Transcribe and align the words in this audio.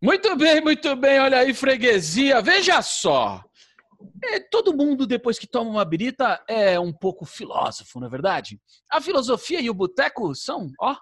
Muito 0.00 0.36
bem, 0.36 0.60
muito 0.60 0.94
bem. 0.94 1.18
Olha 1.18 1.38
aí, 1.38 1.52
freguesia. 1.52 2.40
Veja 2.40 2.80
só. 2.82 3.42
É, 4.24 4.38
todo 4.38 4.76
mundo, 4.76 5.06
depois 5.08 5.38
que 5.40 5.46
toma 5.46 5.70
uma 5.70 5.84
birita, 5.84 6.40
é 6.46 6.78
um 6.78 6.92
pouco 6.92 7.24
filósofo, 7.24 7.98
não 7.98 8.06
é 8.06 8.10
verdade? 8.10 8.60
A 8.88 9.00
filosofia 9.00 9.60
e 9.60 9.68
o 9.68 9.74
boteco 9.74 10.32
são, 10.36 10.70
ó, 10.80 10.96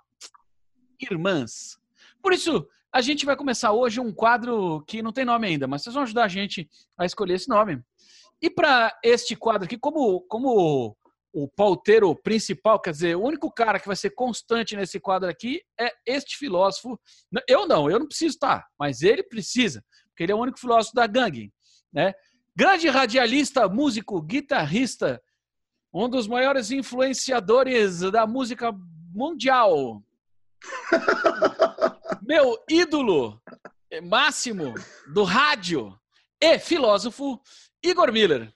irmãs. 0.98 1.78
Por 2.22 2.32
isso, 2.32 2.66
a 2.90 3.02
gente 3.02 3.26
vai 3.26 3.36
começar 3.36 3.72
hoje 3.72 4.00
um 4.00 4.12
quadro 4.12 4.82
que 4.86 5.02
não 5.02 5.12
tem 5.12 5.26
nome 5.26 5.46
ainda, 5.46 5.66
mas 5.66 5.82
vocês 5.82 5.94
vão 5.94 6.04
ajudar 6.04 6.24
a 6.24 6.28
gente 6.28 6.66
a 6.98 7.04
escolher 7.04 7.34
esse 7.34 7.50
nome. 7.50 7.82
E 8.40 8.48
para 8.48 8.98
este 9.04 9.36
quadro 9.36 9.66
aqui, 9.66 9.76
como, 9.76 10.22
como 10.22 10.96
o 11.38 11.46
pauteiro 11.46 12.16
principal, 12.16 12.80
quer 12.80 12.92
dizer, 12.92 13.14
o 13.14 13.22
único 13.22 13.52
cara 13.52 13.78
que 13.78 13.86
vai 13.86 13.94
ser 13.94 14.08
constante 14.08 14.74
nesse 14.74 14.98
quadro 14.98 15.28
aqui 15.28 15.60
é 15.78 15.92
este 16.06 16.38
filósofo. 16.38 16.98
Eu 17.46 17.68
não, 17.68 17.90
eu 17.90 17.98
não 17.98 18.06
preciso 18.06 18.36
estar, 18.36 18.66
mas 18.78 19.02
ele 19.02 19.22
precisa, 19.22 19.84
porque 20.08 20.22
ele 20.22 20.32
é 20.32 20.34
o 20.34 20.40
único 20.40 20.58
filósofo 20.58 20.94
da 20.94 21.06
gangue, 21.06 21.52
né? 21.92 22.14
Grande 22.56 22.88
radialista, 22.88 23.68
músico, 23.68 24.22
guitarrista, 24.22 25.22
um 25.92 26.08
dos 26.08 26.26
maiores 26.26 26.70
influenciadores 26.70 28.00
da 28.00 28.26
música 28.26 28.72
mundial. 29.12 30.02
Meu 32.26 32.56
ídolo 32.66 33.38
máximo 34.04 34.72
do 35.12 35.22
rádio 35.22 35.94
e 36.40 36.58
filósofo, 36.58 37.38
Igor 37.82 38.10
Miller. 38.10 38.55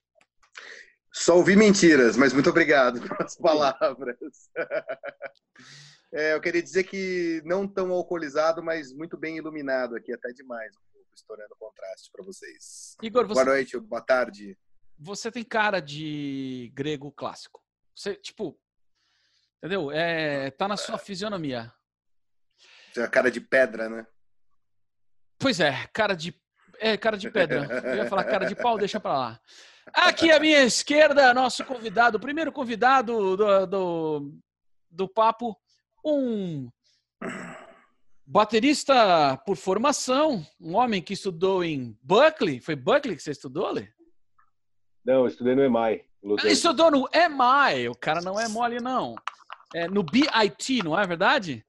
Só 1.12 1.37
ouvi 1.37 1.56
mentiras, 1.56 2.16
mas 2.16 2.32
muito 2.32 2.50
obrigado 2.50 3.00
pelas 3.09 3.37
palavras. 3.37 4.51
É, 6.12 6.34
eu 6.34 6.40
queria 6.40 6.60
dizer 6.60 6.82
que 6.82 7.40
não 7.45 7.68
tão 7.68 7.93
alcoolizado, 7.93 8.60
mas 8.60 8.93
muito 8.93 9.16
bem 9.16 9.37
iluminado 9.37 9.95
aqui, 9.95 10.12
até 10.12 10.32
demais, 10.32 10.74
um 10.76 10.80
pouco, 10.93 11.09
estourando 11.15 11.54
contraste 11.57 12.10
para 12.10 12.24
vocês. 12.24 12.96
Igor, 13.01 13.29
você, 13.29 13.34
boa 13.34 13.45
noite, 13.45 13.79
boa 13.79 14.02
tarde. 14.02 14.59
Você 14.99 15.30
tem 15.30 15.45
cara 15.45 15.79
de 15.79 16.73
grego 16.74 17.12
clássico. 17.12 17.62
Você, 17.95 18.16
tipo, 18.16 18.59
entendeu? 19.59 19.93
É, 19.93 20.51
tá 20.51 20.66
na 20.66 20.77
sua 20.77 20.99
fisionomia. 20.99 21.73
Tem 22.93 23.04
a 23.04 23.09
cara 23.09 23.30
de 23.30 23.40
pedra, 23.40 23.88
né? 23.88 24.04
Pois 25.38 25.60
é, 25.60 25.87
cara 25.93 26.15
de 26.15 26.34
é, 26.80 26.96
cara 26.96 27.16
de 27.16 27.30
pedra. 27.30 27.68
Eu 27.84 27.96
ia 27.96 28.09
falar 28.09 28.24
cara 28.24 28.46
de 28.46 28.56
pau, 28.56 28.77
deixa 28.77 28.99
pra 28.99 29.16
lá. 29.16 29.40
Aqui 29.92 30.30
à 30.30 30.38
minha 30.38 30.62
esquerda, 30.62 31.34
nosso 31.34 31.64
convidado, 31.64 32.16
o 32.16 32.20
primeiro 32.20 32.52
convidado 32.52 33.36
do, 33.36 33.66
do, 33.66 34.32
do 34.90 35.09
papo, 35.09 35.56
um 36.04 36.68
baterista 38.24 39.37
por 39.45 39.56
formação, 39.56 40.46
um 40.60 40.76
homem 40.76 41.02
que 41.02 41.14
estudou 41.14 41.64
em 41.64 41.98
Berkeley. 42.02 42.60
Foi 42.60 42.76
Berkeley 42.76 43.16
que 43.16 43.22
você 43.22 43.32
estudou, 43.32 43.66
Ale? 43.66 43.92
Não, 45.04 45.20
eu 45.20 45.26
estudei 45.26 45.54
no 45.54 45.64
EMI. 45.64 46.04
Ele 46.22 46.52
estudou 46.52 46.90
no 46.90 47.09
EMI. 47.12 47.88
O 47.88 47.94
cara 47.94 48.20
não 48.20 48.38
é 48.38 48.46
mole, 48.46 48.78
não. 48.80 49.16
É 49.74 49.88
no 49.88 50.02
BIT, 50.02 50.82
não 50.84 50.98
é 50.98 51.06
verdade? 51.06 51.65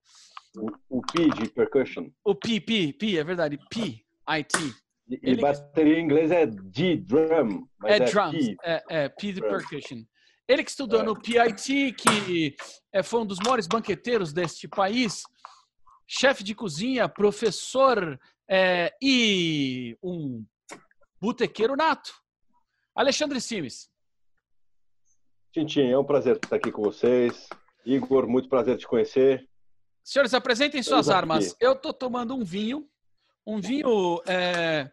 O, 0.56 0.98
o 0.98 1.02
P 1.02 1.30
de 1.30 1.50
percussion. 1.50 2.09
O 2.23 2.36
P, 2.36 2.59
P, 2.59 2.94
P, 2.94 3.18
é 3.18 3.23
verdade. 3.23 3.58
P, 3.70 4.03
IT. 4.30 4.53
E 5.12 5.20
Ele... 5.22 5.42
bateria 5.42 6.00
em 6.00 6.06
inglês 6.06 6.31
é 6.31 6.45
D, 6.45 6.98
drum. 6.98 7.67
é, 7.86 7.95
é 7.95 8.00
drums, 8.00 8.48
P. 8.48 8.56
É, 8.64 8.84
é 8.90 9.09
P 9.09 9.34
de 9.34 9.42
percussion. 9.42 10.03
Ele 10.48 10.64
que 10.64 10.70
estudou 10.70 11.02
é. 11.02 11.03
no 11.03 11.20
PIT, 11.20 11.94
que 11.94 12.56
é, 12.94 13.03
foi 13.03 13.22
um 13.22 13.26
dos 13.26 13.40
maiores 13.40 13.68
banqueteiros 13.68 14.34
deste 14.34 14.68
país, 14.68 15.23
chefe 16.08 16.44
de 16.44 16.56
cozinha, 16.56 17.09
professor 17.09 18.18
é, 18.50 18.94
e 19.02 19.97
um 20.02 20.46
botequeiro 21.19 21.75
nato. 21.75 22.13
Alexandre 22.96 23.40
Simes. 23.40 23.90
Tintin, 25.53 25.90
é 25.90 25.97
um 25.97 26.03
prazer 26.03 26.38
estar 26.38 26.56
aqui 26.56 26.72
com 26.72 26.81
vocês. 26.81 27.50
Igor, 27.86 28.28
muito 28.28 28.47
prazer 28.47 28.78
te 28.78 28.88
conhecer. 28.88 29.47
Senhores, 30.03 30.34
apresentem 30.34 30.81
suas 30.81 31.09
armas. 31.09 31.56
Eu 31.59 31.74
estou 31.74 31.94
tomando 31.94 32.36
um 32.36 32.44
vinho, 32.44 32.88
um 33.46 33.59
vinho 33.59 34.22
é, 34.28 34.90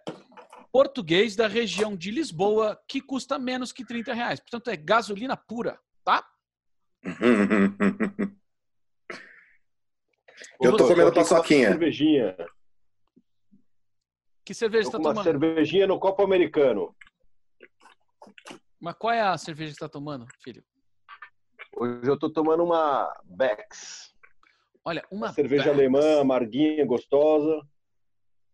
português 0.73 1.37
da 1.37 1.47
região 1.47 1.97
de 1.97 2.11
Lisboa 2.11 2.81
que 2.89 3.01
custa 3.01 3.39
menos 3.39 3.73
que 3.73 3.85
30 3.85 4.15
reais. 4.15 4.41
Portanto, 4.41 4.69
é 4.71 4.77
gasolina 4.77 5.37
pura, 5.37 5.79
tá? 6.05 6.25
Eu 10.61 10.77
tô 10.77 10.87
comendo 10.89 11.13
paçoquinha. 11.13 11.69
Cervejinha. 11.69 12.37
Que 14.45 14.55
cerveja 14.55 14.85
você 14.85 14.93
tá 14.93 14.99
tomando? 14.99 15.17
Uma 15.17 15.25
cervejinha 15.25 15.87
no 15.87 15.99
copo 15.99 16.23
americano. 16.23 16.95
Mas 18.81 18.95
qual 18.95 19.13
é 19.13 19.21
a 19.21 19.37
cerveja 19.37 19.73
que 19.73 19.79
você 19.79 19.85
tá 19.85 19.89
tomando, 19.89 20.27
filho? 20.43 20.65
Hoje 21.77 22.09
eu 22.09 22.19
tô 22.19 22.31
tomando 22.31 22.65
uma 22.65 23.13
Bex. 23.25 24.15
Olha, 24.85 25.05
uma, 25.11 25.27
uma 25.27 25.33
cerveja 25.33 25.65
Bex. 25.65 25.75
alemã, 25.75 26.21
amarguinha, 26.21 26.87
gostosa. 26.87 27.67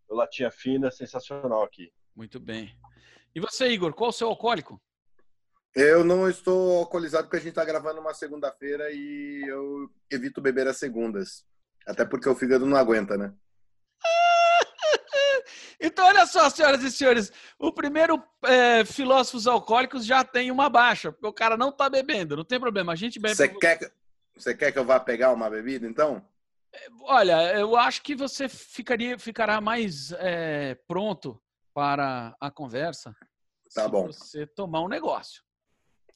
Latinha 0.09 0.51
fina, 0.51 0.91
sensacional 0.91 1.63
aqui. 1.63 1.93
Muito 2.15 2.39
bem. 2.39 2.77
E 3.35 3.41
você, 3.41 3.69
Igor, 3.69 3.93
qual 3.93 4.11
o 4.11 4.13
seu 4.13 4.29
alcoólico? 4.29 4.81
Eu 5.75 6.05
não 6.05 6.31
estou 6.31 6.79
alcoolizado 6.79 7.25
porque 7.25 7.39
a 7.39 7.41
gente 7.41 7.49
está 7.49 7.65
gravando 7.65 8.01
uma 8.01 8.15
segunda-feira 8.15 8.93
e 8.93 9.43
eu 9.45 9.91
evito 10.09 10.41
beber 10.41 10.69
as 10.69 10.77
segundas. 10.77 11.45
Até 11.85 12.05
porque 12.05 12.29
o 12.29 12.35
fígado 12.37 12.65
não 12.65 12.77
aguenta, 12.77 13.17
né? 13.17 13.35
então, 15.81 16.07
olha 16.07 16.27
só, 16.27 16.49
senhoras 16.49 16.83
e 16.85 16.93
senhores, 16.93 17.33
o 17.59 17.73
primeiro 17.73 18.23
é, 18.45 18.85
filósofos 18.85 19.49
alcoólicos 19.49 20.07
já 20.07 20.23
tem 20.23 20.53
uma 20.53 20.71
baixa, 20.71 21.11
porque 21.11 21.27
o 21.27 21.33
cara 21.33 21.57
não 21.57 21.71
está 21.71 21.91
bebendo, 21.91 22.37
não 22.37 22.45
tem 22.45 22.61
problema, 22.61 22.93
a 22.93 22.97
gente 22.97 23.19
bebe. 23.19 23.35
Você 23.35 23.49
quer, 23.49 23.93
você 24.37 24.55
quer 24.55 24.71
que 24.71 24.79
eu 24.79 24.85
vá 24.85 25.01
pegar 25.01 25.33
uma 25.33 25.51
bebida, 25.51 25.87
então? 25.89 26.25
Olha, 27.03 27.53
eu 27.55 27.77
acho 27.77 28.03
que 28.03 28.15
você 28.15 28.49
ficaria, 28.49 29.19
ficará 29.19 29.61
mais 29.61 30.13
é, 30.13 30.75
pronto 30.87 31.41
para 31.73 32.37
a 32.41 32.51
conversa 32.51 33.15
tá 33.75 33.85
se 33.85 33.89
bom. 33.91 34.07
você 34.07 34.47
tomar 34.47 34.83
um 34.83 34.89
negócio. 34.89 35.43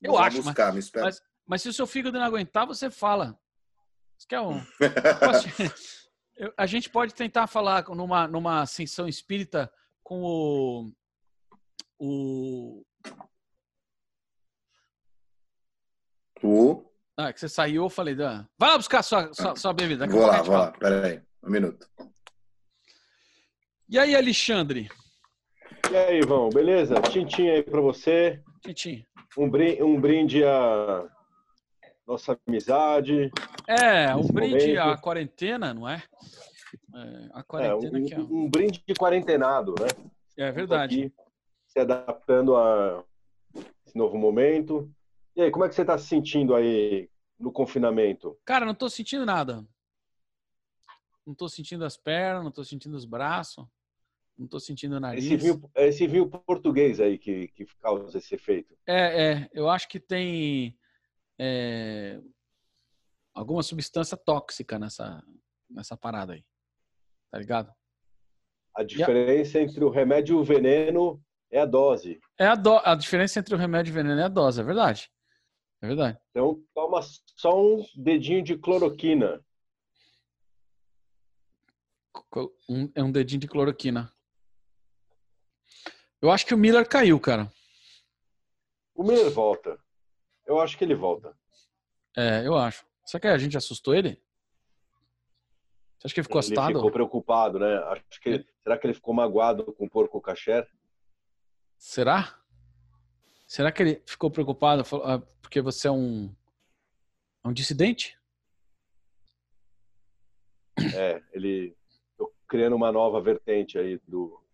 Eu 0.00 0.12
Vou 0.12 0.20
acho, 0.20 0.42
buscar, 0.42 0.72
mas, 0.72 0.90
me 0.90 1.00
mas, 1.00 1.20
mas, 1.46 1.62
se 1.62 1.68
o 1.68 1.72
seu 1.72 1.86
fígado 1.86 2.18
não 2.18 2.24
aguentar, 2.24 2.66
você 2.66 2.90
fala. 2.90 3.38
Você 4.16 4.26
quer 4.28 4.40
um... 4.40 4.60
a 6.56 6.66
gente 6.66 6.88
pode 6.88 7.14
tentar 7.14 7.46
falar 7.46 7.84
numa, 7.88 8.28
numa 8.28 8.62
ascensão 8.62 9.08
espírita 9.08 9.70
com 10.02 10.22
o, 10.22 10.92
o... 11.98 12.84
O... 16.42 16.87
Ah, 17.20 17.32
que 17.32 17.40
você 17.40 17.48
saiu, 17.48 17.82
eu 17.82 17.90
falei, 17.90 18.14
vai 18.14 18.46
lá 18.60 18.76
buscar 18.76 19.02
sua, 19.02 19.34
sua, 19.34 19.56
sua 19.56 19.72
bebida. 19.72 20.06
Vou 20.06 20.24
lá, 20.24 20.40
vou 20.40 20.54
lá, 20.54 20.70
peraí, 20.70 21.20
um 21.42 21.50
minuto. 21.50 21.84
E 23.88 23.98
aí, 23.98 24.14
Alexandre? 24.14 24.88
E 25.90 25.96
aí, 25.96 26.20
Ivan, 26.20 26.48
beleza? 26.50 26.94
Tintim 27.02 27.48
aí 27.48 27.64
para 27.64 27.80
você. 27.80 28.40
Tintim. 28.62 29.04
Um 29.36 29.50
brinde, 29.50 29.82
um 29.82 30.00
brinde 30.00 30.44
à 30.44 31.08
nossa 32.06 32.38
amizade. 32.46 33.32
É, 33.66 34.14
um 34.14 34.22
brinde 34.22 34.68
momento. 34.68 34.78
à 34.78 34.96
quarentena, 34.96 35.74
não 35.74 35.88
é? 35.88 36.00
é 36.94 37.28
a 37.32 37.42
quarentena 37.42 37.98
é, 37.98 38.00
um, 38.00 38.06
que 38.06 38.14
é 38.14 38.18
um... 38.20 38.44
um 38.44 38.48
brinde 38.48 38.80
de 38.86 38.94
quarentenado, 38.94 39.74
né? 39.80 39.88
É 40.36 40.52
verdade. 40.52 41.06
Aqui, 41.06 41.14
se 41.66 41.80
adaptando 41.80 42.56
a 42.56 43.02
esse 43.84 43.98
novo 43.98 44.16
momento. 44.16 44.88
E 45.38 45.42
aí, 45.42 45.50
como 45.52 45.64
é 45.64 45.68
que 45.68 45.74
você 45.76 45.82
está 45.82 45.96
se 45.96 46.08
sentindo 46.08 46.52
aí 46.52 47.08
no 47.38 47.52
confinamento? 47.52 48.36
Cara, 48.44 48.64
não 48.64 48.72
estou 48.72 48.90
sentindo 48.90 49.24
nada. 49.24 49.64
Não 51.24 51.32
estou 51.32 51.48
sentindo 51.48 51.84
as 51.84 51.96
pernas, 51.96 52.42
não 52.42 52.48
estou 52.48 52.64
sentindo 52.64 52.96
os 52.96 53.04
braços. 53.04 53.64
Não 54.36 54.46
estou 54.46 54.58
sentindo 54.58 54.96
o 54.96 55.00
nariz. 55.00 55.24
Esse 55.24 55.36
vinho, 55.36 55.70
esse 55.76 56.06
vinho 56.08 56.28
português 56.28 56.98
aí 56.98 57.16
que, 57.16 57.46
que 57.48 57.64
causa 57.80 58.18
esse 58.18 58.34
efeito. 58.34 58.76
É, 58.84 59.30
é. 59.30 59.50
Eu 59.52 59.68
acho 59.68 59.88
que 59.88 60.00
tem 60.00 60.76
é, 61.38 62.20
alguma 63.32 63.62
substância 63.62 64.16
tóxica 64.16 64.76
nessa, 64.76 65.22
nessa 65.70 65.96
parada 65.96 66.32
aí. 66.32 66.44
Tá 67.30 67.38
ligado? 67.38 67.72
A 68.74 68.82
diferença 68.82 69.58
a... 69.58 69.62
entre 69.62 69.84
o 69.84 69.88
remédio 69.88 70.36
e 70.36 70.40
o 70.40 70.42
veneno 70.42 71.22
é 71.48 71.60
a 71.60 71.64
dose. 71.64 72.18
É 72.36 72.48
a, 72.48 72.56
do... 72.56 72.76
a 72.78 72.96
diferença 72.96 73.38
entre 73.38 73.54
o 73.54 73.58
remédio 73.58 73.90
e 73.90 73.92
o 73.92 73.94
veneno 73.94 74.20
é 74.20 74.24
a 74.24 74.28
dose, 74.28 74.60
é 74.60 74.64
verdade. 74.64 75.08
É 75.80 75.86
verdade. 75.86 76.18
Então 76.30 76.62
toma 76.74 77.00
só 77.36 77.56
um 77.60 77.84
dedinho 77.96 78.42
de 78.42 78.56
cloroquina. 78.58 79.44
Um, 82.68 82.90
é 82.94 83.02
um 83.02 83.12
dedinho 83.12 83.40
de 83.40 83.48
cloroquina. 83.48 84.12
Eu 86.20 86.30
acho 86.30 86.44
que 86.44 86.54
o 86.54 86.58
Miller 86.58 86.86
caiu, 86.88 87.18
cara. 87.20 87.50
O 88.94 89.02
Miller 89.04 89.30
volta. 89.30 89.78
Eu 90.44 90.60
acho 90.60 90.76
que 90.76 90.84
ele 90.84 90.94
volta. 90.94 91.36
É, 92.16 92.44
eu 92.46 92.56
acho. 92.56 92.84
Será 93.04 93.20
que 93.20 93.26
a 93.28 93.38
gente 93.38 93.56
assustou 93.56 93.94
ele? 93.94 94.20
Você 95.98 96.06
acha 96.06 96.14
que 96.14 96.20
ele 96.20 96.24
ficou 96.26 96.40
Ele 96.40 96.46
assustado? 96.46 96.74
ficou 96.74 96.90
preocupado, 96.90 97.58
né? 97.58 97.76
Acho 97.84 98.20
que 98.20 98.30
É. 98.30 98.44
será 98.62 98.78
que 98.78 98.86
ele 98.86 98.94
ficou 98.94 99.14
magoado 99.14 99.72
com 99.74 99.84
o 99.86 99.90
porco 99.90 100.20
caché? 100.20 100.66
Será? 101.76 102.36
Será 103.46 103.70
que 103.72 103.82
ele 103.82 104.02
ficou 104.06 104.30
preocupado 104.30 104.84
falou, 104.84 105.06
ah, 105.06 105.22
porque 105.48 105.62
você 105.62 105.88
é 105.88 105.90
um, 105.90 106.30
é 107.42 107.48
um 107.48 107.52
dissidente? 107.54 108.18
É, 110.94 111.22
ele 111.32 111.74
tô 112.18 112.30
criando 112.46 112.76
uma 112.76 112.92
nova 112.92 113.18
vertente 113.22 113.78
aí 113.78 113.98
do 114.06 114.44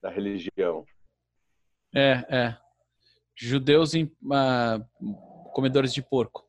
da 0.00 0.08
religião. 0.08 0.86
É, 1.92 2.12
é. 2.30 2.58
Judeus 3.34 3.94
em, 3.94 4.16
ah, 4.32 4.78
comedores 5.52 5.92
de 5.92 6.00
porco. 6.02 6.48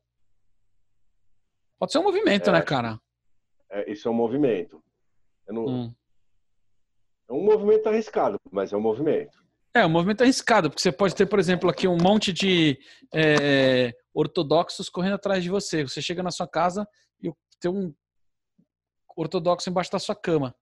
Pode 1.76 1.90
ser 1.90 1.98
um 1.98 2.04
movimento, 2.04 2.48
É. 2.48 2.52
né, 2.52 2.62
cara? 2.62 3.00
É, 3.70 3.90
isso 3.90 4.06
é 4.06 4.10
um 4.10 4.14
movimento. 4.14 4.80
Não- 5.48 5.66
Hum. 5.66 5.94
É 7.28 7.32
um 7.32 7.42
movimento 7.42 7.88
arriscado, 7.88 8.38
mas 8.52 8.72
é 8.72 8.76
um 8.76 8.80
movimento. 8.80 9.44
É, 9.74 9.86
um 9.86 9.88
movimento 9.88 10.22
arriscado, 10.22 10.68
porque 10.68 10.82
você 10.82 10.90
pode 10.90 11.14
ter, 11.14 11.26
por 11.26 11.38
exemplo, 11.38 11.70
aqui 11.70 11.86
um 11.86 11.96
monte 11.96 12.32
de 12.32 12.76
é, 13.14 13.92
ortodoxos 14.12 14.88
correndo 14.88 15.14
atrás 15.14 15.42
de 15.44 15.50
você. 15.50 15.84
Você 15.84 16.02
chega 16.02 16.22
na 16.22 16.32
sua 16.32 16.48
casa 16.48 16.88
e 17.22 17.32
tem 17.60 17.70
um 17.70 17.94
ortodoxo 19.16 19.70
embaixo 19.70 19.92
da 19.92 19.98
sua 20.00 20.16
cama. 20.16 20.54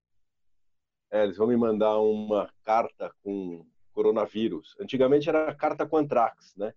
É, 1.11 1.25
eles 1.25 1.39
vão 1.39 1.47
me 1.47 1.57
mandar 1.57 1.99
uma 1.99 2.53
carta 2.63 3.11
com 3.23 3.67
coronavírus. 3.93 4.75
Antigamente 4.79 5.27
era 5.29 5.55
carta 5.55 5.87
com 5.87 5.97
Anthrax, 5.97 6.55
né? 6.55 6.75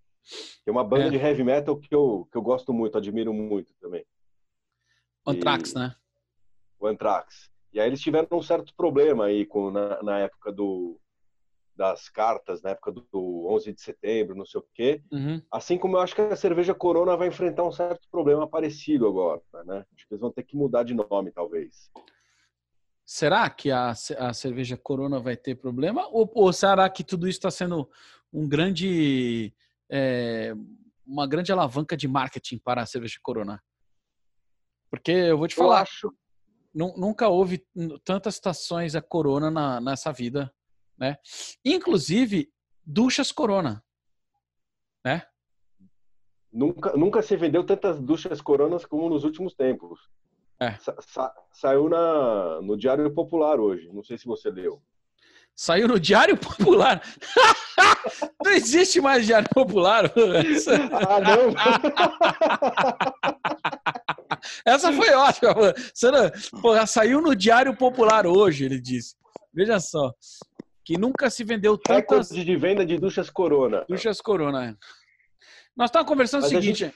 Que 0.63 0.69
é 0.69 0.71
uma 0.71 0.85
banda 0.85 1.07
É. 1.07 1.09
de 1.09 1.17
heavy 1.17 1.43
metal 1.43 1.77
que 1.77 1.93
eu, 1.93 2.29
que 2.31 2.37
eu 2.37 2.41
gosto 2.41 2.71
muito, 2.71 2.97
admiro 2.97 3.33
muito 3.33 3.73
também. 3.81 4.05
Antrax, 5.27 5.71
E- 5.73 5.75
né? 5.79 5.95
o 6.79 6.87
Anthrax. 6.87 7.49
E 7.73 7.79
aí 7.79 7.87
eles 7.87 7.99
tiveram 8.01 8.27
um 8.31 8.41
certo 8.41 8.73
problema 8.75 9.25
aí 9.25 9.45
com, 9.45 9.69
na, 9.69 10.01
na 10.01 10.19
época 10.19 10.51
do, 10.51 10.99
das 11.81 12.07
cartas, 12.09 12.61
na 12.61 12.69
época 12.69 12.91
do, 12.91 13.01
do 13.11 13.47
11 13.47 13.73
de 13.73 13.81
setembro, 13.81 14.35
não 14.35 14.45
sei 14.45 14.61
o 14.61 14.65
quê. 14.71 15.01
Uhum. 15.11 15.41
Assim 15.51 15.79
como 15.79 15.97
eu 15.97 16.01
acho 16.01 16.13
que 16.13 16.21
a 16.21 16.35
cerveja 16.35 16.75
Corona 16.75 17.17
vai 17.17 17.27
enfrentar 17.27 17.63
um 17.63 17.71
certo 17.71 18.07
problema 18.11 18.47
parecido 18.47 19.07
agora, 19.07 19.41
né? 19.65 19.83
Acho 19.95 20.07
que 20.07 20.13
eles 20.13 20.21
vão 20.21 20.31
ter 20.31 20.43
que 20.43 20.55
mudar 20.55 20.83
de 20.83 20.93
nome, 20.93 21.31
talvez. 21.31 21.89
Será 23.03 23.49
que 23.49 23.71
a, 23.71 23.89
a 23.89 24.33
cerveja 24.33 24.77
Corona 24.77 25.19
vai 25.19 25.35
ter 25.35 25.55
problema? 25.55 26.07
Ou, 26.09 26.31
ou 26.35 26.53
será 26.53 26.87
que 26.87 27.03
tudo 27.03 27.27
isso 27.27 27.39
está 27.39 27.49
sendo 27.49 27.89
um 28.31 28.47
grande, 28.47 29.51
é, 29.89 30.53
uma 31.03 31.27
grande 31.27 31.51
alavanca 31.51 31.97
de 31.97 32.07
marketing 32.07 32.59
para 32.59 32.83
a 32.83 32.85
cerveja 32.85 33.17
Corona? 33.23 33.59
Porque 34.87 35.11
eu 35.11 35.37
vou 35.37 35.47
te 35.47 35.57
Eu 35.57 35.63
falar, 35.63 35.81
acho 35.81 36.13
nu- 36.73 36.93
nunca 36.95 37.27
houve 37.27 37.65
tantas 38.03 38.35
estações 38.35 38.95
a 38.95 39.01
Corona 39.01 39.49
na- 39.49 39.81
nessa 39.81 40.11
vida, 40.11 40.53
né? 41.01 41.17
Inclusive 41.65 42.49
duchas 42.85 43.31
Corona, 43.31 43.83
né? 45.03 45.23
Nunca, 46.53 46.93
nunca 46.95 47.21
se 47.23 47.35
vendeu 47.35 47.65
tantas 47.65 47.99
duchas 47.99 48.39
coronas 48.41 48.85
como 48.85 49.09
nos 49.09 49.23
últimos 49.23 49.55
tempos. 49.55 49.99
É. 50.59 50.75
Sa- 50.75 50.95
sa- 51.01 51.33
saiu 51.51 51.89
na, 51.89 52.61
no 52.61 52.77
Diário 52.77 53.11
Popular 53.13 53.59
hoje. 53.59 53.89
Não 53.91 54.03
sei 54.03 54.15
se 54.17 54.25
você 54.27 54.51
leu. 54.51 54.81
Saiu 55.55 55.87
no 55.87 55.99
Diário 55.99 56.37
Popular. 56.37 57.01
Não 58.43 58.51
existe 58.51 58.99
mais 59.01 59.25
Diário 59.25 59.47
Popular. 59.53 60.05
Ah, 60.05 61.19
não! 61.19 61.53
Essa 64.65 64.91
foi 64.91 65.09
ótima. 65.13 65.53
Você 65.93 66.09
não- 66.11 66.31
Porra, 66.61 66.85
saiu 66.87 67.21
no 67.21 67.35
Diário 67.35 67.75
Popular 67.75 68.25
hoje, 68.25 68.65
ele 68.65 68.79
disse. 68.79 69.15
Veja 69.53 69.79
só. 69.79 70.13
Que 70.91 70.97
nunca 70.97 71.29
se 71.29 71.45
vendeu 71.45 71.77
tantas 71.77 72.29
Recorde 72.31 72.43
de 72.43 72.55
venda 72.57 72.85
de 72.85 72.97
duchas 72.97 73.29
corona. 73.29 73.85
duchas 73.87 74.19
Corona. 74.19 74.77
Nós 75.73 75.89
estávamos 75.89 76.09
conversando 76.09 76.41
o 76.41 76.43
Mas 76.43 76.51
a 76.53 76.61
seguinte, 76.61 76.93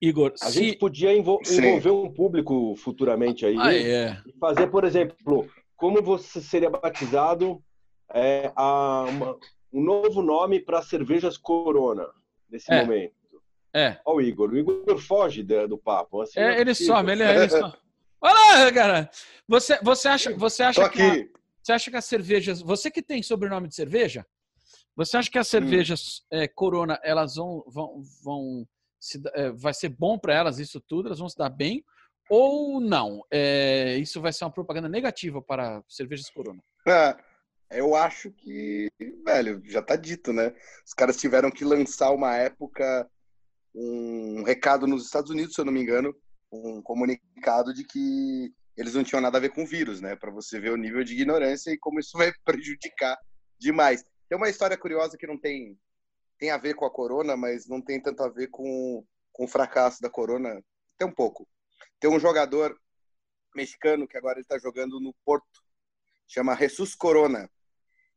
Igor. 0.00 0.32
A 0.40 0.46
se... 0.46 0.64
gente 0.64 0.78
podia 0.78 1.12
envol- 1.14 1.40
Sim. 1.44 1.58
envolver 1.58 1.90
um 1.90 2.10
público 2.10 2.74
futuramente 2.76 3.44
aí 3.44 3.54
Ah, 3.58 3.74
é. 3.74 4.18
e 4.26 4.32
fazer, 4.38 4.68
por 4.68 4.82
exemplo, 4.84 5.46
como 5.76 6.02
você 6.02 6.40
seria 6.40 6.70
batizado 6.70 7.62
é, 8.14 8.50
a 8.56 9.02
uma- 9.10 9.36
um 9.70 9.82
novo 9.82 10.22
nome 10.22 10.58
para 10.58 10.80
cervejas 10.80 11.36
Corona 11.36 12.06
nesse 12.48 12.72
É. 12.72 12.80
momento. 12.82 13.12
É. 13.74 13.98
Ó, 14.06 14.14
o 14.14 14.20
Igor. 14.22 14.50
O 14.50 14.56
Igor 14.56 14.96
foge 14.98 15.42
da- 15.42 15.66
do 15.66 15.76
papo. 15.76 16.22
assim, 16.22 16.40
não 16.40 16.46
É, 16.48 16.60
ele 16.62 16.74
some, 16.74 17.12
ele, 17.12 17.22
ele 17.24 17.48
some. 17.50 17.74
Olha 18.22 18.64
lá, 18.64 18.72
cara. 18.72 19.10
Você, 19.46 19.78
você 19.82 20.08
acha, 20.08 20.34
você 20.34 20.62
Tô 20.62 20.68
acha 20.82 20.88
que 20.88 21.02
aqui. 21.02 21.30
Você 21.64 21.72
acha 21.72 21.90
que 21.90 21.96
as 21.96 22.04
cervejas. 22.04 22.60
Você 22.60 22.90
que 22.90 23.02
tem 23.02 23.22
sobrenome 23.22 23.68
de 23.68 23.74
cerveja, 23.74 24.26
você 24.94 25.16
acha 25.16 25.30
que 25.30 25.38
Hum. 25.38 25.40
as 25.40 25.48
cervejas 25.48 26.22
é, 26.30 26.46
Corona 26.46 27.00
elas 27.02 27.36
vão. 27.36 27.64
vão, 27.68 28.02
vão 28.22 28.68
se 29.00 29.20
é, 29.34 29.50
vai 29.50 29.72
ser 29.74 29.88
bom 29.88 30.18
para 30.18 30.34
elas 30.34 30.58
isso 30.58 30.80
tudo? 30.80 31.08
Elas 31.08 31.18
vão 31.18 31.28
se 31.28 31.36
dar 31.36 31.48
bem? 31.48 31.82
Ou 32.28 32.80
não? 32.80 33.22
É, 33.30 33.96
isso 33.96 34.20
vai 34.20 34.32
ser 34.32 34.44
uma 34.44 34.52
propaganda 34.52 34.88
negativa 34.88 35.40
para 35.42 35.82
cervejas 35.88 36.30
Corona? 36.30 36.62
Ah, 36.86 37.16
eu 37.70 37.94
acho 37.94 38.30
que, 38.30 38.88
velho, 39.24 39.62
já 39.64 39.82
tá 39.82 39.96
dito, 39.96 40.32
né? 40.32 40.54
Os 40.86 40.94
caras 40.94 41.16
tiveram 41.16 41.50
que 41.50 41.64
lançar 41.64 42.10
uma 42.12 42.34
época 42.36 43.08
um 43.74 44.42
recado 44.42 44.86
nos 44.86 45.04
Estados 45.04 45.30
Unidos, 45.30 45.54
se 45.54 45.60
eu 45.60 45.64
não 45.64 45.72
me 45.72 45.80
engano, 45.80 46.14
um 46.52 46.80
comunicado 46.80 47.74
de 47.74 47.84
que 47.84 48.52
eles 48.76 48.94
não 48.94 49.04
tinham 49.04 49.20
nada 49.20 49.38
a 49.38 49.40
ver 49.40 49.50
com 49.50 49.66
vírus, 49.66 50.00
né? 50.00 50.16
Para 50.16 50.30
você 50.30 50.58
ver 50.58 50.70
o 50.70 50.76
nível 50.76 51.04
de 51.04 51.14
ignorância 51.14 51.70
e 51.70 51.78
como 51.78 52.00
isso 52.00 52.16
vai 52.18 52.32
prejudicar 52.44 53.16
demais. 53.58 54.04
Tem 54.28 54.36
uma 54.36 54.48
história 54.48 54.76
curiosa 54.76 55.16
que 55.16 55.26
não 55.26 55.38
tem 55.38 55.78
tem 56.38 56.50
a 56.50 56.56
ver 56.58 56.74
com 56.74 56.84
a 56.84 56.90
corona, 56.90 57.36
mas 57.36 57.68
não 57.68 57.80
tem 57.80 58.00
tanto 58.00 58.22
a 58.22 58.28
ver 58.28 58.48
com, 58.48 59.04
com 59.32 59.44
o 59.44 59.48
fracasso 59.48 60.02
da 60.02 60.10
corona. 60.10 60.62
Tem 60.98 61.06
um 61.06 61.12
pouco. 61.12 61.48
Tem 62.00 62.10
um 62.10 62.18
jogador 62.18 62.76
mexicano 63.54 64.06
que 64.06 64.16
agora 64.16 64.40
está 64.40 64.58
jogando 64.58 65.00
no 65.00 65.14
Porto, 65.24 65.62
chama 66.26 66.56
Jesus 66.56 66.94
Corona. 66.94 67.48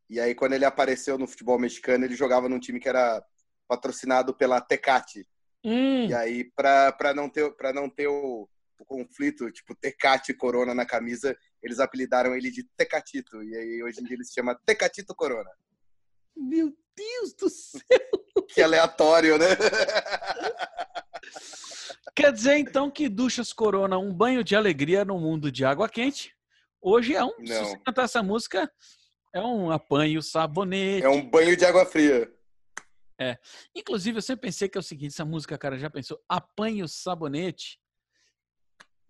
E 0.10 0.20
aí, 0.20 0.34
quando 0.34 0.54
ele 0.54 0.66
apareceu 0.66 1.18
no 1.18 1.28
futebol 1.28 1.60
mexicano, 1.60 2.06
ele 2.06 2.16
jogava 2.16 2.50
num 2.50 2.60
time 2.60 2.80
que 2.80 2.90
era 2.90 3.24
patrocinado 3.68 4.34
pela 4.34 4.60
Tecate. 4.60 5.28
Hum, 5.64 6.08
E 6.08 6.14
aí, 6.14 6.44
para 6.56 7.14
não 7.14 7.30
ter, 7.30 7.52
pra 7.56 7.72
não 7.72 7.90
ter 7.90 8.08
o 8.08 8.50
conflito, 8.86 9.52
tipo, 9.52 9.76
Tecate 9.76 10.32
e 10.32 10.36
Corona 10.36 10.74
na 10.74 10.86
camisa, 10.86 11.36
eles 11.62 11.80
apelidaram 11.80 12.36
ele 12.36 12.52
de 12.52 12.64
Tecatito. 12.76 13.44
E 13.44 13.56
aí, 13.56 13.84
hoje 13.84 14.02
em 14.02 14.04
dia, 14.04 14.16
ele 14.16 14.24
se 14.24 14.34
chama 14.34 14.60
Tecatito 14.66 15.16
Corona. 15.16 15.50
meu 16.36 16.74
Deus 16.96 17.34
do 17.34 17.50
céu! 17.50 17.82
Que 18.50 18.62
aleatório, 18.62 19.38
né? 19.38 19.46
Quer 22.16 22.32
dizer 22.34 22.58
então 22.58 22.90
que 22.90 23.08
Duchas 23.08 23.54
Corona, 23.54 23.98
um 23.98 24.12
banho 24.12 24.44
de 24.44 24.56
alegria 24.56 25.06
no 25.06 25.20
mundo 25.20 25.52
de 25.52 25.64
água 25.64 25.88
quente, 25.88 26.34
hoje 26.82 27.16
é 27.16 27.24
um. 27.24 27.34
Se 27.46 27.54
Não. 27.54 27.66
você 27.66 27.78
cantar 27.86 28.04
essa 28.06 28.24
música, 28.24 28.72
é 29.34 29.42
um 29.42 29.70
apanho 29.70 30.22
sabonete. 30.22 31.06
É 31.06 31.10
um 31.10 31.30
banho 31.30 31.56
de 31.56 31.66
água 31.66 31.86
fria. 31.86 32.32
Inclusive, 33.76 34.18
eu 34.18 34.22
sempre 34.22 34.48
pensei 34.48 34.70
que 34.70 34.78
é 34.78 34.82
o 34.82 34.84
seguinte: 34.84 35.14
essa 35.14 35.26
música, 35.26 35.58
cara, 35.58 35.78
já 35.78 35.90
pensou? 35.90 36.20
Apanha 36.28 36.86
o 36.86 36.88
sabonete. 36.88 37.80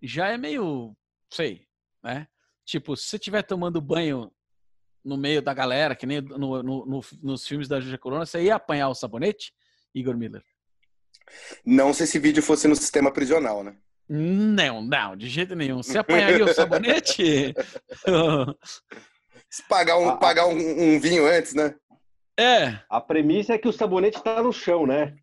Já 0.02 0.28
é 0.30 0.38
meio. 0.38 0.96
Sei, 1.30 1.66
né? 2.04 2.28
Tipo, 2.66 2.96
se 2.96 3.08
você 3.08 3.16
estiver 3.18 3.44
tomando 3.44 3.82
banho 3.82 4.32
no 5.04 5.18
meio 5.18 5.42
da 5.42 5.54
galera, 5.54 5.96
que 5.96 6.06
nem 6.06 6.22
no, 6.22 6.62
no- 6.64 6.86
no- 6.86 7.02
nos 7.24 7.48
filmes 7.48 7.68
da 7.68 7.80
Juja 7.80 7.98
Corona, 7.98 8.26
você 8.26 8.44
ia 8.44 8.56
apanhar 8.56 8.90
o 8.90 8.96
sabonete, 8.96 9.54
Igor 9.96 10.18
Miller? 10.18 10.44
Não 11.66 11.94
se 11.94 12.04
esse 12.04 12.20
vídeo 12.20 12.42
fosse 12.44 12.68
no 12.68 12.76
sistema 12.76 13.12
prisional, 13.12 13.64
né? 13.64 13.78
Não, 14.10 14.82
não, 14.82 15.16
de 15.18 15.28
jeito 15.28 15.56
nenhum. 15.56 15.84
Você 15.84 15.98
apanharia 15.98 16.46
o 16.46 16.54
sabonete? 16.54 17.54
Se 19.50 19.64
pagar 19.68 19.98
um, 19.98 20.18
pagar 20.18 20.46
um, 20.48 20.56
um 20.96 21.00
vinho 21.00 21.26
antes, 21.26 21.54
né? 21.54 21.74
é, 22.40 22.80
A 22.90 23.00
premissa 23.02 23.54
é 23.54 23.58
que 23.58 23.68
o 23.68 23.74
sabonete 23.74 24.18
está 24.18 24.42
no 24.44 24.52
chão, 24.52 24.86
né? 24.86 25.16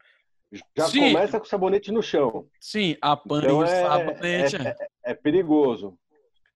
Já 0.76 0.86
Sim. 0.88 1.12
começa 1.12 1.38
com 1.38 1.46
o 1.46 1.48
sabonete 1.48 1.90
no 1.92 2.02
chão. 2.02 2.46
sim, 2.60 2.96
apanha 3.00 3.44
Então 3.46 3.58
o 3.58 3.64
é- 3.64 3.82
sabonete. 3.82 4.56
É 5.04 5.14
perigoso. 5.14 5.98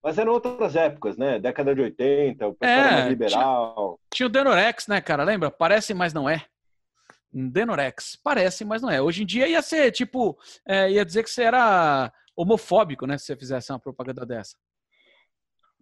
Mas 0.02 0.16
eram 0.16 0.32
outras 0.32 0.76
épocas, 0.76 1.16
né? 1.18 1.38
Década 1.40 1.74
de 1.74 1.80
80, 1.82 2.46
o 2.46 2.54
pessoal 2.54 2.78
É, 2.78 2.82
era 2.82 2.92
mais 2.92 3.08
liberal. 3.08 4.00
Tinha 4.12 4.26
o 4.26 4.30
Denorex, 4.30 4.86
né, 4.86 5.00
cara? 5.00 5.24
Lembra? 5.24 5.50
Parece, 5.50 5.92
mas 5.92 6.12
não 6.14 6.28
é. 6.28 6.44
Um 7.34 7.48
Denorex. 7.48 8.16
Parece, 8.22 8.64
mas 8.64 8.80
não 8.80 8.88
é. 8.90 9.02
Hoje 9.02 9.22
em 9.22 9.26
dia 9.26 9.48
ia 9.48 9.60
ser, 9.60 9.90
tipo, 9.90 10.38
é, 10.66 10.90
ia 10.92 11.04
dizer 11.04 11.24
que 11.24 11.30
você 11.30 11.42
era 11.42 12.12
homofóbico, 12.36 13.06
né? 13.06 13.18
Se 13.18 13.26
você 13.26 13.36
fizesse 13.36 13.72
uma 13.72 13.78
propaganda 13.80 14.24
dessa. 14.24 14.56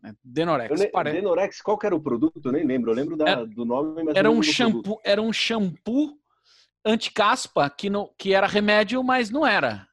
É, 0.04 0.10
Denorex. 0.24 0.70
Eu 0.70 0.78
ne- 0.86 0.90
pare- 0.90 1.12
Denorex, 1.12 1.60
qual 1.60 1.76
que 1.78 1.86
era 1.86 1.94
o 1.94 2.00
produto? 2.00 2.40
Eu 2.44 2.52
nem 2.52 2.64
lembro. 2.64 2.90
Eu 2.90 2.96
lembro 2.96 3.16
da- 3.16 3.28
Era- 3.28 3.46
do 3.46 3.64
nome, 3.64 4.02
mas 4.02 4.16
Era 4.16 4.30
um 4.30 4.34
do 4.34 4.40
produto. 4.40 4.54
shampoo, 4.54 5.00
era 5.04 5.20
um 5.22 5.32
shampoo 5.32 6.18
anti-caspa 6.86 7.68
que, 7.68 7.90
não, 7.90 8.14
que 8.16 8.32
era 8.32 8.46
remédio, 8.46 9.02
mas 9.02 9.28
não 9.28 9.44
era. 9.44 9.88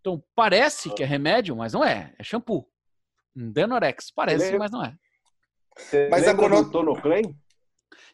Então 0.00 0.24
parece 0.34 0.92
que 0.94 1.02
é 1.02 1.06
remédio, 1.06 1.54
mas 1.54 1.74
não 1.74 1.84
é. 1.84 2.14
É 2.18 2.24
shampoo. 2.24 2.66
Denorex. 3.34 4.10
Parece, 4.10 4.56
mas 4.58 4.70
não 4.70 4.84
é. 4.84 4.96
Você 5.76 6.08
mas 6.08 6.26
a 6.26 6.32
do 6.32 6.70
Tonoclen? 6.70 7.36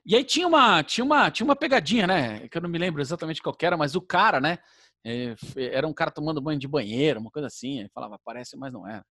E 0.04 0.16
aí 0.16 0.24
tinha 0.24 0.46
uma, 0.46 0.82
tinha, 0.82 1.04
uma, 1.04 1.30
tinha 1.30 1.44
uma 1.44 1.56
pegadinha, 1.56 2.06
né? 2.06 2.48
Que 2.48 2.58
eu 2.58 2.62
não 2.62 2.70
me 2.70 2.78
lembro 2.78 3.00
exatamente 3.00 3.42
qual 3.42 3.56
era, 3.60 3.76
mas 3.76 3.94
o 3.94 4.00
cara, 4.00 4.40
né? 4.40 4.58
É, 5.04 5.34
era 5.56 5.86
um 5.86 5.92
cara 5.92 6.10
tomando 6.10 6.40
banho 6.40 6.58
de 6.58 6.66
banheiro, 6.66 7.20
uma 7.20 7.30
coisa 7.30 7.48
assim. 7.48 7.80
Ele 7.80 7.90
falava, 7.94 8.18
parece, 8.24 8.56
mas 8.56 8.72
não 8.72 8.88
era. 8.88 9.04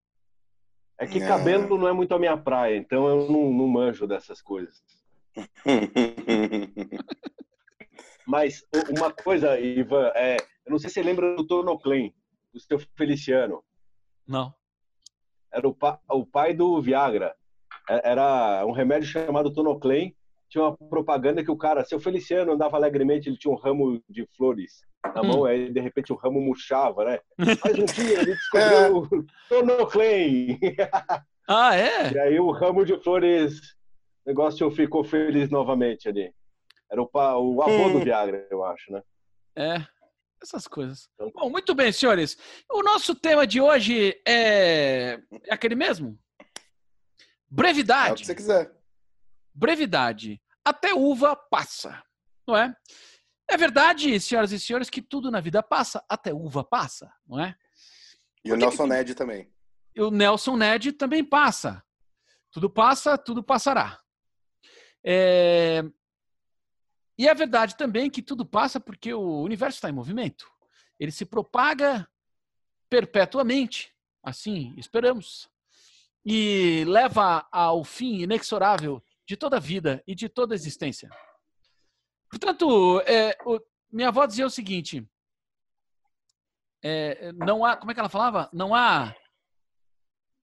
É 1.00 1.08
que 1.08 1.20
cabelo 1.20 1.78
não 1.78 1.88
é 1.88 1.94
muito 1.94 2.14
a 2.14 2.20
minha 2.20 2.36
praia, 2.36 2.76
então 2.76 3.08
eu 3.08 3.32
não, 3.32 3.54
não 3.54 3.68
manjo 3.68 4.06
dessas 4.06 4.42
coisas. 4.42 4.82
Mas 8.30 8.64
uma 8.92 9.12
coisa, 9.12 9.60
Ivan, 9.60 10.12
é, 10.14 10.38
eu 10.64 10.72
não 10.72 10.78
sei 10.78 10.88
se 10.88 10.94
você 10.94 11.02
lembra 11.02 11.36
do 11.36 11.48
Tonoclen, 11.48 12.14
do 12.54 12.60
seu 12.60 12.78
Feliciano. 12.96 13.64
Não. 14.28 14.54
Era 15.52 15.68
o, 15.68 15.74
pa, 15.74 16.00
o 16.08 16.24
pai 16.24 16.54
do 16.54 16.80
Viagra. 16.80 17.36
É, 17.90 18.12
era 18.12 18.64
um 18.68 18.72
remédio 18.72 19.10
chamado 19.10 19.52
Tonoclen. 19.52 20.16
Tinha 20.48 20.64
uma 20.64 20.78
propaganda 20.78 21.44
que 21.44 21.50
o 21.50 21.58
cara, 21.58 21.84
seu 21.84 22.00
Feliciano, 22.00 22.52
andava 22.52 22.78
alegremente, 22.78 23.28
ele 23.28 23.38
tinha 23.38 23.52
um 23.52 23.58
ramo 23.58 24.00
de 24.08 24.28
flores 24.38 24.84
na 25.16 25.24
mão, 25.24 25.42
hum. 25.42 25.46
aí 25.46 25.72
de 25.72 25.80
repente 25.80 26.14
o 26.14 26.16
ramo 26.16 26.40
murchava, 26.40 27.06
né? 27.06 27.20
Mas 27.36 27.80
um 27.80 27.86
dia 27.86 28.22
ele 28.22 28.36
descobriu 28.36 28.98
o 28.98 29.26
Tonoclen. 29.50 30.60
Ah, 31.48 31.76
é? 31.76 32.14
E 32.14 32.20
aí 32.20 32.40
o 32.40 32.52
ramo 32.52 32.86
de 32.86 32.96
flores, 33.02 33.60
o 34.24 34.30
negócio 34.30 34.70
ficou 34.70 35.04
feliz 35.04 35.50
novamente 35.50 36.08
ali. 36.08 36.32
Era 36.92 37.02
o, 37.02 37.08
pa, 37.08 37.38
o 37.38 37.62
avô 37.62 37.88
hum. 37.88 37.94
do 37.94 38.00
Viagra, 38.00 38.48
eu 38.50 38.64
acho, 38.64 38.92
né? 38.92 39.04
É, 39.56 39.86
essas 40.42 40.68
coisas. 40.68 41.10
Então, 41.14 41.32
Bom, 41.32 41.50
muito 41.50 41.76
bem, 41.76 41.92
senhores. 41.92 42.38
O 42.72 42.82
nosso 42.82 43.14
tema 43.14 43.46
de 43.46 43.62
hoje 43.62 44.20
é, 44.28 45.20
é 45.46 45.54
aquele 45.54 45.76
mesmo? 45.76 46.18
Brevidade. 47.50 48.10
É 48.10 48.14
o 48.14 48.16
que 48.16 48.26
você 48.26 48.36
quiser. 48.36 48.72
Brevidade. 49.54 50.42
Até 50.64 50.94
uva 50.94 51.36
passa, 51.36 52.02
não 52.48 52.56
é? 52.56 52.76
É 53.50 53.58
verdade, 53.58 54.20
senhoras 54.20 54.52
e 54.52 54.60
senhores, 54.60 54.90
que 54.90 55.02
tudo 55.02 55.32
na 55.32 55.40
vida 55.40 55.64
passa, 55.64 56.04
até 56.08 56.32
uva 56.32 56.64
passa, 56.64 57.12
não 57.26 57.40
é? 57.40 57.56
E 58.46 58.54
o 58.54 58.56
Nelson 58.56 58.84
que... 58.84 58.90
Ned 58.90 59.16
também. 59.16 59.52
E 59.96 60.02
o 60.02 60.12
Nelson 60.12 60.56
Ned 60.56 60.94
também 60.94 61.24
passa. 61.24 61.84
Tudo 62.52 62.70
passa, 62.70 63.18
tudo 63.18 63.44
passará. 63.44 64.00
É... 65.04 65.84
E 67.20 67.28
é 67.28 67.36
verdade 67.36 67.76
também 67.76 68.10
que 68.10 68.22
tudo 68.22 68.46
passa 68.46 68.80
porque 68.80 69.14
o 69.14 69.42
universo 69.42 69.76
está 69.76 69.90
em 69.90 69.94
movimento. 69.94 70.50
Ele 70.98 71.12
se 71.12 71.26
propaga 71.26 72.10
perpetuamente, 72.90 73.94
assim 74.24 74.74
esperamos, 74.78 75.50
e 76.26 76.86
leva 76.88 77.46
ao 77.52 77.84
fim 77.84 78.22
inexorável 78.22 79.04
de 79.28 79.36
toda 79.36 79.58
a 79.58 79.60
vida 79.60 80.02
e 80.08 80.16
de 80.16 80.30
toda 80.30 80.54
a 80.54 80.56
existência. 80.56 81.10
Portanto, 82.30 83.02
é, 83.02 83.38
o, 83.46 83.60
minha 83.92 84.08
avó 84.08 84.26
dizia 84.26 84.46
o 84.46 84.50
seguinte: 84.50 85.06
é, 86.82 87.34
não 87.34 87.66
há, 87.66 87.76
como 87.76 87.92
é 87.92 87.94
que 87.94 88.00
ela 88.00 88.08
falava? 88.08 88.50
Não 88.54 88.74
há 88.74 89.14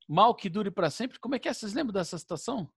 mal 0.07 0.35
que 0.35 0.51
dure 0.51 0.71
para 0.71 0.91
sempre. 0.91 1.19
Como 1.19 1.35
é 1.35 1.39
que 1.39 1.49
é? 1.49 1.55
Vocês 1.55 1.73
lembram 1.73 1.95
dessa 1.95 2.19
situação? 2.19 2.71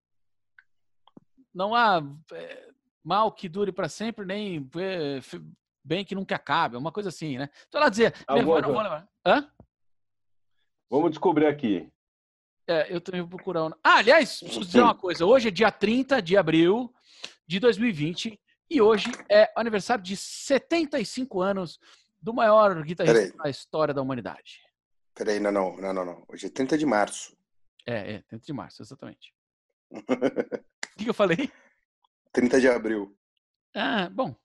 Não 1.53 1.75
há 1.75 2.01
é, 2.31 2.68
mal 3.09 3.31
que 3.31 3.49
dure 3.49 3.71
para 3.71 3.89
sempre, 3.89 4.23
nem 4.23 4.69
é, 4.77 5.19
bem 5.83 6.05
que 6.05 6.13
nunca 6.13 6.35
acabe, 6.35 6.77
uma 6.77 6.91
coisa 6.91 7.09
assim, 7.09 7.39
né? 7.39 7.49
Então 7.67 7.81
ela 7.81 7.89
dizia, 7.89 8.13
ah, 8.27 8.35
vou, 8.35 8.61
não 8.61 8.71
vou 8.71 8.81
lembrar. 8.83 9.09
Hã? 9.25 9.49
Vamos 10.87 11.09
descobrir 11.09 11.47
aqui. 11.47 11.91
É, 12.67 12.93
eu 12.93 13.01
também 13.01 13.21
vou 13.21 13.31
procurar. 13.31 13.65
Um... 13.65 13.71
Ah, 13.83 13.97
aliás, 13.97 14.39
preciso 14.39 14.63
dizer 14.63 14.81
uma 14.83 14.93
coisa. 14.93 15.25
Hoje 15.25 15.47
é 15.47 15.51
dia 15.51 15.71
30 15.71 16.21
de 16.21 16.37
abril 16.37 16.93
de 17.47 17.59
2020 17.59 18.39
e 18.69 18.79
hoje 18.79 19.11
é 19.27 19.51
aniversário 19.55 20.03
de 20.03 20.15
75 20.15 21.41
anos 21.41 21.79
do 22.21 22.31
maior 22.31 22.83
guitarrista 22.83 23.35
da 23.37 23.49
história 23.49 23.91
da 23.91 24.03
humanidade. 24.03 24.61
Peraí, 25.15 25.39
não, 25.39 25.51
não, 25.51 25.75
não, 25.77 25.93
não, 25.93 26.05
não. 26.05 26.23
Hoje 26.27 26.45
é 26.45 26.49
30 26.49 26.77
de 26.77 26.85
março. 26.85 27.35
É, 27.87 28.13
é, 28.13 28.21
30 28.21 28.45
de 28.45 28.53
março, 28.53 28.83
exatamente. 28.83 29.33
O 30.89 30.99
que, 30.99 31.05
que 31.05 31.09
eu 31.11 31.13
falei? 31.13 31.49
30 32.31 32.59
de 32.59 32.67
abril. 32.67 33.17
Ah, 33.75 34.09
bom. 34.09 34.35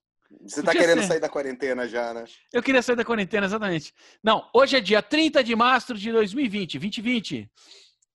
Você 0.42 0.62
tá 0.62 0.72
querendo 0.72 1.00
ser. 1.02 1.08
sair 1.08 1.20
da 1.20 1.28
quarentena 1.28 1.86
já, 1.86 2.12
né? 2.12 2.24
Eu 2.52 2.62
queria 2.62 2.82
sair 2.82 2.96
da 2.96 3.04
quarentena, 3.04 3.46
exatamente. 3.46 3.94
Não, 4.22 4.50
hoje 4.54 4.76
é 4.76 4.80
dia 4.80 5.02
30 5.02 5.44
de 5.44 5.54
março 5.54 5.94
de 5.94 6.10
2020, 6.10 6.78
2020. 6.78 7.50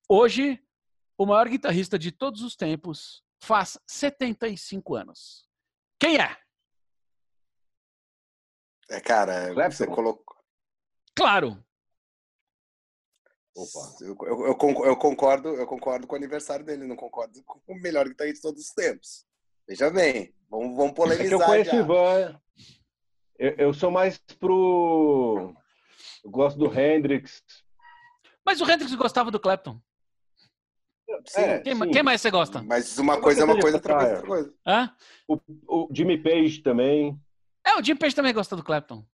Hoje, 0.07 0.61
o 1.17 1.25
maior 1.25 1.47
guitarrista 1.47 1.97
de 1.97 2.11
todos 2.11 2.41
os 2.41 2.55
tempos 2.55 3.23
faz 3.41 3.77
75 3.87 4.95
anos. 4.95 5.47
Quem 5.99 6.17
é? 6.17 6.37
É, 8.89 8.99
cara, 8.99 9.53
você 9.69 9.85
colocou. 9.85 10.35
Claro. 11.15 11.63
Opa. 13.55 13.97
Eu, 14.01 14.17
eu, 14.21 14.45
eu, 14.85 14.95
concordo, 14.97 15.49
eu 15.49 15.67
concordo 15.67 16.07
com 16.07 16.13
o 16.13 16.17
aniversário 16.17 16.65
dele, 16.65 16.87
não 16.87 16.95
concordo 16.95 17.43
com 17.43 17.61
o 17.67 17.79
melhor 17.79 18.07
guitarrista 18.07 18.37
de 18.37 18.41
todos 18.41 18.63
os 18.63 18.71
tempos. 18.71 19.28
Veja 19.69 19.87
bem, 19.91 20.33
vamos, 20.49 20.75
vamos 20.75 20.93
polemizar. 20.93 21.27
É 21.27 21.29
que 21.29 21.35
eu 21.35 21.39
conheço 21.39 21.75
o 21.75 21.79
Ivan. 21.79 22.41
Eu, 23.37 23.51
eu, 23.51 23.73
sou 23.73 23.91
mais 23.91 24.17
pro. 24.17 25.53
Eu 26.23 26.31
gosto 26.31 26.57
do 26.57 26.73
Hendrix. 26.73 27.43
Mas 28.43 28.59
o 28.59 28.69
Hendrix 28.69 28.95
gostava 28.95 29.29
do 29.29 29.39
Clapton. 29.39 29.79
É, 31.35 31.59
quem, 31.59 31.75
sim. 31.75 31.91
quem, 31.91 32.01
mais 32.01 32.19
você 32.19 32.31
gosta? 32.31 32.63
Mas 32.63 32.97
uma 32.97 33.21
coisa 33.21 33.41
é 33.41 33.45
uma 33.45 33.59
coisa, 33.59 33.77
outra 33.77 33.93
coisa 33.93 34.09
é 34.09 34.15
outra 34.15 34.27
coisa. 34.27 34.53
Hã? 34.65 34.91
O, 35.27 35.39
o 35.67 35.89
Jimmy 35.93 36.17
Page 36.17 36.63
também. 36.63 37.15
É, 37.63 37.75
o 37.75 37.83
Jimmy 37.83 37.99
Page 37.99 38.15
também 38.15 38.33
gosta 38.33 38.55
do 38.55 38.63
Clapton. 38.63 39.05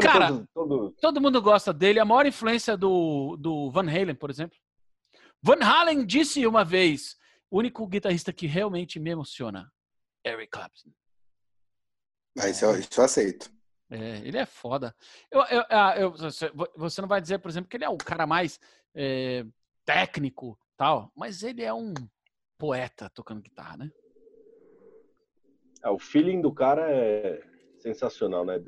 cara, 0.00 0.28
todo, 0.28 0.48
todo... 0.54 0.94
todo, 1.00 1.20
mundo 1.20 1.42
gosta 1.42 1.72
dele. 1.72 1.98
A 1.98 2.04
maior 2.04 2.26
influência 2.26 2.76
do, 2.76 3.36
do 3.36 3.72
Van 3.72 3.90
Halen, 3.90 4.14
por 4.14 4.30
exemplo. 4.30 4.56
Van 5.42 5.58
Halen 5.60 6.06
disse 6.06 6.46
uma 6.46 6.64
vez: 6.64 7.16
o 7.52 7.58
único 7.58 7.86
guitarrista 7.86 8.32
que 8.32 8.46
realmente 8.46 8.98
me 8.98 9.10
emociona, 9.10 9.70
Eric 10.24 10.50
Clapton. 10.50 10.90
Ah, 12.38 12.48
isso, 12.48 12.64
eu, 12.64 12.78
isso 12.78 12.98
eu 12.98 13.04
aceito. 13.04 13.52
É, 13.90 14.26
ele 14.26 14.38
é 14.38 14.46
foda. 14.46 14.96
Eu, 15.30 15.42
eu, 15.42 15.64
ah, 15.68 15.94
eu, 15.98 16.14
você 16.74 17.02
não 17.02 17.08
vai 17.08 17.20
dizer, 17.20 17.40
por 17.40 17.50
exemplo, 17.50 17.68
que 17.68 17.76
ele 17.76 17.84
é 17.84 17.90
o 17.90 17.98
cara 17.98 18.26
mais 18.26 18.58
é, 18.94 19.44
técnico, 19.84 20.58
tal, 20.78 21.12
mas 21.14 21.42
ele 21.42 21.62
é 21.62 21.74
um 21.74 21.92
poeta 22.56 23.10
tocando 23.10 23.42
guitarra, 23.42 23.76
né? 23.76 23.90
É, 25.84 25.90
o 25.90 25.98
feeling 25.98 26.40
do 26.40 26.54
cara 26.54 26.90
é 26.90 27.42
sensacional, 27.80 28.46
né? 28.46 28.64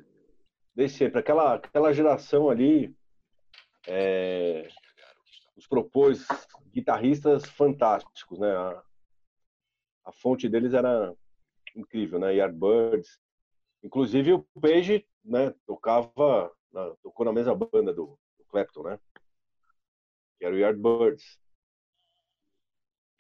Desde 0.75 0.99
sempre. 0.99 1.21
Aquela, 1.21 1.55
aquela 1.55 1.91
geração 1.95 2.51
ali 2.51 2.95
é, 3.87 4.69
nos 5.57 5.67
propôs 5.67 6.27
guitarristas 6.73 7.45
fantásticos, 7.45 8.39
né? 8.39 8.51
A, 8.51 8.83
a 10.07 10.13
fonte 10.13 10.49
deles 10.49 10.75
era 10.75 11.15
incrível, 11.75 12.19
né? 12.19 12.35
Yardbirds. 12.35 13.19
Inclusive 13.83 14.33
o 14.33 14.47
Page, 14.61 15.07
né? 15.25 15.55
Tocava, 15.67 16.53
na, 16.73 16.91
tocou 17.03 17.25
na 17.25 17.33
mesma 17.33 17.55
banda 17.55 17.93
do, 17.93 18.19
do 18.39 18.45
Clapton, 18.49 18.83
né? 18.83 18.99
Que 20.39 20.45
era 20.45 20.55
o 20.55 20.59
Yardbirds. 20.59 21.39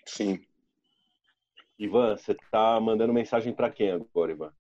Sim. 0.06 0.44
Ivan, 1.78 2.16
você 2.16 2.34
tá 2.50 2.80
mandando 2.80 3.12
mensagem 3.12 3.52
para 3.52 3.70
quem 3.70 3.90
agora, 3.90 4.32
Ivan? 4.32 4.52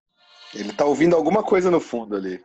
Ele 0.54 0.72
tá 0.72 0.84
ouvindo 0.84 1.16
alguma 1.16 1.42
coisa 1.42 1.70
no 1.70 1.80
fundo 1.80 2.16
ali. 2.16 2.44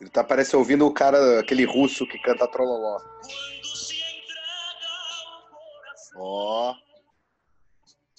Ele 0.00 0.10
tá, 0.10 0.22
parece, 0.22 0.54
ouvindo 0.54 0.86
o 0.86 0.94
cara, 0.94 1.40
aquele 1.40 1.64
russo 1.64 2.06
que 2.06 2.18
canta 2.20 2.46
Trololó. 2.46 3.00
Ó. 6.16 6.72
Oh. 6.72 6.76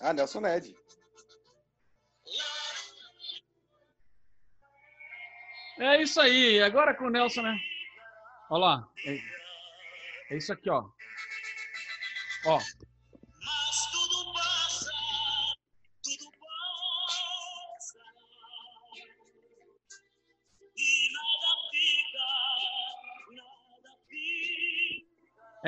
Ah, 0.01 0.13
Nelson 0.13 0.41
Ned. 0.41 0.75
É 5.79 6.01
isso 6.01 6.19
aí. 6.19 6.62
Agora 6.62 6.93
com 6.93 7.05
o 7.05 7.09
Nelson, 7.09 7.41
né? 7.41 7.57
Olha 8.50 8.62
lá. 8.62 8.89
É, 9.05 9.19
é 10.31 10.38
isso 10.38 10.51
aqui, 10.51 10.69
ó. 10.69 10.86
Ó. 12.45 12.59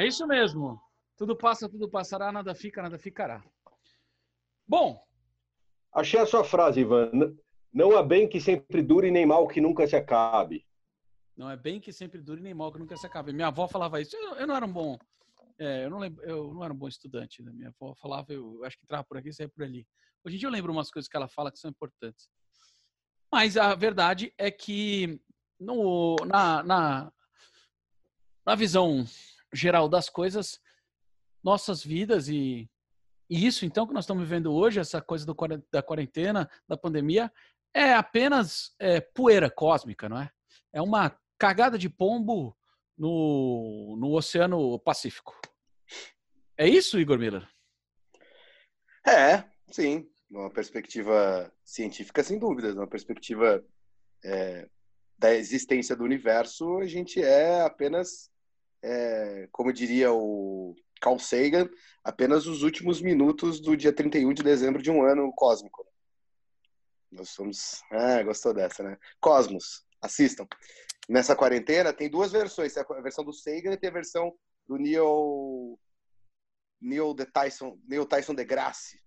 É 0.01 0.07
isso 0.07 0.25
mesmo. 0.25 0.81
Tudo 1.15 1.37
passa, 1.37 1.69
tudo 1.69 1.87
passará, 1.87 2.31
nada 2.31 2.55
fica, 2.55 2.81
nada 2.81 2.97
ficará. 2.97 3.43
Bom. 4.67 4.99
Achei 5.93 6.19
a 6.19 6.25
sua 6.25 6.43
frase, 6.43 6.79
Ivan. 6.79 7.11
Não 7.71 7.95
há 7.95 8.01
bem 8.01 8.27
que 8.27 8.41
sempre 8.41 8.81
dure, 8.81 9.11
nem 9.11 9.27
mal 9.27 9.47
que 9.47 9.61
nunca 9.61 9.85
se 9.85 9.95
acabe. 9.95 10.65
Não 11.37 11.51
é 11.51 11.55
bem 11.55 11.79
que 11.79 11.93
sempre 11.93 12.19
dure 12.19 12.41
nem 12.41 12.51
mal 12.51 12.71
que 12.73 12.79
nunca 12.79 12.97
se 12.97 13.05
acabe. 13.05 13.31
Minha 13.31 13.49
avó 13.49 13.67
falava 13.67 14.01
isso. 14.01 14.15
Eu, 14.15 14.37
eu 14.37 14.47
não 14.47 14.55
era 14.55 14.65
um 14.65 14.73
bom. 14.73 14.97
É, 15.59 15.85
eu, 15.85 15.91
não 15.91 15.99
lembro, 15.99 16.23
eu 16.23 16.51
não 16.51 16.63
era 16.63 16.73
um 16.73 16.77
bom 16.77 16.87
estudante. 16.87 17.43
Né? 17.43 17.51
Minha 17.53 17.69
avó 17.69 17.93
falava, 17.93 18.33
eu, 18.33 18.55
eu 18.55 18.65
acho 18.65 18.79
que 18.79 18.83
entrava 18.83 19.03
por 19.03 19.17
aqui 19.17 19.29
e 19.29 19.33
saia 19.33 19.49
por 19.49 19.63
ali. 19.63 19.85
Hoje 20.25 20.35
em 20.35 20.39
dia 20.39 20.47
eu 20.47 20.51
lembro 20.51 20.71
umas 20.71 20.89
coisas 20.89 21.07
que 21.07 21.15
ela 21.15 21.27
fala 21.27 21.51
que 21.51 21.59
são 21.59 21.69
importantes. 21.69 22.27
Mas 23.31 23.55
a 23.55 23.75
verdade 23.75 24.33
é 24.35 24.49
que 24.49 25.21
no, 25.59 26.15
na, 26.25 26.63
na, 26.63 27.13
na 28.43 28.55
visão 28.55 29.05
geral 29.53 29.87
das 29.89 30.09
coisas, 30.09 30.59
nossas 31.43 31.83
vidas 31.83 32.27
e, 32.27 32.69
e 33.29 33.45
isso 33.45 33.65
então 33.65 33.87
que 33.87 33.93
nós 33.93 34.03
estamos 34.03 34.23
vivendo 34.23 34.53
hoje, 34.53 34.79
essa 34.79 35.01
coisa 35.01 35.25
do, 35.25 35.35
da 35.71 35.81
quarentena, 35.81 36.49
da 36.67 36.77
pandemia, 36.77 37.31
é 37.73 37.93
apenas 37.93 38.75
é, 38.79 38.99
poeira 38.99 39.49
cósmica, 39.49 40.09
não 40.09 40.19
é? 40.19 40.29
É 40.73 40.81
uma 40.81 41.17
cagada 41.37 41.77
de 41.77 41.89
pombo 41.89 42.55
no, 42.97 43.97
no 43.99 44.13
Oceano 44.13 44.79
Pacífico. 44.79 45.39
É 46.57 46.67
isso, 46.67 46.99
Igor 46.99 47.17
Miller? 47.17 47.47
É, 49.07 49.43
sim. 49.71 50.07
Uma 50.29 50.49
perspectiva 50.51 51.51
científica, 51.65 52.23
sem 52.23 52.37
dúvidas. 52.37 52.75
Uma 52.75 52.87
perspectiva 52.87 53.65
é, 54.23 54.69
da 55.17 55.33
existência 55.33 55.95
do 55.95 56.03
universo, 56.03 56.77
a 56.77 56.85
gente 56.85 57.21
é 57.21 57.61
apenas, 57.61 58.29
é, 58.83 59.47
como 59.51 59.71
diria 59.71 60.11
o 60.11 60.75
Carl 61.01 61.19
Sagan, 61.19 61.69
apenas 62.03 62.45
os 62.45 62.63
últimos 62.63 63.01
minutos 63.01 63.59
do 63.59 63.75
dia 63.75 63.93
31 63.93 64.33
de 64.33 64.43
dezembro 64.43 64.81
de 64.81 64.91
um 64.91 65.03
ano 65.03 65.31
cósmico. 65.33 65.85
Nós 67.11 67.29
somos. 67.29 67.81
Ah, 67.91 68.23
gostou 68.23 68.53
dessa, 68.53 68.83
né? 68.83 68.97
Cosmos, 69.19 69.85
assistam. 70.01 70.47
Nessa 71.09 71.35
quarentena 71.35 71.91
tem 71.91 72.09
duas 72.09 72.31
versões: 72.31 72.73
tem 72.73 72.83
a 72.87 73.01
versão 73.01 73.25
do 73.25 73.33
Sagan 73.33 73.73
e 73.73 73.77
tem 73.77 73.89
a 73.89 73.93
versão 73.93 74.33
do 74.67 74.77
Neil. 74.77 75.77
Neil, 76.79 77.13
de 77.13 77.25
Tyson, 77.25 77.77
Neil 77.87 78.07
Tyson 78.07 78.33
deGrasse, 78.33 78.99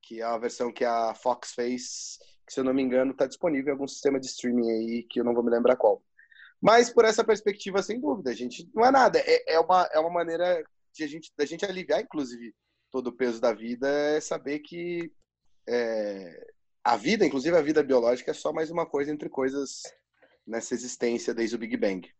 que 0.00 0.20
é 0.20 0.24
a 0.24 0.38
versão 0.38 0.72
que 0.72 0.86
a 0.86 1.14
Fox 1.14 1.52
fez, 1.52 2.18
que 2.46 2.52
se 2.54 2.60
eu 2.60 2.64
não 2.64 2.72
me 2.72 2.82
engano 2.82 3.12
está 3.12 3.26
disponível 3.26 3.68
em 3.68 3.72
algum 3.72 3.86
sistema 3.86 4.18
de 4.18 4.26
streaming 4.26 4.70
aí, 4.70 5.02
que 5.02 5.20
eu 5.20 5.24
não 5.24 5.34
vou 5.34 5.44
me 5.44 5.50
lembrar 5.50 5.76
qual. 5.76 6.02
Mas 6.64 6.88
por 6.88 7.04
essa 7.04 7.22
perspectiva, 7.22 7.82
sem 7.82 8.00
dúvida, 8.00 8.30
a 8.30 8.34
gente 8.34 8.66
não 8.74 8.86
é 8.86 8.90
nada. 8.90 9.18
É, 9.18 9.52
é, 9.52 9.60
uma, 9.60 9.86
é 9.92 9.98
uma 9.98 10.08
maneira 10.08 10.64
de 10.94 11.04
a 11.04 11.06
gente, 11.06 11.30
da 11.36 11.44
gente 11.44 11.62
aliviar, 11.62 12.00
inclusive, 12.00 12.54
todo 12.90 13.08
o 13.08 13.12
peso 13.12 13.38
da 13.38 13.52
vida, 13.52 13.86
é 13.86 14.18
saber 14.18 14.60
que 14.60 15.12
é, 15.68 16.54
a 16.82 16.96
vida, 16.96 17.26
inclusive 17.26 17.54
a 17.54 17.60
vida 17.60 17.82
biológica, 17.82 18.30
é 18.30 18.34
só 18.34 18.50
mais 18.50 18.70
uma 18.70 18.86
coisa 18.86 19.12
entre 19.12 19.28
coisas 19.28 19.82
nessa 20.46 20.72
existência 20.72 21.34
desde 21.34 21.54
o 21.54 21.58
Big 21.58 21.76
Bang. 21.76 22.10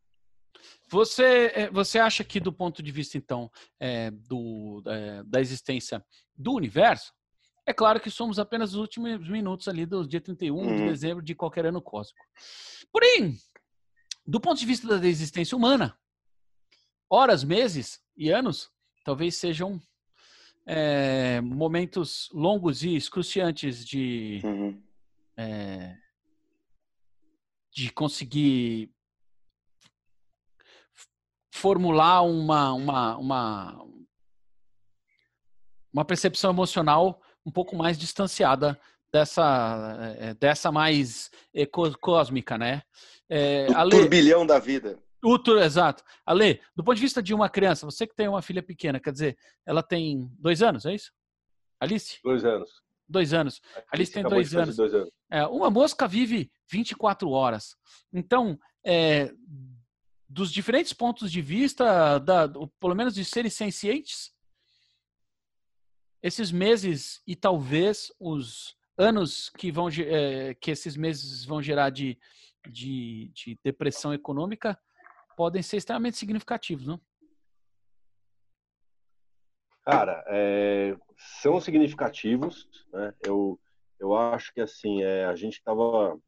Você, 0.91 1.51
é, 1.55 1.71
você 1.71 1.99
acha 1.99 2.23
que, 2.23 2.39
do 2.39 2.53
ponto 2.53 2.83
de 2.83 2.93
vista, 2.93 3.17
então, 3.17 3.51
é, 3.81 4.11
do, 4.11 4.83
é, 4.87 5.23
da 5.25 5.41
existência 5.41 6.05
do 6.37 6.53
universo, 6.53 7.15
é 7.65 7.73
claro 7.73 7.99
que 7.99 8.11
somos 8.11 8.39
apenas 8.39 8.75
os 8.75 8.79
últimos 8.79 9.27
minutos 9.27 9.69
ali 9.69 9.87
do 9.87 10.07
dia 10.07 10.21
31 10.21 10.55
uhum. 10.55 10.77
de 10.77 10.89
dezembro 10.91 11.25
de 11.25 11.35
qualquer 11.35 11.65
ano 11.65 11.81
cósmico. 11.81 12.27
Porém, 12.93 13.39
do 14.27 14.41
ponto 14.41 14.59
de 14.59 14.67
vista 14.67 14.99
da 14.99 15.07
existência 15.07 15.57
humana, 15.57 15.99
horas, 17.09 17.45
meses 17.45 18.01
e 18.17 18.31
anos 18.31 18.71
talvez 19.05 19.37
sejam 19.37 19.81
é, 20.67 21.41
momentos 21.43 22.31
longos 22.33 22.83
e 22.83 22.97
excruciantes 22.97 23.85
de, 23.85 24.41
uhum. 24.43 24.83
é, 25.37 25.97
de 27.71 27.93
conseguir 27.93 28.91
formular 31.53 32.23
uma, 32.23 32.73
uma, 32.73 33.17
uma, 33.17 33.87
uma 35.93 36.05
percepção 36.05 36.51
emocional 36.51 37.21
um 37.45 37.51
pouco 37.51 37.77
mais 37.77 37.99
distanciada 37.99 38.81
dessa, 39.13 40.17
é, 40.19 40.35
dessa 40.35 40.73
mais 40.73 41.31
cósmica, 42.01 42.57
né? 42.59 42.83
É, 43.29 43.67
o 43.71 43.77
Ale, 43.77 43.91
turbilhão 43.91 44.47
da 44.47 44.59
vida. 44.59 44.99
O, 45.23 45.39
exato. 45.59 46.05
Ale, 46.27 46.61
do 46.77 46.85
ponto 46.85 46.97
de 46.97 47.03
vista 47.03 47.23
de 47.23 47.33
uma 47.33 47.49
criança, 47.49 47.87
você 47.87 48.07
que 48.07 48.15
tem 48.15 48.29
uma 48.29 48.43
filha 48.43 48.63
pequena, 48.63 49.01
quer 49.01 49.13
dizer, 49.13 49.39
ela 49.65 49.83
tem 49.83 50.31
dois 50.39 50.63
anos, 50.63 50.85
é 50.85 50.95
isso? 50.95 51.11
Alice? 51.81 52.19
Dois 52.23 52.45
anos. 52.45 52.83
Dois 53.09 53.33
anos. 53.33 53.61
Alice, 53.75 53.87
Alice 53.93 54.13
tem 54.13 54.23
dois 54.23 54.55
anos. 54.55 54.77
dois 54.77 54.95
anos. 54.95 55.11
É, 55.31 55.47
uma 55.47 55.71
mosca 55.71 56.07
vive 56.07 56.51
24 56.71 57.31
horas. 57.31 57.75
Então, 58.13 58.59
é, 58.85 59.33
dos 60.29 60.53
diferentes 60.53 60.93
pontos 60.93 61.31
de 61.31 61.41
vista, 61.41 62.19
da, 62.19 62.49
pelo 62.81 62.95
menos 62.95 63.15
de 63.15 63.25
serem 63.25 63.51
sencientes, 63.51 64.33
esses 66.23 66.51
meses 66.51 67.23
e 67.27 67.37
talvez 67.37 68.13
os 68.19 68.77
anos 68.97 69.51
que 69.51 69.71
vão 69.71 69.89
é, 69.89 70.55
que 70.55 70.71
esses 70.71 70.97
meses 70.97 71.45
vão 71.45 71.63
gerar 71.63 71.91
de, 71.91 72.19
de, 72.71 73.31
de 73.35 73.59
depressão 73.63 74.13
econômica 74.13 74.79
podem 75.37 75.63
ser 75.63 75.79
extremamente 75.79 76.17
significativos, 76.17 76.87
não? 76.87 77.01
Cara, 79.85 80.25
é, 80.29 80.97
são 81.43 81.61
significativos. 81.61 82.69
Né? 82.93 83.15
Eu, 83.23 83.61
eu 84.01 84.17
acho 84.17 84.53
que 84.55 84.61
assim 84.61 85.03
é, 85.03 85.27
a 85.27 85.35
gente 85.35 85.55
estava 85.55 86.19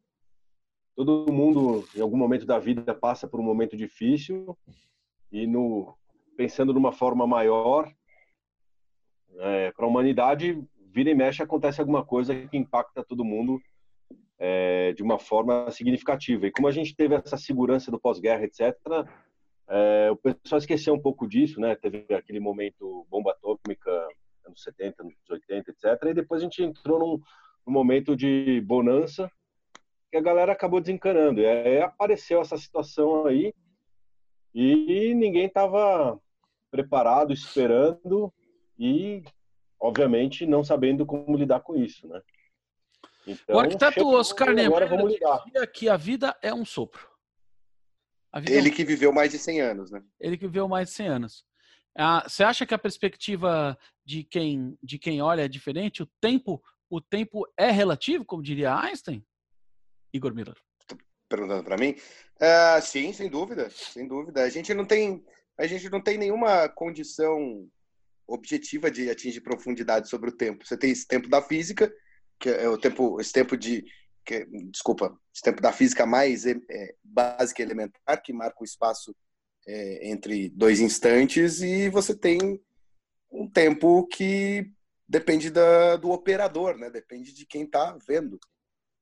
todo 0.95 1.33
mundo 1.33 1.87
em 1.95 2.01
algum 2.01 2.17
momento 2.17 2.47
da 2.47 2.59
vida 2.59 2.95
passa 2.95 3.29
por 3.29 3.41
um 3.41 3.43
momento 3.43 3.77
difícil 3.77 4.57
e 5.31 5.47
no 5.47 5.97
pensando 6.37 6.73
numa 6.73 6.93
forma 6.93 7.27
maior 7.27 7.91
é, 9.39 9.73
para 9.73 9.85
a 9.85 9.89
humanidade 9.89 10.63
vira 10.91 11.11
e 11.11 11.15
mexe 11.15 11.43
acontece 11.43 11.81
alguma 11.81 12.05
coisa 12.05 12.35
que 12.49 12.57
impacta 12.57 13.05
todo 13.05 13.25
mundo 13.25 13.61
é, 14.39 14.93
de 14.93 15.03
uma 15.03 15.19
forma 15.19 15.71
significativa. 15.71 16.47
E 16.47 16.51
como 16.51 16.69
a 16.69 16.73
gente 16.73 16.95
teve 16.95 17.15
essa 17.15 17.37
segurança 17.37 17.91
do 17.91 18.01
pós-guerra, 18.01 18.45
etc., 18.45 18.75
é, 19.69 20.11
o 20.11 20.17
pessoal 20.17 20.59
esqueceu 20.59 20.95
um 20.95 21.01
pouco 21.01 21.27
disso, 21.27 21.61
né? 21.61 21.75
Teve 21.75 22.07
aquele 22.15 22.39
momento 22.39 23.07
bomba 23.11 23.33
atômica, 23.33 23.91
anos 24.47 24.63
70, 24.63 25.03
anos 25.03 25.15
80, 25.29 25.71
etc. 25.71 25.85
E 26.07 26.15
depois 26.15 26.41
a 26.41 26.45
gente 26.45 26.63
entrou 26.63 26.99
num, 26.99 27.21
num 27.67 27.73
momento 27.73 28.15
de 28.17 28.61
bonança 28.61 29.31
que 30.11 30.17
a 30.17 30.23
galera 30.23 30.53
acabou 30.53 30.81
desencanando. 30.81 31.41
E 31.41 31.47
aí 31.47 31.81
apareceu 31.81 32.41
essa 32.41 32.57
situação 32.57 33.27
aí 33.27 33.53
e 34.55 35.15
ninguém 35.15 35.47
estava 35.47 36.19
preparado, 36.71 37.33
esperando 37.33 38.33
e, 38.79 39.23
obviamente, 39.81 40.47
não 40.47 40.63
sabendo 40.63 41.05
como 41.05 41.37
lidar 41.37 41.61
com 41.61 41.75
isso, 41.77 42.07
né? 42.07 42.21
Então, 43.27 43.57
o 43.57 43.59
arquiteto 43.59 44.07
Oscar 44.09 44.55
Niemeyer 44.55 44.89
dizia 44.89 45.67
que 45.67 45.89
a 45.89 45.97
vida 45.97 46.37
é 46.41 46.55
um 46.55 46.65
sopro. 46.65 47.09
Ele 48.47 48.69
é 48.69 48.73
um... 48.73 48.75
que 48.75 48.85
viveu 48.85 49.13
mais 49.13 49.33
de 49.33 49.39
100 49.39 49.61
anos, 49.61 49.91
né? 49.91 50.03
Ele 50.21 50.37
que 50.37 50.47
viveu 50.47 50.69
mais 50.69 50.89
de 50.89 50.95
100 50.95 51.09
anos. 51.09 51.45
Ah, 51.99 52.25
você 52.29 52.45
acha 52.45 52.67
que 52.67 52.75
a 52.75 52.79
perspectiva 52.79 53.77
de 54.05 54.23
quem, 54.23 54.79
de 54.83 54.99
quem 54.99 55.23
olha 55.23 55.43
é 55.43 55.49
diferente? 55.49 56.03
O 56.03 56.09
tempo, 56.21 56.63
o 56.91 57.01
tempo 57.01 57.47
é 57.57 57.71
relativo, 57.71 58.25
como 58.25 58.43
diria 58.43 58.77
Einstein? 58.77 59.25
Igor 60.13 60.35
Miller. 60.35 60.57
Perguntando 61.29 61.65
para 61.65 61.77
mim? 61.77 61.97
Uh, 62.37 62.81
sim, 62.83 63.13
sem 63.13 63.31
dúvida, 63.31 63.71
sem 63.71 64.07
dúvida. 64.07 64.45
A 64.45 64.49
gente 64.51 64.73
não 64.75 64.85
tem, 64.85 65.25
a 65.59 65.67
gente 65.67 65.89
não 65.89 66.01
tem 66.01 66.19
nenhuma 66.19 66.69
condição 66.69 67.67
objetiva 68.29 68.91
de 68.91 69.09
atingir 69.09 69.41
profundidade 69.41 70.09
sobre 70.09 70.31
o 70.31 70.37
tempo. 70.37 70.67
Você 70.67 70.77
tem 70.77 70.91
esse 70.91 71.07
tempo 71.07 71.29
da 71.29 71.41
física 71.41 71.93
que 72.39 72.49
é 72.49 72.69
o 72.69 72.79
tempo, 72.79 73.21
esse 73.21 73.33
tempo 73.33 73.57
de, 73.57 73.85
que, 74.25 74.45
desculpa, 74.71 75.17
esse 75.35 75.43
tempo 75.43 75.63
da 75.63 75.73
física 75.73 76.05
mais 76.05 76.47
é, 76.47 76.57
é, 76.71 76.95
básica 77.03 77.63
e 77.63 77.65
elementar, 77.65 78.23
que 78.23 78.33
marca 78.33 78.57
o 78.61 78.65
espaço 78.65 79.15
é, 79.67 80.09
entre 80.11 80.49
dois 80.51 80.81
instantes, 80.81 81.61
e 81.63 81.89
você 81.89 82.15
tem 82.15 82.61
um 83.31 83.49
tempo 83.49 84.07
que 84.07 84.71
depende 85.09 85.51
da, 85.51 85.97
do 85.97 86.11
operador, 86.11 86.77
né? 86.77 86.91
Depende 86.91 87.33
de 87.33 87.47
quem 87.47 87.65
está 87.65 87.97
vendo. 88.07 88.39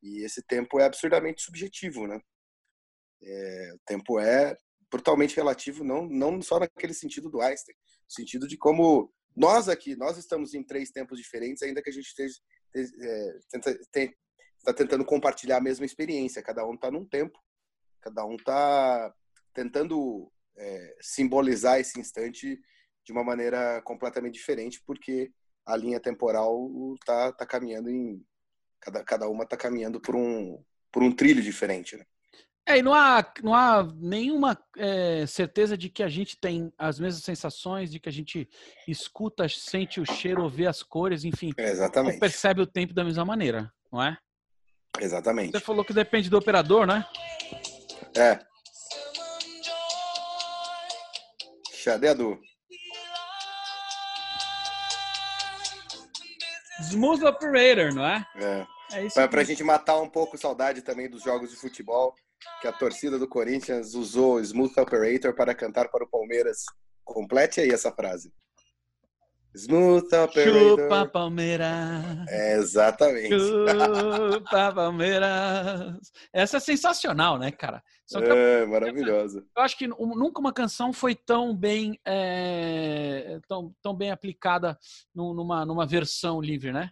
E 0.03 0.25
esse 0.25 0.43
tempo 0.43 0.79
é 0.79 0.85
absurdamente 0.85 1.43
subjetivo, 1.43 2.07
né? 2.07 2.21
É, 3.23 3.73
o 3.75 3.79
tempo 3.87 4.19
é 4.21 4.57
brutalmente 4.91 5.35
relativo, 5.35 5.83
não, 5.83 6.07
não 6.07 6.41
só 6.43 6.61
naquele 6.61 6.95
sentido 6.95 7.29
do 7.31 7.41
Einstein, 7.41 7.75
no 7.75 8.15
sentido 8.15 8.47
de 8.47 8.57
como 8.57 9.13
nós 9.35 9.69
aqui, 9.69 9.97
nós 9.97 10.17
estamos 10.19 10.55
em 10.55 10.63
três 10.63 10.91
tempos 10.91 11.19
diferentes, 11.19 11.63
ainda 11.63 11.83
que 11.83 11.91
a 11.91 11.93
gente 11.93 12.07
esteja, 12.07 12.37
é, 12.75 13.39
está 14.59 14.73
tentando 14.75 15.05
compartilhar 15.05 15.59
a 15.59 15.63
mesma 15.63 15.85
experiência. 15.85 16.43
Cada 16.43 16.67
um 16.67 16.75
está 16.75 16.91
num 16.91 17.05
tempo, 17.05 17.39
cada 18.01 18.25
um 18.25 18.37
está 18.37 19.15
tentando 19.53 20.31
é, 20.57 20.97
simbolizar 21.01 21.79
esse 21.79 21.99
instante 22.01 22.61
de 23.05 23.13
uma 23.13 23.23
maneira 23.23 23.83
completamente 23.83 24.35
diferente, 24.35 24.83
porque 24.87 25.31
a 25.67 25.77
linha 25.77 26.01
temporal 26.01 26.71
está 26.95 27.33
tá 27.33 27.47
caminhando 27.47 27.91
em 27.91 28.25
cada, 28.81 29.05
cada 29.05 29.29
uma 29.29 29.45
está 29.45 29.57
caminhando 29.57 30.01
por 30.01 30.17
um 30.17 30.63
por 30.91 31.03
um 31.03 31.13
trilho 31.15 31.43
diferente. 31.43 31.97
Né? 31.97 32.07
É, 32.67 32.79
e 32.79 32.83
não 32.83 32.95
há, 32.95 33.25
não 33.43 33.55
há 33.55 33.87
nenhuma 33.95 34.59
é, 34.79 35.27
certeza 35.27 35.77
de 35.77 35.91
que 35.91 36.03
a 36.03 36.09
gente 36.09 36.39
tem 36.39 36.73
as 36.79 36.99
mesmas 36.99 37.23
sensações, 37.23 37.91
de 37.91 38.01
que 38.01 38.09
a 38.09 38.13
gente 38.13 38.49
escuta, 38.89 39.47
sente 39.49 40.01
o 40.01 40.07
cheiro, 40.07 40.49
vê 40.49 40.67
as 40.67 40.83
cores, 40.83 41.25
enfim. 41.25 41.53
Exatamente. 41.59 42.19
percebe 42.19 42.63
o 42.63 42.67
tempo 42.67 42.95
da 42.95 43.05
mesma 43.05 43.25
maneira, 43.25 43.71
não 43.93 44.03
é? 44.03 44.17
Exatamente. 44.99 45.53
Você 45.53 45.61
falou 45.61 45.85
que 45.85 45.93
depende 45.93 46.31
do 46.31 46.39
operador, 46.39 46.87
né? 46.87 47.07
É. 48.17 48.39
Xadeadu. 51.71 52.41
Smooth 56.81 57.25
Operator, 57.25 57.95
não 57.95 58.07
é? 58.07 58.27
É. 58.37 58.67
É 58.93 59.05
isso 59.07 59.15
Pra, 59.15 59.29
pra 59.29 59.45
gente 59.45 59.63
matar 59.65 60.01
um 60.01 60.09
pouco 60.09 60.39
saudade 60.39 60.83
também 60.83 61.09
dos 61.09 61.23
jogos 61.23 61.51
de 61.51 61.57
futebol, 61.57 62.15
que 62.61 62.69
a 62.69 62.73
torcida 62.73 63.19
do 63.19 63.29
Corinthians 63.29 63.95
usou 63.95 64.41
Smooth 64.41 64.79
Operator 64.81 65.35
para 65.35 65.55
cantar 65.55 65.89
para 65.91 66.05
o 66.05 66.09
Palmeiras. 66.09 66.65
Complete 67.05 67.61
aí 67.61 67.71
essa 67.71 67.93
frase. 67.93 68.33
Smooth 69.57 70.03
Chupa 70.07 70.25
Operator. 70.25 71.11
Palmeiras. 71.13 72.27
É, 72.29 72.55
exatamente. 72.57 73.39
Chupa 73.39 74.73
Palmeiras. 74.75 76.11
Essa 76.33 76.57
é 76.57 76.61
sensacional, 76.61 77.39
né, 77.39 77.53
cara? 77.53 77.81
Que 78.09 78.17
eu- 78.17 78.37
É, 78.37 78.67
maravilhosa. 78.67 79.45
eu 79.57 79.63
acho 79.63 79.79
que 79.79 79.87
nu- 79.87 79.97
nunca 80.17 80.41
uma 80.41 80.53
canção 80.53 80.93
foi 80.93 81.15
tão 81.15 81.55
bem 81.55 81.99
é, 82.05 83.39
tão, 83.49 83.73
tão 83.81 83.95
bem 83.95 84.11
aplicada 84.11 84.77
num- 85.15 85.33
numa, 85.33 85.65
numa 85.65 85.87
versão 85.87 86.41
livre, 86.41 86.73
né? 86.73 86.91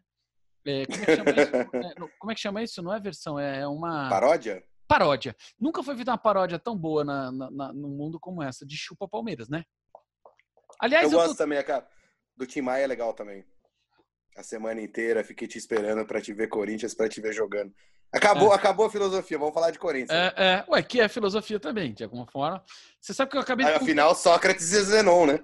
É, 0.64 0.86
como, 0.86 1.02
é 1.02 1.04
que 1.04 1.16
chama 1.16 1.30
isso? 1.32 1.50
É, 1.74 1.94
como 2.18 2.30
é 2.30 2.34
que 2.36 2.40
chama 2.40 2.62
isso? 2.62 2.82
Não 2.82 2.94
é 2.94 3.00
versão, 3.00 3.38
é 3.40 3.66
uma 3.66 4.08
Paródia? 4.08 4.62
Paródia. 4.92 5.34
Nunca 5.58 5.82
foi 5.82 5.94
feita 5.96 6.10
uma 6.10 6.18
paródia 6.18 6.58
tão 6.58 6.76
boa 6.76 7.04
na, 7.04 7.32
na- 7.32 7.72
no 7.72 7.88
mundo 7.88 8.20
como 8.20 8.42
essa, 8.42 8.66
de 8.66 8.76
Chupa 8.76 9.08
Palmeiras, 9.08 9.48
né? 9.48 9.64
Aliás, 10.80 11.04
Eu 11.04 11.10
eu 11.10 11.18
tô- 11.18 11.24
gosto 11.26 11.38
também, 11.38 11.62
cara. 11.64 11.86
Do 12.36 12.46
Tim 12.46 12.60
Maia 12.60 12.84
é 12.84 12.86
legal 12.86 13.12
também. 13.14 13.44
A 14.36 14.42
semana 14.42 14.80
inteira 14.80 15.22
fiquei 15.24 15.46
te 15.46 15.58
esperando 15.58 16.06
pra 16.06 16.20
te 16.20 16.32
ver 16.32 16.48
Corinthians, 16.48 16.94
pra 16.94 17.08
te 17.08 17.20
ver 17.20 17.32
jogando. 17.32 17.72
Acabou, 18.14 18.52
acabou 18.52 18.86
a 18.86 18.90
filosofia, 18.90 19.38
vamos 19.38 19.54
falar 19.54 19.70
de 19.70 19.78
Corinthians. 19.78 20.10
É, 20.10 20.34
é, 20.36 20.64
ué, 20.68 20.82
que 20.82 21.00
é 21.00 21.08
filosofia 21.08 21.58
também, 21.58 21.94
de 21.94 22.04
alguma 22.04 22.26
forma. 22.26 22.62
Você 23.00 23.14
sabe 23.14 23.30
que 23.30 23.36
eu 23.36 23.40
acabei 23.40 23.64
Aí, 23.66 23.72
de. 23.72 23.78
afinal, 23.82 24.14
Sócrates 24.14 24.72
e 24.72 24.82
Zenon, 24.82 25.26
né? 25.26 25.38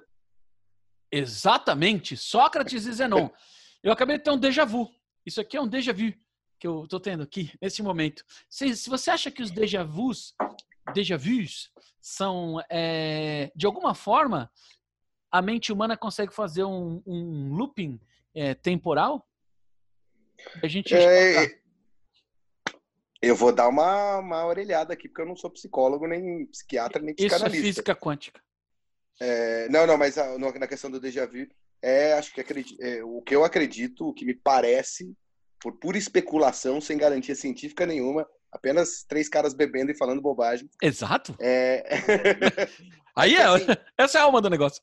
Exatamente, 1.11 2.15
Sócrates 2.15 2.85
e 2.85 2.91
Zenon. 2.93 3.29
Eu 3.81 3.91
acabei 3.93 4.17
de 4.17 4.23
ter 4.23 4.31
um 4.31 4.37
déjà 4.37 4.65
vu. 4.65 4.89
Isso 5.25 5.39
aqui 5.39 5.55
é 5.55 5.61
um 5.61 5.67
déjà 5.67 5.93
vu 5.93 6.13
que 6.59 6.67
eu 6.67 6.85
tô 6.87 6.99
tendo 6.99 7.23
aqui, 7.23 7.51
nesse 7.61 7.81
momento. 7.81 8.23
Se, 8.49 8.75
se 8.75 8.89
você 8.89 9.09
acha 9.09 9.31
que 9.31 9.41
os 9.41 9.49
déjà 9.51 9.83
vus, 9.83 10.35
déjà 10.93 11.15
vus, 11.17 11.71
são, 12.01 12.57
é, 12.69 13.51
de 13.55 13.65
alguma 13.65 13.95
forma, 13.95 14.51
a 15.31 15.41
mente 15.41 15.71
humana 15.71 15.95
consegue 15.95 16.33
fazer 16.33 16.63
um, 16.65 17.01
um 17.07 17.53
looping 17.53 17.99
é, 18.35 18.53
temporal? 18.53 19.25
A 20.61 20.67
gente 20.67 20.93
É, 20.93 21.59
eu 23.21 23.35
vou 23.35 23.51
dar 23.53 23.67
uma, 23.67 24.17
uma 24.17 24.45
orelhada 24.45 24.93
aqui, 24.93 25.07
porque 25.07 25.21
eu 25.21 25.25
não 25.27 25.35
sou 25.35 25.49
psicólogo, 25.49 26.07
nem 26.07 26.45
psiquiatra, 26.47 27.01
nem 27.01 27.13
Isso 27.17 27.25
é 27.25 27.29
psicanalista. 27.29 27.65
física 27.67 27.95
quântica. 27.95 28.41
É, 29.19 29.67
não, 29.69 29.85
não, 29.85 29.97
mas 29.97 30.17
a- 30.17 30.37
na 30.37 30.67
questão 30.67 30.89
do 30.89 30.99
déjà 30.99 31.25
vu, 31.25 31.45
é, 31.81 32.13
acho 32.13 32.33
que 32.33 32.39
acredi- 32.41 32.77
é, 32.81 33.03
o 33.03 33.21
que 33.21 33.35
eu 33.35 33.43
acredito, 33.43 34.07
o 34.07 34.13
que 34.13 34.25
me 34.25 34.33
parece, 34.33 35.13
por 35.61 35.77
pura 35.79 35.97
especulação, 35.97 36.79
sem 36.79 36.97
garantia 36.97 37.35
científica 37.35 37.85
nenhuma, 37.85 38.27
apenas 38.51 39.03
três 39.03 39.29
caras 39.29 39.53
bebendo 39.53 39.91
e 39.91 39.97
falando 39.97 40.21
bobagem. 40.21 40.69
Exato. 40.81 41.35
É... 41.39 41.83
Aí 43.15 43.35
é, 43.35 43.43
Assim, 43.43 43.65
essa 43.97 44.17
é 44.17 44.21
a 44.21 44.23
alma 44.23 44.41
do 44.41 44.49
negócio. 44.49 44.81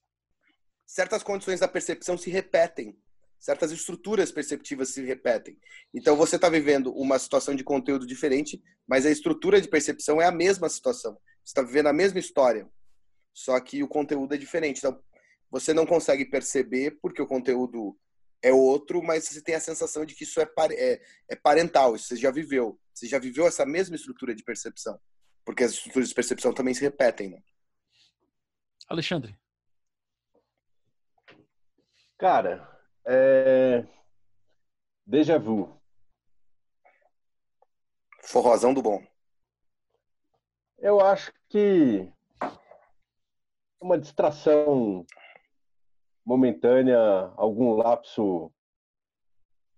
certas 0.87 1.23
condições 1.23 1.61
da 1.61 1.69
percepção 1.69 2.19
se 2.19 2.31
repetem. 2.31 2.97
Certas 3.39 3.71
estruturas 3.71 4.33
perceptivas 4.33 4.91
se 4.91 5.03
repetem. 5.03 5.59
Então 5.95 6.17
você 6.17 6.37
está 6.37 6.49
vivendo 6.49 6.93
uma 6.93 7.19
situação 7.19 7.55
de 7.55 7.63
conteúdo 7.65 8.07
diferente, 8.07 8.63
mas 8.87 9.07
a 9.07 9.11
estrutura 9.11 9.61
de 9.61 9.69
percepção 9.69 10.21
é 10.21 10.27
a 10.27 10.33
mesma 10.33 10.69
situação. 10.69 11.13
Você 11.45 11.51
está 11.51 11.63
vivendo 11.63 11.87
a 11.89 11.93
mesma 11.93 12.19
história, 12.19 12.69
só 13.33 13.59
que 13.61 13.83
o 13.83 13.89
conteúdo 13.89 14.35
é 14.35 14.39
diferente. 14.39 14.79
Então 14.79 14.99
você 15.51 15.73
não 15.73 15.87
consegue 15.87 16.25
perceber 16.25 16.99
porque 17.01 17.23
o 17.23 17.27
conteúdo 17.27 17.97
é 18.49 18.53
outro, 18.53 19.03
mas 19.03 19.25
você 19.25 19.43
tem 19.43 19.55
a 19.55 19.61
sensação 19.61 20.05
de 20.05 20.15
que 20.15 20.25
isso 20.25 20.41
é, 20.41 20.49
é- 20.73 21.03
é 21.29 21.37
parental, 21.37 21.97
isso 21.97 22.07
você 22.07 22.17
já 22.17 22.31
viveu. 22.31 22.79
Você 22.95 23.07
já 23.07 23.19
viveu 23.19 23.47
essa 23.47 23.67
mesma 23.67 23.97
estrutura 23.97 24.35
de 24.35 24.43
percepção. 24.45 25.01
Porque 25.45 25.65
as 25.65 25.73
estruturas 25.73 26.09
de 26.09 26.15
percepção 26.15 26.53
também 26.53 26.73
se 26.75 26.81
repetem, 26.81 27.31
né? 27.31 27.43
Alexandre. 28.89 29.37
Cara, 32.19 32.67
é... 33.07 33.85
Déjà 35.07 35.39
vu. 35.39 35.81
Forrozão 38.23 38.73
do 38.75 38.83
bom. 38.83 39.05
Eu 40.79 41.01
acho 41.01 41.33
que 41.49 42.13
é 42.43 42.47
uma 43.81 43.99
distração 43.99 45.07
momentânea, 46.27 46.99
algum 47.37 47.75
lapso 47.77 48.51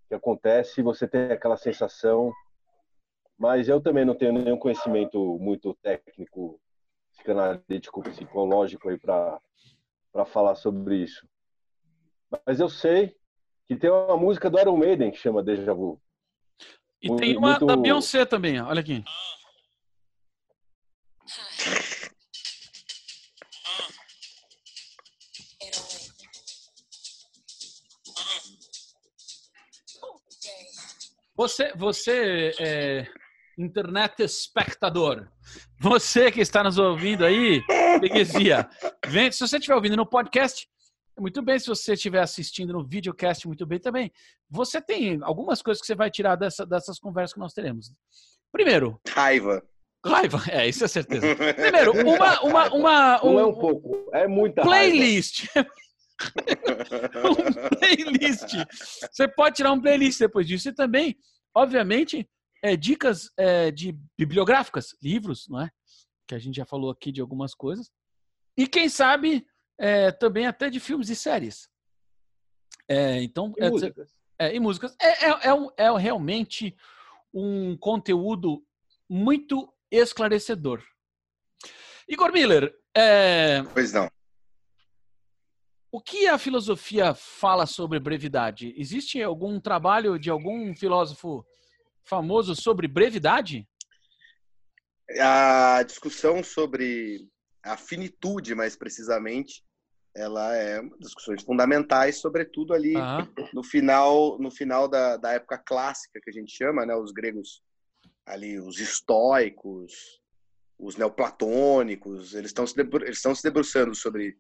que 0.09 0.15
acontece 0.15 0.81
e 0.81 0.83
você 0.85 1.07
tem 1.07 1.31
aquela 1.31 1.59
sensação, 1.59 2.33
mas 3.39 3.69
eu 3.69 3.81
também 3.81 4.07
não 4.07 4.15
tenho 4.15 4.33
nenhum 4.33 4.57
conhecimento 4.59 5.39
muito 5.39 5.75
técnico, 5.83 6.59
psicanalítico, 7.13 8.03
psicológico 8.03 8.89
aí 8.89 8.99
para 8.99 9.39
para 10.11 10.25
falar 10.25 10.55
sobre 10.55 10.97
isso. 10.97 11.29
Mas 12.47 12.59
eu 12.59 12.69
sei 12.69 13.15
que 13.67 13.77
tem 13.77 13.91
uma 13.91 14.17
música 14.17 14.49
do 14.49 14.59
Iron 14.59 14.77
Maiden 14.77 15.11
que 15.11 15.19
chama 15.19 15.43
Deja 15.43 15.75
Vu. 15.75 16.01
E 17.01 17.09
Muito- 17.09 17.21
tem 17.21 17.37
uma 17.37 17.51
muito- 17.51 17.67
da 17.67 17.77
Beyoncé 17.77 18.25
também, 18.25 18.61
olha 18.61 18.81
aqui. 18.81 19.05
Você, 31.39 31.73
você 31.77 32.53
é, 32.59 33.07
internet 33.57 34.25
espectador, 34.25 35.29
você 35.79 36.33
que 36.33 36.41
está 36.41 36.65
nos 36.65 36.79
ouvindo 36.79 37.25
aí, 37.25 37.63
freguesia, 38.01 38.69
vem, 39.07 39.31
se 39.31 39.39
você 39.39 39.57
estiver 39.57 39.77
ouvindo 39.77 39.97
no 39.97 40.05
podcast, 40.05 40.69
muito 41.17 41.41
bem. 41.41 41.57
Se 41.57 41.69
você 41.69 41.93
estiver 41.93 42.21
assistindo 42.23 42.73
no 42.73 42.85
videocast, 42.85 43.47
muito 43.47 43.65
bem 43.65 43.79
também. 43.79 44.11
Você 44.51 44.83
tem 44.83 45.21
algumas 45.23 45.63
coisas 45.63 45.81
que 45.81 45.87
você 45.87 45.95
vai 45.95 46.11
tirar 46.11 46.35
dessa, 46.35 46.67
dessas 46.67 46.99
conversas 46.99 47.35
que 47.35 47.41
nós 47.41 47.55
teremos. 47.55 47.93
Primeiro, 48.51 49.01
Raiva. 49.09 49.63
raiva. 50.05 50.43
É, 50.51 50.69
isso 50.69 50.85
é 50.85 50.89
certeza. 50.89 51.37
Primeiro, 51.55 51.93
uma, 51.93 52.41
uma, 52.41 52.69
uma, 52.75 53.19
Não 53.23 53.39
é 53.39 53.47
um 53.47 53.51
um 53.51 53.55
pouco, 53.55 54.11
é 54.13 54.27
muita 54.27 54.65
raiva. 54.65 54.97
Playlist. 56.19 56.93
um 57.25 57.79
playlist. 57.79 58.55
Você 59.11 59.29
pode 59.29 59.57
tirar 59.57 59.73
um 59.73 59.81
playlist 59.81 60.19
depois 60.19 60.47
disso. 60.47 60.69
E 60.69 60.73
também, 60.75 61.17
obviamente, 61.55 62.29
é, 62.63 62.77
dicas 62.77 63.31
é, 63.37 63.71
de 63.71 63.97
bibliográficas, 64.17 64.97
livros, 65.03 65.47
não 65.49 65.61
é? 65.63 65.71
Que 66.27 66.35
a 66.35 66.39
gente 66.39 66.57
já 66.57 66.67
falou 66.67 66.91
aqui 66.91 67.11
de 67.13 67.21
algumas 67.21 67.55
coisas. 67.55 67.91
E 68.57 68.67
quem 68.67 68.89
sabe 68.89 69.47
é, 69.79 70.11
também 70.11 70.47
até 70.47 70.69
de 70.69 70.81
filmes 70.81 71.09
e 71.09 71.17
séries. 71.17 71.69
É, 72.89 73.23
então, 73.23 73.53
E 73.57 73.65
é, 73.65 73.71
músicas. 73.71 74.11
é, 74.39 74.55
e 74.55 74.61
músicas. 74.61 74.97
É, 75.01 75.27
é, 75.27 75.47
é, 75.49 75.55
um- 75.55 75.71
é 75.77 75.99
realmente 75.99 76.77
um 77.33 77.77
conteúdo 77.77 78.65
muito 79.09 79.73
esclarecedor. 79.91 80.83
Igor 82.09 82.33
Miller, 82.33 82.75
é, 82.97 83.63
Pois 83.75 83.93
não. 83.93 84.11
O 85.91 86.01
que 86.01 86.27
a 86.27 86.39
filosofia 86.39 87.15
fala 87.15 87.67
sobre 87.67 87.99
brevidade? 87.99 88.75
Existe 88.77 89.23
algum 89.23 89.59
trabalho 89.61 90.19
de 90.19 90.31
algum 90.31 90.75
filósofo 90.75 91.45
famoso 92.05 92.55
sobre 92.55 92.87
brevidade? 92.87 93.67
A 95.19 95.83
discussão 95.85 96.45
sobre 96.45 97.27
a 97.63 97.77
finitude, 97.77 98.55
mais 98.55 98.77
precisamente, 98.77 99.65
ela 100.15 100.55
é 100.55 100.83
discussões 101.01 101.43
fundamentais, 101.43 102.21
sobretudo 102.21 102.75
ali 102.75 102.97
Aham. 102.97 103.29
no 103.55 103.63
final, 103.63 104.39
no 104.39 104.51
final 104.51 104.89
da, 104.89 105.17
da 105.17 105.33
época 105.33 105.59
clássica 105.59 106.21
que 106.23 106.29
a 106.29 106.33
gente 106.33 106.53
chama, 106.53 106.85
né? 106.85 106.95
Os 106.95 107.13
gregos 107.13 107.63
ali, 108.27 108.59
os 108.59 108.79
estoicos, 108.79 110.21
os 110.79 110.97
neoplatônicos, 110.97 112.35
eles 112.35 112.51
estão 112.51 112.67
se, 112.67 112.77
debru- 112.77 113.05
eles 113.05 113.17
estão 113.17 113.35
se 113.35 113.43
debruçando 113.43 113.95
sobre 113.95 114.37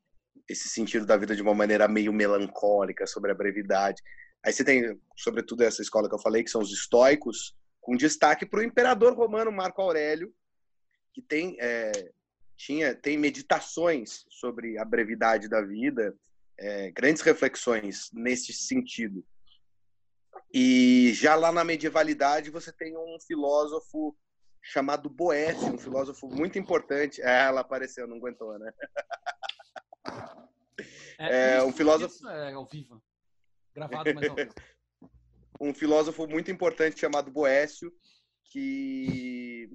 esse 0.48 0.68
sentido 0.68 1.06
da 1.06 1.16
vida 1.16 1.34
de 1.34 1.42
uma 1.42 1.54
maneira 1.54 1.88
meio 1.88 2.12
melancólica, 2.12 3.06
sobre 3.06 3.30
a 3.30 3.34
brevidade. 3.34 4.02
Aí 4.44 4.52
você 4.52 4.64
tem, 4.64 4.98
sobretudo, 5.16 5.62
essa 5.62 5.82
escola 5.82 6.08
que 6.08 6.14
eu 6.14 6.20
falei, 6.20 6.44
que 6.44 6.50
são 6.50 6.60
os 6.60 6.72
estoicos, 6.72 7.56
com 7.80 7.96
destaque 7.96 8.44
para 8.44 8.60
o 8.60 8.62
imperador 8.62 9.14
romano 9.14 9.50
Marco 9.50 9.80
Aurélio, 9.80 10.32
que 11.14 11.22
tem 11.22 11.56
é, 11.58 11.90
tinha 12.56 12.94
tem 12.94 13.16
meditações 13.16 14.26
sobre 14.28 14.78
a 14.78 14.84
brevidade 14.84 15.48
da 15.48 15.62
vida, 15.62 16.14
é, 16.58 16.90
grandes 16.90 17.22
reflexões 17.22 18.10
nesse 18.12 18.52
sentido. 18.52 19.24
E 20.52 21.12
já 21.14 21.34
lá 21.34 21.52
na 21.52 21.64
medievalidade 21.64 22.50
você 22.50 22.72
tem 22.72 22.96
um 22.96 23.18
filósofo 23.26 24.16
chamado 24.62 25.08
Boécio, 25.08 25.72
um 25.72 25.78
filósofo 25.78 26.28
muito 26.28 26.58
importante. 26.58 27.22
É, 27.22 27.46
ela 27.46 27.60
apareceu, 27.60 28.06
não 28.06 28.16
aguentou, 28.16 28.58
né? 28.58 28.70
É, 31.18 31.56
é 31.56 31.62
um 31.64 31.72
filósofo. 31.72 32.28
é 32.28 32.52
ao 32.52 32.66
vivo. 32.66 33.02
Gravado, 33.74 34.14
mas 34.14 34.28
ao 34.28 34.36
vivo. 34.36 34.54
um 35.60 35.74
filósofo 35.74 36.26
muito 36.26 36.50
importante 36.50 37.00
chamado 37.00 37.30
Boécio, 37.30 37.92
que 38.44 39.68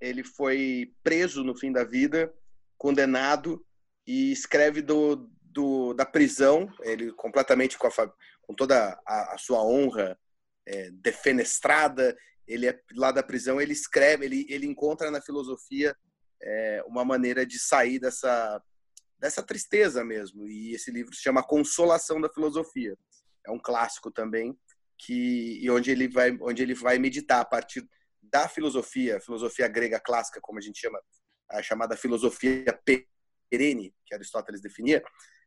ele 0.00 0.22
foi 0.22 0.94
preso 1.02 1.42
no 1.42 1.56
fim 1.56 1.72
da 1.72 1.84
vida, 1.84 2.32
condenado 2.76 3.64
e 4.06 4.32
escreve 4.32 4.82
do, 4.82 5.30
do 5.42 5.94
da 5.94 6.04
prisão, 6.04 6.72
ele 6.80 7.12
completamente 7.12 7.78
com, 7.78 7.86
a, 7.86 8.12
com 8.42 8.54
toda 8.54 9.00
a, 9.06 9.34
a 9.34 9.38
sua 9.38 9.64
honra 9.64 10.18
é, 10.66 10.90
defenestrada, 10.90 12.16
ele 12.46 12.66
é 12.66 12.80
lá 12.94 13.12
da 13.12 13.22
prisão, 13.22 13.60
ele 13.60 13.72
escreve, 13.72 14.24
ele, 14.24 14.46
ele 14.48 14.66
encontra 14.66 15.10
na 15.10 15.22
filosofia 15.22 15.96
é, 16.42 16.82
uma 16.86 17.04
maneira 17.04 17.46
de 17.46 17.58
sair 17.58 17.98
dessa 17.98 18.60
dessa 19.22 19.40
tristeza 19.40 20.04
mesmo. 20.04 20.48
E 20.48 20.74
esse 20.74 20.90
livro 20.90 21.14
se 21.14 21.22
chama 21.22 21.46
Consolação 21.46 22.20
da 22.20 22.28
Filosofia. 22.28 22.98
É 23.46 23.52
um 23.52 23.58
clássico 23.58 24.10
também 24.10 24.58
que 24.98 25.60
e 25.62 25.70
onde 25.70 25.92
ele 25.92 26.08
vai 26.08 26.36
onde 26.40 26.62
ele 26.62 26.74
vai 26.74 26.98
meditar 26.98 27.40
a 27.40 27.44
partir 27.44 27.88
da 28.20 28.48
filosofia, 28.48 29.20
filosofia 29.20 29.68
grega 29.68 30.00
clássica, 30.00 30.40
como 30.40 30.58
a 30.58 30.62
gente 30.62 30.80
chama, 30.80 31.00
a 31.50 31.62
chamada 31.62 31.96
filosofia 31.96 32.64
perene, 33.50 33.94
que 34.06 34.14
Aristóteles 34.14 34.60
definia, 34.60 35.02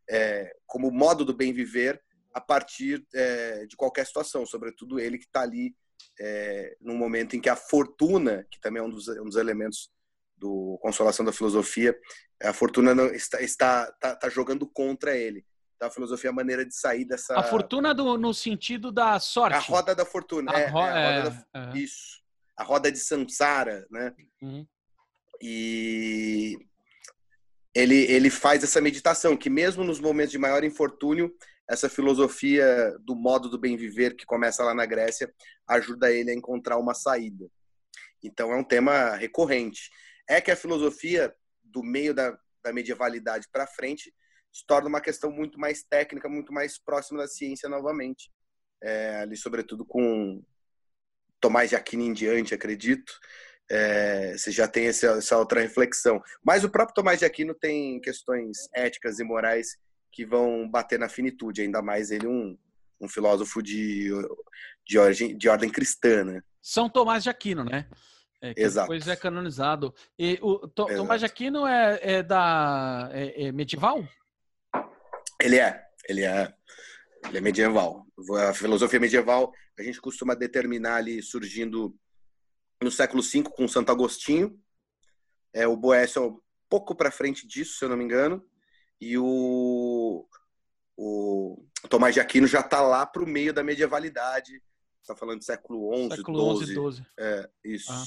é, 0.09 0.55
como 0.67 0.91
modo 0.91 1.25
do 1.25 1.33
bem 1.33 1.51
viver 1.51 2.01
a 2.33 2.39
partir 2.39 3.05
é, 3.13 3.65
de 3.65 3.75
qualquer 3.75 4.05
situação, 4.05 4.45
sobretudo 4.45 4.99
ele 4.99 5.17
que 5.17 5.25
está 5.25 5.41
ali 5.41 5.75
é, 6.19 6.77
num 6.79 6.97
momento 6.97 7.35
em 7.35 7.41
que 7.41 7.49
a 7.49 7.55
fortuna, 7.55 8.45
que 8.51 8.59
também 8.59 8.81
é 8.81 8.85
um 8.85 8.89
dos, 8.89 9.07
um 9.07 9.23
dos 9.23 9.37
elementos 9.37 9.89
do 10.37 10.77
Consolação 10.81 11.25
da 11.25 11.31
Filosofia, 11.31 11.95
a 12.43 12.53
fortuna 12.53 12.93
não, 12.93 13.07
está, 13.07 13.41
está 13.41 13.91
tá, 13.99 14.15
tá 14.15 14.29
jogando 14.29 14.67
contra 14.67 15.15
ele. 15.15 15.45
Então, 15.75 15.87
a 15.87 15.91
filosofia 15.91 16.29
é 16.29 16.31
a 16.31 16.35
maneira 16.35 16.65
de 16.65 16.73
sair 16.73 17.05
dessa. 17.05 17.37
A 17.37 17.43
fortuna 17.43 17.93
do, 17.93 18.17
no 18.17 18.33
sentido 18.33 18.91
da 18.91 19.19
sorte. 19.19 19.55
A 19.55 19.59
roda 19.59 19.93
da 19.93 20.05
fortuna. 20.05 20.51
A 20.53 20.59
é, 20.59 20.67
ro... 20.67 20.79
é, 20.79 20.83
a 20.83 21.23
roda 21.23 21.47
é, 21.53 21.65
da... 21.65 21.77
Isso. 21.77 22.23
A 22.57 22.63
roda 22.63 22.91
de 22.91 22.97
Samsara, 22.97 23.85
né? 23.91 24.13
Uhum. 24.41 24.65
E 25.41 26.57
ele, 27.73 28.09
ele 28.09 28.29
faz 28.29 28.63
essa 28.63 28.79
meditação, 28.79 29.35
que 29.35 29.49
mesmo 29.49 29.83
nos 29.83 29.99
momentos 29.99 30.31
de 30.31 30.37
maior 30.37 30.63
infortúnio, 30.63 31.35
essa 31.69 31.89
filosofia 31.89 32.95
do 33.01 33.15
modo 33.15 33.49
do 33.49 33.59
bem 33.59 33.75
viver 33.75 34.15
que 34.15 34.25
começa 34.25 34.63
lá 34.63 34.73
na 34.73 34.85
Grécia 34.85 35.33
ajuda 35.67 36.11
ele 36.11 36.31
a 36.31 36.33
encontrar 36.33 36.77
uma 36.77 36.93
saída. 36.93 37.49
Então 38.23 38.51
é 38.53 38.55
um 38.55 38.63
tema 38.63 39.15
recorrente. 39.15 39.89
É 40.27 40.41
que 40.41 40.51
a 40.51 40.55
filosofia 40.55 41.33
do 41.63 41.83
meio 41.83 42.13
da, 42.13 42.37
da 42.63 42.73
medievalidade 42.73 43.47
para 43.51 43.67
frente 43.67 44.13
se 44.51 44.65
torna 44.65 44.87
uma 44.87 45.01
questão 45.01 45.31
muito 45.31 45.59
mais 45.59 45.83
técnica, 45.83 46.29
muito 46.29 46.53
mais 46.53 46.77
próxima 46.77 47.19
da 47.19 47.27
ciência 47.27 47.67
novamente. 47.67 48.31
É, 48.81 49.17
ali, 49.17 49.35
sobretudo, 49.35 49.85
com 49.85 50.41
Tomás 51.41 51.69
de 51.69 51.75
Aquino 51.75 52.03
em 52.03 52.13
diante, 52.13 52.53
acredito, 52.53 53.13
é, 53.69 54.37
você 54.37 54.51
já 54.51 54.67
tem 54.67 54.87
essa, 54.87 55.07
essa, 55.17 55.37
outra 55.37 55.61
reflexão. 55.61 56.21
Mas 56.43 56.63
o 56.63 56.69
próprio 56.69 56.95
Tomás 56.95 57.19
de 57.19 57.25
Aquino 57.25 57.53
tem 57.53 57.99
questões 57.99 58.69
éticas 58.73 59.19
e 59.19 59.23
morais 59.23 59.77
que 60.11 60.25
vão 60.25 60.69
bater 60.69 60.97
na 60.97 61.09
finitude, 61.09 61.61
ainda 61.61 61.81
mais 61.81 62.09
ele 62.09 62.25
um, 62.25 62.57
um 63.01 63.09
filósofo 63.09 63.61
de, 63.61 64.09
de, 64.87 64.97
origem, 64.97 65.37
de 65.37 65.49
ordem 65.49 65.69
cristã, 65.69 66.23
né? 66.23 66.41
São 66.61 66.89
Tomás 66.89 67.23
de 67.23 67.29
Aquino, 67.29 67.65
né? 67.65 67.89
É, 68.41 68.53
que 68.53 68.61
Exato. 68.61 68.87
depois 68.87 69.07
é 69.07 69.15
canonizado. 69.15 69.93
E 70.17 70.37
o 70.41 70.67
to, 70.67 70.85
Tomás 70.85 71.21
de 71.21 71.25
Aquino 71.25 71.65
é, 71.65 71.99
é 72.01 72.23
da 72.23 73.09
é, 73.11 73.47
é 73.47 73.51
medieval? 73.51 74.07
Ele 75.41 75.57
é, 75.57 75.83
ele 76.07 76.23
é, 76.23 76.53
ele 77.27 77.37
é 77.37 77.41
medieval. 77.41 78.05
A 78.49 78.53
filosofia 78.53 78.99
medieval 78.99 79.51
a 79.77 79.83
gente 79.83 79.99
costuma 79.99 80.33
determinar 80.35 80.95
ali 80.95 81.21
surgindo 81.21 81.95
no 82.81 82.91
século 82.91 83.21
V 83.21 83.43
com 83.43 83.67
Santo 83.67 83.91
Agostinho. 83.91 84.59
É, 85.53 85.67
o 85.67 85.75
Boécio 85.75 86.23
é 86.23 86.25
um 86.27 86.39
pouco 86.69 86.95
para 86.95 87.11
frente 87.11 87.47
disso, 87.47 87.77
se 87.77 87.85
eu 87.85 87.89
não 87.89 87.97
me 87.97 88.03
engano. 88.03 88.45
E 88.99 89.17
o, 89.17 90.27
o 90.97 91.65
Tomás 91.89 92.13
de 92.13 92.19
Aquino 92.19 92.47
já 92.47 92.61
está 92.61 92.81
lá 92.81 93.05
para 93.05 93.23
o 93.23 93.27
meio 93.27 93.53
da 93.53 93.63
medievalidade. 93.63 94.61
Está 95.05 95.15
falando 95.15 95.37
do 95.37 95.45
século 95.45 95.95
XI, 95.95 96.15
século 96.15 96.65
XI, 96.65 96.73
XII. 96.73 97.05
É, 97.19 97.49
isso. 97.63 97.91
Ah. 97.91 98.03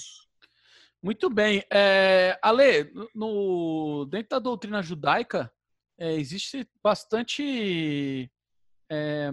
Muito 1.00 1.30
bem. 1.30 1.62
É, 1.72 2.36
Ale, 2.42 2.92
no, 3.14 4.04
dentro 4.06 4.30
da 4.30 4.38
doutrina 4.40 4.82
judaica, 4.82 5.48
é, 5.96 6.14
existe 6.14 6.68
bastante. 6.82 8.28
É, 8.90 9.30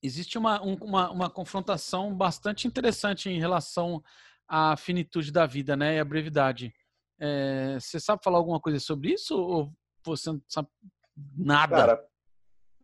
existe 0.00 0.38
uma, 0.38 0.62
um, 0.62 0.74
uma, 0.74 1.10
uma 1.10 1.28
confrontação 1.28 2.14
bastante 2.14 2.68
interessante 2.68 3.28
em 3.28 3.40
relação 3.40 4.00
à 4.46 4.76
finitude 4.76 5.32
da 5.32 5.46
vida 5.46 5.76
né, 5.76 5.96
e 5.96 5.98
à 5.98 6.04
brevidade. 6.04 6.72
É, 7.18 7.76
você 7.80 7.98
sabe 7.98 8.22
falar 8.22 8.38
alguma 8.38 8.60
coisa 8.60 8.78
sobre 8.78 9.14
isso? 9.14 9.36
Ou 9.36 9.72
você 10.04 10.30
não 10.30 10.40
sabe 10.46 10.68
nada 11.36 11.76
Cara, 11.76 12.08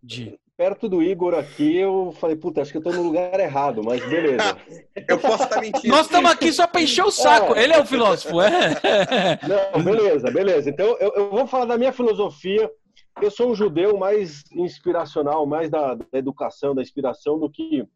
de. 0.02 0.36
Perto 0.56 0.86
do 0.88 1.02
Igor 1.02 1.34
aqui, 1.34 1.78
eu 1.78 2.12
falei, 2.12 2.36
puta, 2.36 2.60
acho 2.60 2.70
que 2.70 2.78
eu 2.78 2.82
tô 2.82 2.92
no 2.92 3.02
lugar 3.02 3.40
errado, 3.40 3.82
mas 3.82 4.04
beleza. 4.06 4.56
eu 5.08 5.18
posso 5.18 5.44
estar 5.44 5.60
mentindo. 5.60 5.88
Nós 5.88 6.06
estamos 6.06 6.30
aqui 6.30 6.52
só 6.52 6.66
para 6.66 6.82
encher 6.82 7.04
o 7.04 7.10
saco. 7.10 7.54
É. 7.54 7.64
Ele 7.64 7.72
é 7.72 7.80
o 7.80 7.86
filósofo, 7.86 8.40
é? 8.40 8.50
Não, 9.72 9.82
beleza, 9.82 10.30
beleza. 10.30 10.68
Então, 10.68 10.86
eu, 11.00 11.12
eu 11.14 11.30
vou 11.30 11.46
falar 11.46 11.64
da 11.64 11.78
minha 11.78 11.92
filosofia. 11.92 12.70
Eu 13.20 13.30
sou 13.30 13.50
um 13.50 13.54
judeu 13.54 13.96
mais 13.96 14.44
inspiracional, 14.52 15.46
mais 15.46 15.70
da, 15.70 15.94
da 15.94 16.06
educação, 16.12 16.74
da 16.74 16.82
inspiração, 16.82 17.38
do 17.38 17.48
que 17.50 17.86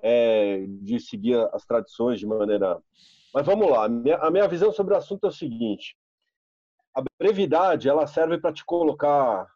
é, 0.00 0.64
de 0.66 0.98
seguir 0.98 1.36
as 1.52 1.64
tradições 1.64 2.18
de 2.18 2.26
maneira. 2.26 2.78
Mas 3.32 3.46
vamos 3.46 3.70
lá. 3.70 3.84
A 3.84 3.88
minha, 3.88 4.16
a 4.16 4.30
minha 4.30 4.48
visão 4.48 4.72
sobre 4.72 4.92
o 4.92 4.96
assunto 4.96 5.24
é 5.24 5.28
o 5.28 5.32
seguinte: 5.32 5.96
a 6.94 7.02
brevidade 7.18 7.88
ela 7.88 8.06
serve 8.08 8.38
para 8.38 8.52
te 8.52 8.64
colocar 8.64 9.46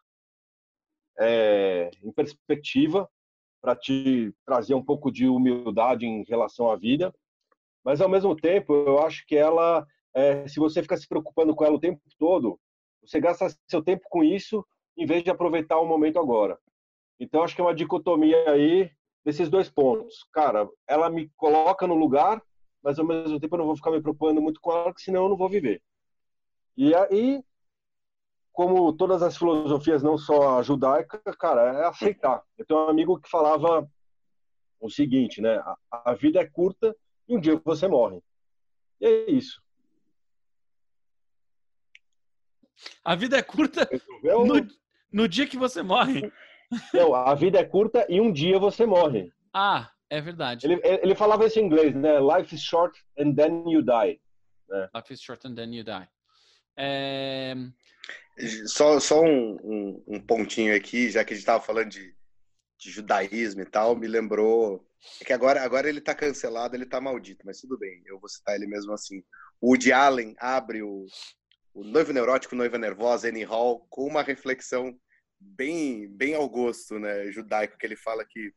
é, 1.19 1.89
em 2.03 2.11
perspectiva, 2.11 3.09
para 3.61 3.75
te 3.75 4.33
trazer 4.45 4.73
um 4.73 4.83
pouco 4.83 5.11
de 5.11 5.27
humildade 5.27 6.05
em 6.05 6.23
relação 6.23 6.71
à 6.71 6.75
vida, 6.75 7.13
mas 7.83 8.01
ao 8.01 8.09
mesmo 8.09 8.35
tempo 8.35 8.73
eu 8.73 8.99
acho 8.99 9.25
que 9.25 9.35
ela, 9.35 9.85
é, 10.13 10.47
se 10.47 10.59
você 10.59 10.81
ficar 10.81 10.97
se 10.97 11.07
preocupando 11.07 11.55
com 11.55 11.65
ela 11.65 11.75
o 11.75 11.79
tempo 11.79 12.01
todo, 12.19 12.59
você 13.01 13.19
gasta 13.19 13.47
seu 13.67 13.81
tempo 13.81 14.03
com 14.09 14.23
isso 14.23 14.65
em 14.97 15.05
vez 15.05 15.23
de 15.23 15.29
aproveitar 15.29 15.79
o 15.79 15.87
momento 15.87 16.19
agora. 16.19 16.57
Então 17.19 17.43
acho 17.43 17.55
que 17.55 17.61
é 17.61 17.63
uma 17.63 17.73
dicotomia 17.73 18.51
aí 18.51 18.91
desses 19.23 19.49
dois 19.49 19.69
pontos. 19.69 20.25
Cara, 20.31 20.67
ela 20.87 21.09
me 21.09 21.29
coloca 21.35 21.87
no 21.87 21.95
lugar, 21.95 22.41
mas 22.83 22.99
ao 22.99 23.05
mesmo 23.05 23.39
tempo 23.39 23.55
eu 23.55 23.59
não 23.59 23.65
vou 23.65 23.75
ficar 23.75 23.91
me 23.91 24.01
preocupando 24.01 24.41
muito 24.41 24.59
com 24.61 24.71
ela, 24.71 24.85
porque 24.85 25.03
senão 25.03 25.23
eu 25.23 25.29
não 25.29 25.37
vou 25.37 25.49
viver. 25.49 25.81
E 26.75 26.93
aí, 26.93 27.43
como 28.57 28.91
todas 28.91 29.21
as 29.21 29.37
filosofias, 29.37 30.01
não 30.01 30.17
só 30.17 30.57
a 30.57 30.63
judaica, 30.63 31.21
cara, 31.37 31.79
é 31.79 31.85
aceitar. 31.85 32.41
Eu 32.57 32.65
tenho 32.65 32.87
um 32.87 32.89
amigo 32.89 33.21
que 33.21 33.29
falava 33.29 33.87
o 34.79 34.89
seguinte, 34.89 35.39
né? 35.39 35.63
A, 35.91 36.15
vida 36.15 36.39
é 36.39 36.45
curta 36.47 36.95
e 37.27 37.37
um 37.37 37.39
dia 37.39 37.61
você 37.63 37.87
morre. 37.87 38.19
E 38.99 39.05
é 39.05 39.29
isso. 39.29 39.61
A 43.05 43.13
vida 43.13 43.37
é 43.37 43.43
curta 43.43 43.87
no, 44.23 44.67
no 45.13 45.27
dia 45.27 45.45
que 45.45 45.55
você 45.55 45.83
morre. 45.83 46.33
Não, 46.91 47.13
a 47.13 47.35
vida 47.35 47.59
é 47.59 47.63
curta 47.63 48.07
e 48.09 48.19
um 48.19 48.33
dia 48.33 48.57
você 48.57 48.87
morre. 48.87 49.31
Ah, 49.53 49.91
é 50.09 50.19
verdade. 50.19 50.65
Ele, 50.65 50.81
ele 50.83 51.13
falava 51.13 51.45
isso 51.45 51.59
em 51.59 51.65
inglês, 51.65 51.93
né? 51.93 52.19
Life 52.19 52.55
is 52.55 52.63
short 52.63 52.99
and 53.19 53.35
then 53.35 53.69
you 53.69 53.83
die. 53.83 54.19
Né? 54.67 54.89
Life 54.95 55.13
is 55.13 55.21
short 55.21 55.47
and 55.47 55.53
then 55.53 55.75
you 55.75 55.83
die. 55.83 56.09
É... 56.75 57.53
Só, 58.67 58.99
só 58.99 59.21
um, 59.21 59.55
um, 59.63 60.03
um, 60.07 60.19
pontinho 60.19 60.75
aqui, 60.75 61.09
já 61.09 61.23
que 61.23 61.33
a 61.33 61.35
gente 61.35 61.43
estava 61.43 61.63
falando 61.63 61.89
de, 61.89 62.15
de, 62.79 62.91
judaísmo 62.91 63.61
e 63.61 63.65
tal, 63.65 63.95
me 63.95 64.07
lembrou. 64.07 64.85
É 65.21 65.25
que 65.25 65.33
agora, 65.33 65.61
agora 65.61 65.89
ele 65.89 65.99
está 65.99 66.13
cancelado, 66.13 66.75
ele 66.75 66.83
está 66.83 67.01
maldito, 67.01 67.45
mas 67.45 67.59
tudo 67.59 67.77
bem, 67.77 68.01
eu 68.05 68.19
vou 68.19 68.29
citar 68.29 68.55
ele 68.55 68.67
mesmo 68.67 68.93
assim. 68.93 69.23
O 69.59 69.69
Woody 69.69 69.91
Allen 69.91 70.35
abre 70.39 70.83
o, 70.83 71.05
o 71.73 71.83
Noivo 71.83 72.13
Neurótico, 72.13 72.55
Noiva 72.55 72.77
Nervosa, 72.77 73.27
Annie 73.27 73.43
Hall, 73.43 73.85
com 73.89 74.05
uma 74.05 74.21
reflexão 74.21 74.99
bem, 75.39 76.07
bem 76.07 76.35
ao 76.35 76.47
gosto 76.49 76.99
né, 76.99 77.31
judaico, 77.31 77.77
que 77.77 77.85
ele 77.85 77.95
fala 77.95 78.25
que 78.25 78.53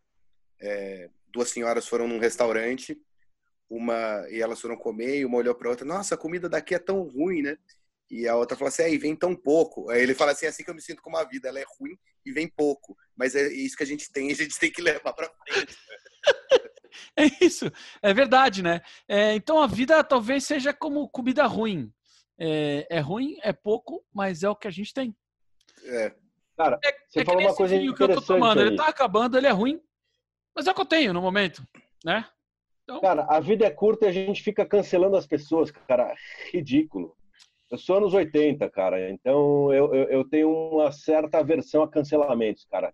é, 0.61 1.11
duas 1.29 1.51
senhoras 1.51 1.89
foram 1.89 2.07
num 2.07 2.19
restaurante 2.19 3.01
uma 3.71 4.27
e 4.29 4.43
elas 4.43 4.61
foram 4.61 4.77
comer 4.77 5.21
e 5.21 5.25
uma 5.25 5.39
olhou 5.39 5.55
para 5.55 5.71
outra, 5.71 5.87
nossa, 5.87 6.17
a 6.17 6.19
comida 6.19 6.49
daqui 6.49 6.75
é 6.75 6.79
tão 6.79 7.03
ruim, 7.05 7.41
né? 7.43 7.57
E 8.11 8.27
a 8.27 8.35
outra 8.35 8.57
falou 8.57 8.69
assim, 8.69 8.83
é, 8.83 8.93
e 8.93 8.99
vem 8.99 9.15
tão 9.15 9.37
pouco. 9.37 9.89
Aí 9.89 10.03
ele 10.03 10.15
fala 10.15 10.33
assim, 10.33 10.47
é 10.47 10.49
assim 10.49 10.65
que 10.65 10.71
eu 10.71 10.75
me 10.75 10.83
sinto 10.83 11.01
com 11.01 11.17
a 11.17 11.23
vida, 11.23 11.49
ela 11.49 11.61
é 11.61 11.65
ruim 11.79 11.97
e 12.27 12.33
vem 12.33 12.49
pouco. 12.49 12.97
Mas 13.17 13.37
é 13.37 13.47
isso 13.53 13.77
que 13.77 13.85
a 13.85 13.87
gente 13.87 14.11
tem, 14.11 14.31
a 14.31 14.35
gente 14.35 14.59
tem 14.59 14.71
que 14.71 14.83
levar 14.83 15.13
para 15.13 15.31
frente. 15.31 15.77
é 17.17 17.45
isso, 17.45 17.71
é 18.03 18.13
verdade, 18.13 18.63
né? 18.63 18.81
É, 19.07 19.35
então 19.35 19.63
a 19.63 19.67
vida 19.69 20.03
talvez 20.03 20.45
seja 20.45 20.73
como 20.73 21.09
comida 21.09 21.47
ruim. 21.47 21.93
É, 22.37 22.87
é, 22.91 23.01
ruim, 23.01 23.37
é 23.43 23.53
pouco, 23.53 24.05
mas 24.13 24.43
é 24.43 24.49
o 24.49 24.57
que 24.57 24.67
a 24.67 24.73
gente 24.73 24.93
tem. 24.93 25.15
É. 25.85 26.13
Cara, 26.57 26.81
é, 26.85 26.93
você 27.09 27.21
é 27.21 27.25
falou 27.25 27.43
uma 27.43 27.55
coisa 27.55 27.77
interessante 27.77 27.97
que 27.97 28.03
eu 28.03 28.15
tô 28.17 28.23
tomando. 28.23 28.61
Aí. 28.61 28.67
Ele 28.67 28.77
tá 28.77 28.89
acabando, 28.89 29.39
ele 29.39 29.47
é 29.47 29.51
ruim, 29.51 29.81
mas 30.55 30.67
é 30.67 30.73
o 30.73 30.75
que 30.75 30.81
eu 30.81 30.87
tenho 30.87 31.13
no 31.13 31.23
momento, 31.23 31.63
né? 32.05 32.27
Então... 32.83 33.01
Cara, 33.01 33.25
a 33.31 33.39
vida 33.39 33.65
é 33.65 33.71
curta 33.71 34.07
e 34.07 34.09
a 34.09 34.13
gente 34.13 34.43
fica 34.43 34.67
cancelando 34.67 35.17
as 35.17 35.27
pessoas, 35.27 35.71
cara. 35.71 36.13
Ridículo. 36.53 37.17
Eu 37.71 37.79
sou 37.79 37.99
anos 37.99 38.13
80, 38.13 38.69
cara, 38.71 39.11
então 39.11 39.73
eu, 39.73 39.95
eu, 39.95 40.05
eu 40.09 40.25
tenho 40.29 40.51
uma 40.51 40.91
certa 40.91 41.39
aversão 41.39 41.85
a 41.85 41.89
cancelamentos, 41.89 42.65
cara. 42.65 42.93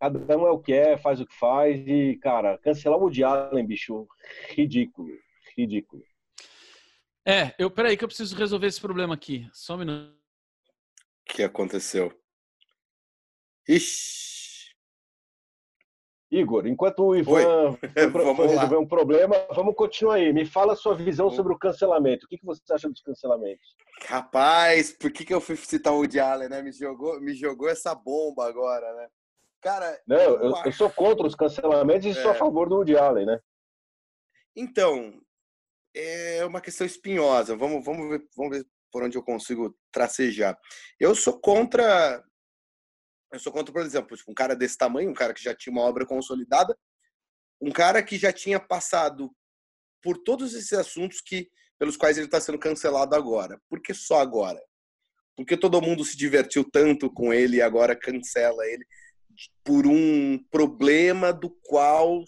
Cada 0.00 0.38
um 0.38 0.46
é 0.46 0.50
o 0.50 0.58
que 0.58 0.72
é, 0.72 0.96
faz 0.96 1.20
o 1.20 1.26
que 1.26 1.34
faz 1.34 1.86
e, 1.86 2.18
cara, 2.22 2.56
cancelar 2.58 2.98
o 2.98 3.02
Woody 3.02 3.22
Allen, 3.22 3.66
bicho, 3.66 4.08
ridículo, 4.50 5.10
ridículo. 5.56 6.02
É, 7.26 7.54
eu, 7.58 7.70
peraí 7.70 7.96
que 7.96 8.04
eu 8.04 8.08
preciso 8.08 8.34
resolver 8.34 8.68
esse 8.68 8.80
problema 8.80 9.12
aqui. 9.12 9.46
Só 9.52 9.74
um 9.74 9.78
minuto. 9.78 10.16
O 11.28 11.34
que 11.34 11.42
aconteceu? 11.42 12.10
Ixi. 13.68 14.37
Igor, 16.30 16.66
enquanto 16.66 17.04
o 17.04 17.16
Ivan 17.16 17.78
foi 18.36 18.46
resolver 18.48 18.76
um 18.76 18.86
problema, 18.86 19.34
vamos 19.54 19.74
continuar 19.74 20.16
aí. 20.16 20.32
Me 20.32 20.44
fala 20.44 20.74
a 20.74 20.76
sua 20.76 20.94
visão 20.94 21.30
sobre 21.30 21.54
o 21.54 21.58
cancelamento. 21.58 22.26
O 22.26 22.28
que, 22.28 22.38
você 22.44 22.60
acha 22.70 22.88
dos 22.88 23.00
cancelamentos? 23.00 23.74
Rapaz, 24.06 24.92
por 24.92 25.10
que, 25.10 25.24
que 25.24 25.32
eu 25.32 25.40
fui 25.40 25.56
citar 25.56 25.92
o 25.92 25.96
Woody 25.96 26.20
Allen, 26.20 26.50
né? 26.50 26.60
Me 26.60 26.70
jogou, 26.70 27.18
me 27.20 27.34
jogou 27.34 27.68
essa 27.68 27.94
bomba 27.94 28.46
agora, 28.46 28.94
né? 28.94 29.08
Cara. 29.62 30.00
Não, 30.06 30.16
eu, 30.16 30.40
eu, 30.42 30.54
eu 30.66 30.72
sou 30.72 30.90
contra 30.90 31.26
os 31.26 31.34
cancelamentos 31.34 32.06
e 32.06 32.10
é. 32.10 32.14
sou 32.14 32.30
a 32.30 32.34
favor 32.34 32.68
do 32.68 32.76
Woody 32.76 32.96
Allen, 32.96 33.24
né? 33.24 33.40
Então, 34.54 35.18
é 35.94 36.44
uma 36.44 36.60
questão 36.60 36.86
espinhosa. 36.86 37.56
Vamos, 37.56 37.84
vamos, 37.84 38.08
ver, 38.08 38.22
vamos 38.36 38.58
ver 38.58 38.66
por 38.92 39.02
onde 39.02 39.16
eu 39.16 39.22
consigo 39.22 39.74
tracejar. 39.90 40.58
Eu 41.00 41.14
sou 41.14 41.40
contra 41.40 42.22
eu 43.32 43.38
sou 43.38 43.52
contra, 43.52 43.72
por 43.72 43.82
exemplo, 43.82 44.16
tipo, 44.16 44.30
um 44.30 44.34
cara 44.34 44.56
desse 44.56 44.76
tamanho, 44.76 45.10
um 45.10 45.14
cara 45.14 45.34
que 45.34 45.42
já 45.42 45.54
tinha 45.54 45.72
uma 45.72 45.82
obra 45.82 46.06
consolidada, 46.06 46.76
um 47.60 47.70
cara 47.70 48.02
que 48.02 48.16
já 48.16 48.32
tinha 48.32 48.58
passado 48.58 49.30
por 50.02 50.18
todos 50.18 50.54
esses 50.54 50.72
assuntos 50.72 51.20
que 51.20 51.50
pelos 51.78 51.96
quais 51.96 52.16
ele 52.16 52.26
está 52.26 52.40
sendo 52.40 52.58
cancelado 52.58 53.14
agora. 53.14 53.60
Por 53.68 53.80
que 53.80 53.92
só 53.92 54.20
agora? 54.20 54.60
Porque 55.36 55.56
todo 55.56 55.82
mundo 55.82 56.04
se 56.04 56.16
divertiu 56.16 56.64
tanto 56.64 57.12
com 57.12 57.32
ele 57.32 57.58
e 57.58 57.62
agora 57.62 57.94
cancela 57.94 58.66
ele 58.66 58.84
por 59.62 59.86
um 59.86 60.42
problema 60.50 61.32
do 61.32 61.50
qual 61.62 62.24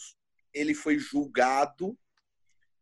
ele 0.54 0.74
foi 0.74 0.98
julgado, 0.98 1.98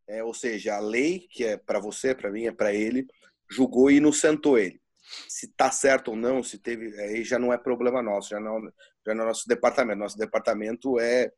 é, 0.06 0.22
ou 0.22 0.34
seja, 0.34 0.76
a 0.76 0.80
lei 0.80 1.26
que 1.30 1.44
é 1.44 1.56
para 1.56 1.78
você, 1.78 2.14
para 2.14 2.30
mim, 2.30 2.46
é 2.46 2.52
para 2.52 2.74
ele, 2.74 3.06
julgou 3.50 3.90
e 3.90 3.96
inocentou 3.96 4.58
ele 4.58 4.80
se 5.28 5.48
tá 5.54 5.70
certo 5.70 6.08
ou 6.08 6.16
não, 6.16 6.42
se 6.42 6.58
teve, 6.58 6.98
aí 7.00 7.24
já 7.24 7.38
não 7.38 7.52
é 7.52 7.58
problema 7.58 8.02
nosso, 8.02 8.30
já 8.30 8.40
não, 8.40 8.60
já 9.06 9.14
não 9.14 9.24
é 9.24 9.26
nosso 9.26 9.48
departamento. 9.48 9.98
Nosso 9.98 10.18
departamento 10.18 10.98
é, 10.98 11.30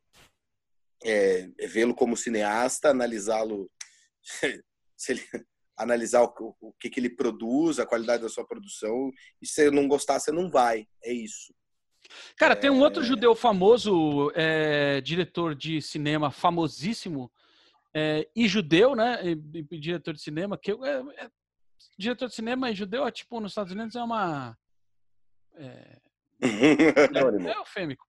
é, 1.03 1.49
é 1.59 1.67
vê-lo 1.67 1.95
como 1.95 2.17
cineasta, 2.17 2.89
analisá-lo, 2.89 3.69
analisar 5.77 6.23
o, 6.23 6.55
o 6.59 6.73
que, 6.73 6.89
que 6.89 6.99
ele 6.99 7.09
produz, 7.09 7.79
a 7.79 7.85
qualidade 7.85 8.23
da 8.23 8.29
sua 8.29 8.45
produção, 8.45 9.11
e 9.41 9.47
se 9.47 9.69
não 9.71 9.87
gostar, 9.87 10.19
você 10.19 10.31
não 10.31 10.49
vai. 10.49 10.85
É 11.03 11.13
isso. 11.13 11.53
Cara, 12.35 12.55
tem 12.55 12.69
um 12.69 12.81
outro 12.81 13.03
é. 13.03 13.05
judeu 13.05 13.35
famoso, 13.35 14.31
é, 14.35 15.01
diretor 15.01 15.55
de 15.55 15.81
cinema 15.81 16.31
famosíssimo, 16.31 17.31
é, 17.93 18.27
e 18.35 18.47
judeu, 18.47 18.95
né? 18.95 19.19
E, 19.23 19.31
e, 19.71 19.79
diretor 19.79 20.13
de 20.13 20.21
cinema, 20.21 20.57
que 20.57 20.71
é, 20.71 20.75
é 21.23 21.29
diretor 21.97 22.27
de 22.27 22.35
cinema 22.35 22.69
e 22.69 22.75
judeu, 22.75 23.09
tipo, 23.11 23.39
nos 23.39 23.51
Estados 23.51 23.71
Unidos 23.71 23.95
é 23.95 24.03
uma. 24.03 24.57
É, 25.55 25.97
é 26.41 27.57
eufêmico. 27.57 28.05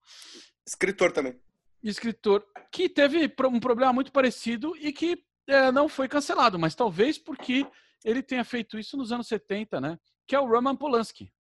Escritor 0.66 1.12
também. 1.12 1.38
Escritor 1.82 2.46
que 2.70 2.88
teve 2.88 3.32
um 3.44 3.60
problema 3.60 3.92
muito 3.92 4.12
parecido 4.12 4.76
e 4.76 4.92
que 4.92 5.22
é, 5.46 5.72
não 5.72 5.88
foi 5.88 6.08
cancelado, 6.08 6.58
mas 6.58 6.74
talvez 6.74 7.18
porque 7.18 7.66
ele 8.04 8.22
tenha 8.22 8.44
feito 8.44 8.78
isso 8.78 8.96
nos 8.96 9.12
anos 9.12 9.26
70, 9.26 9.80
né? 9.80 9.98
Que 10.26 10.34
é 10.34 10.40
o 10.40 10.46
Roman 10.46 10.76
Polanski. 10.76 11.32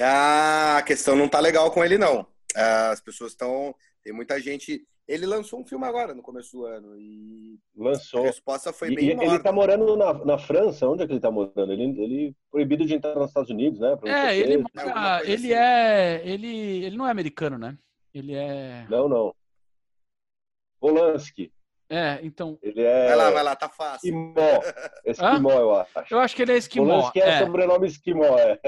Ah, 0.00 0.78
a 0.78 0.82
questão 0.82 1.16
não 1.16 1.28
tá 1.28 1.40
legal 1.40 1.70
com 1.70 1.84
ele, 1.84 1.98
não. 1.98 2.26
As 2.54 3.00
pessoas 3.00 3.32
estão. 3.32 3.74
Tem 4.02 4.12
muita 4.12 4.40
gente. 4.40 4.86
Ele 5.08 5.24
lançou 5.24 5.60
um 5.60 5.64
filme 5.64 5.84
agora, 5.86 6.12
no 6.14 6.22
começo 6.22 6.56
do 6.56 6.66
ano. 6.66 6.98
E 6.98 7.60
lançou. 7.76 8.24
A 8.24 8.26
resposta 8.26 8.72
foi 8.72 8.92
bem. 8.92 9.06
E, 9.06 9.10
ele 9.12 9.38
tá 9.38 9.52
morando 9.52 9.96
na, 9.96 10.12
na 10.24 10.38
França. 10.38 10.88
Onde 10.88 11.04
é 11.04 11.06
que 11.06 11.12
ele 11.12 11.20
tá 11.20 11.30
morando? 11.30 11.72
Ele, 11.72 11.84
ele 12.02 12.36
proibido 12.50 12.84
de 12.84 12.94
entrar 12.94 13.14
nos 13.14 13.28
Estados 13.28 13.50
Unidos, 13.50 13.78
né? 13.78 13.96
É, 14.04 14.36
ele, 14.36 14.58
mora, 14.58 15.22
ele 15.24 15.34
assim. 15.34 15.52
é. 15.52 16.22
Ele, 16.24 16.84
ele 16.84 16.96
não 16.96 17.06
é 17.06 17.10
americano, 17.12 17.56
né? 17.56 17.78
Ele 18.12 18.34
é. 18.34 18.84
Não, 18.90 19.08
não. 19.08 19.32
Polanski. 20.80 21.52
É, 21.88 22.18
então. 22.24 22.58
Ele 22.60 22.82
é. 22.82 23.06
Vai 23.06 23.16
lá, 23.16 23.30
vai 23.30 23.42
lá, 23.44 23.54
tá 23.54 23.68
fácil. 23.68 24.08
Esquimó. 24.08 24.60
Esquimó, 25.06 25.52
eu 25.52 25.74
acho. 25.76 25.90
Eu 26.10 26.18
acho 26.18 26.34
que 26.34 26.42
ele 26.42 26.52
é 26.52 26.56
esquimó. 26.56 26.84
Polanski 26.84 27.20
é, 27.20 27.28
é. 27.28 27.38
sobrenome 27.38 27.86
esquimó, 27.86 28.36
é. 28.38 28.58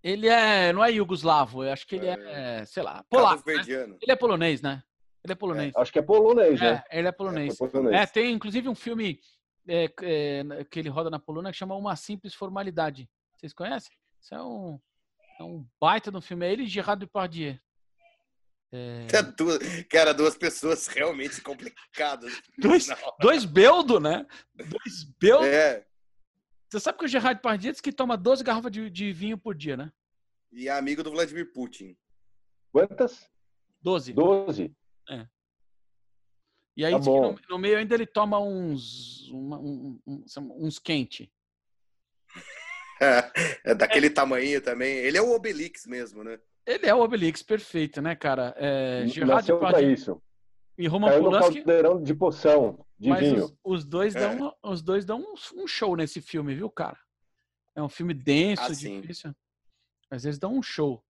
Ele 0.00 0.28
é. 0.28 0.72
Não 0.72 0.84
é 0.84 0.92
iugoslavo, 0.92 1.64
eu 1.64 1.72
acho 1.72 1.84
que 1.88 1.96
ele 1.96 2.06
é, 2.06 2.60
é 2.60 2.64
sei 2.64 2.84
lá, 2.84 3.04
polaco. 3.10 3.42
Né? 3.44 3.64
Ele 4.00 4.12
é 4.12 4.16
polonês, 4.16 4.62
né? 4.62 4.80
Ele 5.24 5.32
é 5.32 5.36
polonês. 5.36 5.74
É, 5.74 5.80
acho 5.80 5.92
que 5.92 5.98
é 5.98 6.02
polonês, 6.02 6.60
é, 6.60 6.72
né? 6.72 6.84
Ele 6.90 7.08
é 7.08 7.12
polonês. 7.12 7.60
É, 7.60 7.68
polonês. 7.68 8.00
é 8.00 8.06
tem 8.06 8.32
inclusive 8.32 8.68
um 8.68 8.74
filme 8.74 9.20
é, 9.66 9.84
é, 10.02 10.64
que 10.64 10.78
ele 10.78 10.88
roda 10.88 11.10
na 11.10 11.18
Polônia 11.18 11.50
que 11.50 11.58
chama 11.58 11.76
Uma 11.76 11.96
Simples 11.96 12.34
Formalidade. 12.34 13.08
Vocês 13.36 13.52
conhecem? 13.52 13.94
Isso 14.20 14.34
é 14.34 14.42
um, 14.42 14.80
é 15.38 15.42
um 15.42 15.66
baita 15.80 16.10
do 16.10 16.20
filme. 16.20 16.46
É 16.46 16.52
ele 16.52 16.62
e 16.64 16.66
Gerard 16.66 17.04
Depardieu. 17.04 17.58
É... 18.70 19.06
Duas, 19.36 19.58
cara, 19.88 20.12
duas 20.12 20.36
pessoas 20.36 20.86
realmente 20.88 21.40
complicadas. 21.40 22.32
dois, 22.58 22.88
dois 23.18 23.44
beldo, 23.44 23.98
né? 23.98 24.26
Dois 24.54 25.04
beldo. 25.18 25.46
É. 25.46 25.86
Você 26.68 26.80
sabe 26.80 26.98
que 26.98 27.04
o 27.06 27.08
Gerard 27.08 27.36
Depardieu 27.36 27.72
diz 27.72 27.80
que 27.80 27.92
toma 27.92 28.16
12 28.16 28.44
garrafas 28.44 28.70
de, 28.70 28.90
de 28.90 29.10
vinho 29.12 29.38
por 29.38 29.54
dia, 29.54 29.76
né? 29.76 29.90
E 30.52 30.68
é 30.68 30.72
amigo 30.72 31.02
do 31.02 31.10
Vladimir 31.10 31.50
Putin. 31.52 31.96
Quantas? 32.70 33.30
12. 33.80 34.12
12. 34.12 34.76
É. 35.08 35.26
E 36.76 36.84
aí, 36.84 36.92
tá 36.92 36.98
no, 36.98 37.38
no, 37.50 37.58
meio 37.58 37.76
ainda 37.76 37.94
ele 37.94 38.06
toma 38.06 38.38
uns, 38.38 39.28
uma, 39.30 39.58
um, 39.58 39.98
um, 40.06 40.24
uns 40.64 40.78
quente. 40.78 41.32
é 43.64 43.74
daquele 43.74 44.06
é. 44.06 44.10
tamanho 44.10 44.60
também. 44.60 44.96
Ele 44.98 45.18
é 45.18 45.22
o 45.22 45.34
Obelix 45.34 45.86
mesmo, 45.86 46.22
né? 46.22 46.38
Ele 46.64 46.86
é 46.86 46.94
o 46.94 47.00
Obelix, 47.00 47.42
perfeito, 47.42 48.00
né, 48.00 48.14
cara? 48.14 48.54
É, 48.56 49.04
Nasceu 49.24 49.58
pra 49.58 49.80
isso. 49.82 50.22
E 50.76 50.86
Roman 50.86 51.08
Caiu 51.08 51.24
Polanski... 51.24 51.48
no 51.48 51.64
caldeirão 51.64 52.02
de 52.02 52.14
poção, 52.14 52.86
de 52.96 53.08
Mas 53.08 53.20
vinho. 53.20 53.44
Os, 53.44 53.52
os 53.64 53.84
dois 53.84 54.14
é. 54.14 54.36
dão, 54.36 54.54
os 54.62 54.80
dois 54.80 55.04
dão 55.04 55.18
um, 55.20 55.62
um, 55.62 55.66
show 55.66 55.96
nesse 55.96 56.20
filme, 56.20 56.54
viu, 56.54 56.70
cara? 56.70 56.96
É 57.74 57.82
um 57.82 57.88
filme 57.88 58.14
denso, 58.14 58.62
ah, 58.62 58.68
difícil. 58.68 59.34
Mas 60.08 60.24
eles 60.24 60.38
dão 60.38 60.54
um 60.54 60.62
show. 60.62 61.02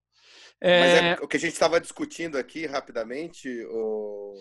É... 0.60 0.80
Mas 0.80 1.18
é, 1.20 1.24
o 1.24 1.28
que 1.28 1.36
a 1.36 1.40
gente 1.40 1.52
estava 1.52 1.80
discutindo 1.80 2.36
aqui 2.36 2.66
rapidamente, 2.66 3.48
o 3.70 4.34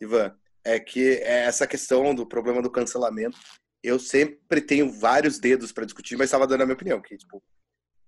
Ivan, 0.00 0.34
é 0.64 0.78
que 0.78 1.16
é 1.18 1.44
essa 1.44 1.66
questão 1.66 2.14
do 2.14 2.26
problema 2.26 2.62
do 2.62 2.70
cancelamento. 2.70 3.38
Eu 3.82 3.98
sempre 3.98 4.60
tenho 4.60 4.90
vários 4.90 5.38
dedos 5.38 5.72
para 5.72 5.84
discutir, 5.84 6.16
mas 6.16 6.26
estava 6.26 6.46
dando 6.46 6.62
a 6.62 6.66
minha 6.66 6.74
opinião, 6.74 7.00
que 7.00 7.16
tipo, 7.16 7.42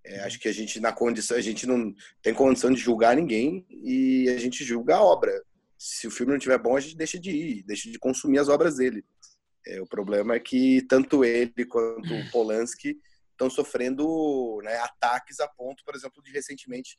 é, 0.05 0.21
acho 0.21 0.39
que 0.39 0.49
a 0.49 0.53
gente 0.53 0.81
na 0.81 0.93
condição, 0.93 1.37
a 1.37 1.41
gente 1.41 1.67
não 1.67 1.95
tem 2.23 2.35
condição 2.35 2.73
de 2.73 2.81
julgar 2.81 3.17
ninguém 3.17 3.67
e 3.71 4.29
a 4.29 4.39
gente 4.39 4.65
julga 4.65 4.97
a 4.97 5.03
obra. 5.03 5.33
Se 5.79 6.07
o 6.07 6.11
filme 6.11 6.31
não 6.31 6.39
estiver 6.39 6.59
bom, 6.59 6.77
a 6.77 6.81
gente 6.81 6.97
deixa 6.97 7.19
de 7.19 7.31
ir, 7.31 7.63
deixa 7.65 7.91
de 7.91 7.99
consumir 7.99 8.39
as 8.39 8.49
obras 8.49 8.77
dele. 8.77 9.05
É, 9.67 9.81
o 9.81 9.87
problema 9.87 10.35
é 10.35 10.41
que 10.41 10.83
tanto 10.89 11.25
ele 11.25 11.65
quanto 11.65 12.13
o 12.13 12.31
Polanski 12.33 12.99
estão 13.31 13.49
sofrendo 13.49 14.61
né, 14.63 14.77
ataques 14.79 15.41
a 15.41 15.49
ponto, 15.49 15.83
por 15.85 15.95
exemplo, 15.95 16.23
de 16.23 16.31
recentemente 16.31 16.99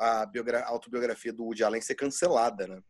a 0.00 0.68
autobiografia 0.68 1.32
do 1.32 1.44
Woody 1.44 1.62
Allen 1.62 1.80
ser 1.80 1.94
cancelada, 1.94 2.66
né? 2.66 2.80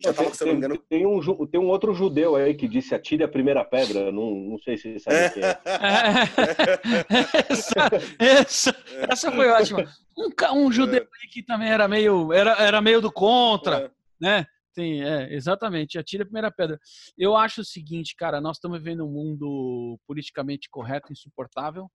Já 0.00 0.14
tava, 0.14 0.32
se 0.32 0.44
não 0.44 0.52
me 0.52 0.58
engano... 0.58 0.78
tem, 0.78 1.04
um, 1.04 1.46
tem 1.46 1.60
um 1.60 1.66
outro 1.66 1.92
judeu 1.92 2.36
aí 2.36 2.54
que 2.54 2.68
disse 2.68 2.94
atire 2.94 3.24
a 3.24 3.28
primeira 3.28 3.64
pedra, 3.64 4.12
não, 4.12 4.32
não 4.32 4.58
sei 4.60 4.78
se 4.78 4.92
você 4.92 5.00
sabe 5.00 5.34
quem 5.34 5.42
é. 5.42 5.58
essa, 7.50 7.74
essa, 8.16 8.76
essa, 9.10 9.32
foi 9.32 9.48
ótima. 9.48 9.92
Um, 10.16 10.66
um 10.66 10.70
judeu 10.70 11.02
aí 11.02 11.28
que 11.28 11.42
também 11.42 11.68
era 11.68 11.88
meio, 11.88 12.32
era, 12.32 12.52
era 12.62 12.80
meio 12.80 13.00
do 13.00 13.10
contra, 13.10 13.86
é. 13.86 13.90
né? 14.20 14.46
tem, 14.78 15.02
é, 15.02 15.34
exatamente, 15.34 15.98
atira 15.98 16.22
a 16.22 16.26
primeira 16.26 16.52
pedra. 16.52 16.78
Eu 17.18 17.36
acho 17.36 17.62
o 17.62 17.64
seguinte, 17.64 18.14
cara, 18.16 18.40
nós 18.40 18.58
estamos 18.58 18.78
vivendo 18.78 19.04
um 19.04 19.10
mundo 19.10 19.98
politicamente 20.06 20.70
correto, 20.70 21.12
insuportável, 21.12 21.90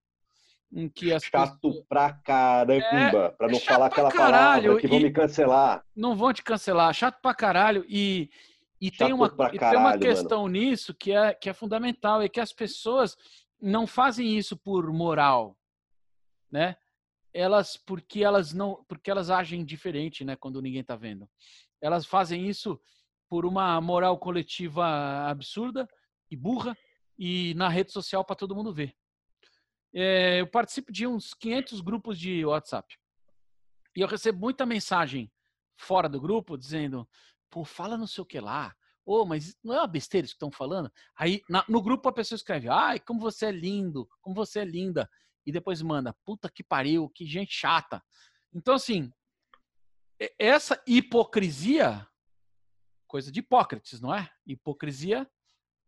em 0.75 0.89
que 0.89 1.13
as 1.13 1.23
Chato 1.23 1.59
pessoas... 1.59 1.85
pra 1.87 2.13
caramba, 2.13 3.25
é, 3.25 3.29
pra 3.29 3.47
não 3.47 3.59
falar 3.59 3.85
aquela 3.85 4.11
caralho, 4.11 4.63
palavra 4.63 4.81
que 4.81 4.87
vão 4.87 4.99
me 4.99 5.11
cancelar. 5.11 5.85
Não 5.95 6.15
vão 6.15 6.33
te 6.33 6.41
cancelar, 6.41 6.93
chato 6.93 7.21
pra 7.21 7.33
caralho. 7.33 7.85
E, 7.87 8.29
e, 8.81 8.89
tem, 8.89 9.13
uma, 9.13 9.29
caralho, 9.29 9.55
e 9.55 9.59
tem 9.59 9.77
uma 9.77 9.97
questão 9.97 10.43
mano. 10.43 10.53
nisso 10.53 10.93
que 10.93 11.11
é, 11.11 11.33
que 11.33 11.49
é 11.49 11.53
fundamental, 11.53 12.21
é 12.21 12.27
que 12.27 12.39
as 12.39 12.51
pessoas 12.51 13.15
não 13.61 13.85
fazem 13.85 14.35
isso 14.35 14.57
por 14.57 14.91
moral, 14.91 15.55
né? 16.51 16.75
Elas 17.33 17.77
porque 17.77 18.23
elas 18.23 18.53
não, 18.53 18.83
porque 18.87 19.09
elas 19.09 19.29
agem 19.29 19.63
diferente, 19.63 20.23
né, 20.23 20.35
quando 20.35 20.61
ninguém 20.61 20.83
tá 20.83 20.95
vendo. 20.95 21.29
Elas 21.81 22.05
fazem 22.05 22.47
isso 22.47 22.79
por 23.29 23.45
uma 23.45 23.79
moral 23.81 24.17
coletiva 24.17 24.85
absurda 25.27 25.87
e 26.29 26.35
burra 26.35 26.77
e 27.17 27.53
na 27.55 27.69
rede 27.69 27.91
social 27.91 28.23
para 28.23 28.35
todo 28.35 28.55
mundo 28.55 28.73
ver. 28.73 28.95
É, 29.93 30.41
eu 30.41 30.47
participo 30.47 30.91
de 30.91 31.05
uns 31.05 31.33
500 31.33 31.81
grupos 31.81 32.17
de 32.17 32.45
WhatsApp 32.45 32.97
e 33.95 34.01
eu 34.01 34.07
recebo 34.07 34.39
muita 34.39 34.65
mensagem 34.65 35.31
fora 35.77 36.09
do 36.09 36.19
grupo 36.19 36.57
dizendo, 36.57 37.07
pô, 37.49 37.63
fala 37.63 37.97
não 37.97 38.07
sei 38.07 38.21
o 38.21 38.25
que 38.25 38.39
lá, 38.39 38.75
Ô, 39.05 39.21
oh, 39.21 39.25
mas 39.25 39.57
não 39.61 39.75
é 39.75 39.79
uma 39.79 39.87
besteira 39.87 40.23
isso 40.23 40.33
que 40.33 40.37
estão 40.37 40.51
falando? 40.51 40.91
Aí 41.17 41.41
na, 41.49 41.65
no 41.67 41.81
grupo 41.81 42.07
a 42.07 42.13
pessoa 42.13 42.37
escreve: 42.37 42.69
Ai, 42.69 42.99
como 42.99 43.19
você 43.19 43.47
é 43.47 43.51
lindo, 43.51 44.09
como 44.21 44.33
você 44.33 44.59
é 44.59 44.65
linda. 44.65 45.09
E 45.45 45.51
depois 45.51 45.81
manda: 45.81 46.15
Puta 46.23 46.49
que 46.49 46.63
pariu, 46.63 47.09
que 47.09 47.25
gente 47.25 47.53
chata. 47.53 48.01
Então, 48.53 48.75
assim, 48.75 49.11
essa 50.39 50.81
hipocrisia, 50.87 52.07
coisa 53.05 53.29
de 53.29 53.41
Hipócrates, 53.41 53.99
não 53.99 54.15
é? 54.15 54.29
Hipocrisia 54.45 55.29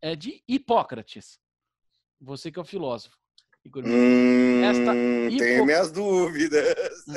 é 0.02 0.14
de 0.14 0.44
Hipócrates. 0.46 1.40
Você 2.20 2.52
que 2.52 2.60
é 2.60 2.62
o 2.62 2.66
filósofo. 2.66 3.18
Hum, 3.74 4.64
Esta 4.64 4.96
hipo... 4.96 5.38
Tenho 5.38 5.66
minhas 5.66 5.92
dúvidas. 5.92 6.76
Hum. 7.08 7.14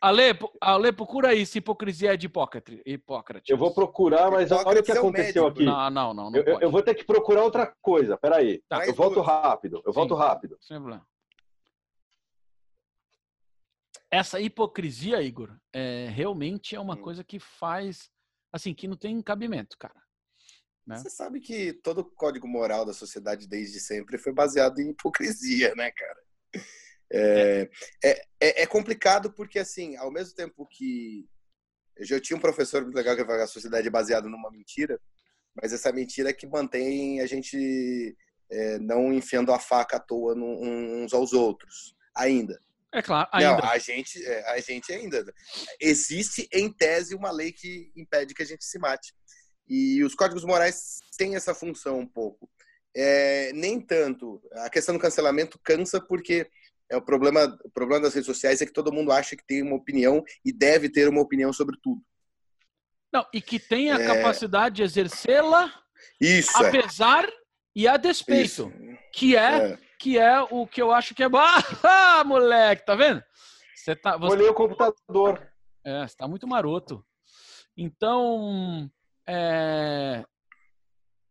Ale, 0.00 0.38
Ale, 0.60 0.92
procura 0.92 1.28
aí 1.28 1.44
se 1.44 1.58
hipocrisia 1.58 2.14
é 2.14 2.16
de 2.16 2.26
Hipócrates. 2.26 2.80
Hipócrates. 2.86 3.50
Eu 3.50 3.58
vou 3.58 3.74
procurar, 3.74 4.30
mas 4.30 4.50
olha 4.50 4.80
o 4.80 4.82
que 4.82 4.92
é 4.92 4.96
aconteceu 4.96 5.46
aqui. 5.46 5.64
Não, 5.64 5.90
não, 5.90 6.14
não. 6.14 6.30
não 6.30 6.40
eu, 6.40 6.60
eu, 6.60 6.70
vou 6.70 6.82
ter 6.82 6.94
que 6.94 7.04
procurar 7.04 7.42
outra 7.42 7.66
coisa. 7.82 8.16
Peraí. 8.16 8.62
Tá. 8.66 8.86
Eu 8.86 8.94
volto 8.94 9.20
rápido. 9.20 9.82
Eu 9.84 9.92
Sim. 9.92 9.98
volto 9.98 10.14
rápido. 10.14 10.56
Sem 10.60 10.78
problema. 10.78 11.06
Essa 14.10 14.40
hipocrisia, 14.40 15.20
Igor, 15.20 15.54
é, 15.72 16.08
realmente 16.08 16.74
é 16.74 16.80
uma 16.80 16.94
hum. 16.94 17.02
coisa 17.02 17.22
que 17.22 17.38
faz. 17.38 18.10
Assim, 18.52 18.72
que 18.72 18.88
não 18.88 18.96
tem 18.96 19.20
cabimento, 19.20 19.76
cara. 19.76 20.03
Né? 20.86 20.98
Você 20.98 21.08
sabe 21.08 21.40
que 21.40 21.72
todo 21.72 21.98
o 22.00 22.04
código 22.04 22.46
moral 22.46 22.84
da 22.84 22.92
sociedade 22.92 23.48
desde 23.48 23.80
sempre 23.80 24.18
foi 24.18 24.32
baseado 24.32 24.80
em 24.80 24.90
hipocrisia, 24.90 25.74
né, 25.74 25.90
cara? 25.90 26.20
É, 27.12 27.70
é, 28.02 28.10
é, 28.40 28.62
é, 28.62 28.66
complicado 28.66 29.32
porque, 29.32 29.58
assim, 29.58 29.96
ao 29.96 30.10
mesmo 30.10 30.34
tempo 30.34 30.66
que 30.66 31.28
eu 31.96 32.04
já 32.04 32.20
tinha 32.20 32.36
um 32.36 32.40
professor 32.40 32.82
muito 32.82 32.96
legal 32.96 33.14
que 33.14 33.22
falava 33.22 33.44
que 33.44 33.44
a 33.44 33.52
sociedade 33.52 33.86
é 33.86 33.90
baseada 33.90 34.28
numa 34.28 34.50
mentira, 34.50 35.00
mas 35.54 35.72
essa 35.72 35.92
mentira 35.92 36.30
é 36.30 36.32
que 36.32 36.46
mantém 36.46 37.20
a 37.20 37.26
gente 37.26 38.16
é, 38.50 38.78
não 38.78 39.12
enfiando 39.12 39.52
a 39.52 39.58
faca 39.58 39.96
à 39.96 40.00
toa 40.00 40.34
uns 40.34 41.12
aos 41.12 41.32
outros, 41.32 41.94
ainda. 42.14 42.60
É 42.92 43.02
claro, 43.02 43.28
ainda. 43.32 43.56
Não, 43.56 43.70
a 43.70 43.78
gente, 43.78 44.24
é, 44.24 44.50
a 44.50 44.60
gente 44.60 44.92
ainda. 44.92 45.24
Existe, 45.80 46.48
em 46.52 46.72
tese, 46.72 47.14
uma 47.14 47.30
lei 47.30 47.52
que 47.52 47.92
impede 47.96 48.34
que 48.34 48.42
a 48.42 48.46
gente 48.46 48.64
se 48.64 48.78
mate. 48.78 49.12
E 49.68 50.02
os 50.04 50.14
códigos 50.14 50.44
morais 50.44 51.00
têm 51.16 51.36
essa 51.36 51.54
função 51.54 51.98
um 51.98 52.06
pouco. 52.06 52.48
É, 52.96 53.52
nem 53.52 53.80
tanto. 53.80 54.40
A 54.52 54.70
questão 54.70 54.94
do 54.94 55.00
cancelamento 55.00 55.58
cansa 55.62 56.00
porque 56.00 56.48
é 56.90 56.96
o 56.96 57.02
problema, 57.02 57.58
o 57.64 57.70
problema 57.70 58.02
das 58.02 58.14
redes 58.14 58.26
sociais 58.26 58.60
é 58.60 58.66
que 58.66 58.72
todo 58.72 58.92
mundo 58.92 59.10
acha 59.10 59.36
que 59.36 59.46
tem 59.46 59.62
uma 59.62 59.76
opinião 59.76 60.22
e 60.44 60.52
deve 60.52 60.88
ter 60.88 61.08
uma 61.08 61.20
opinião 61.20 61.52
sobre 61.52 61.76
tudo. 61.82 62.02
Não, 63.12 63.26
e 63.32 63.40
que 63.40 63.58
tem 63.58 63.90
a 63.90 63.98
é... 63.98 64.06
capacidade 64.06 64.76
de 64.76 64.82
exercê-la 64.82 65.72
isso 66.20 66.62
é. 66.62 66.68
apesar 66.68 67.24
é. 67.24 67.32
e 67.74 67.88
a 67.88 67.96
despeito, 67.96 68.42
Isso. 68.44 68.72
que 69.12 69.36
é, 69.36 69.72
é, 69.72 69.78
que 69.98 70.18
é 70.18 70.40
o 70.42 70.66
que 70.66 70.80
eu 70.80 70.92
acho 70.92 71.14
que 71.14 71.22
é 71.22 71.26
ah, 71.84 72.24
moleque, 72.24 72.84
tá 72.84 72.94
vendo? 72.94 73.22
Você 73.74 73.94
tá 73.96 74.16
você... 74.16 74.32
Olhei 74.32 74.48
o 74.48 74.54
computador. 74.54 75.46
É, 75.84 76.06
você 76.06 76.16
tá 76.16 76.26
muito 76.26 76.46
maroto. 76.46 77.04
Então, 77.76 78.90
é... 79.26 80.24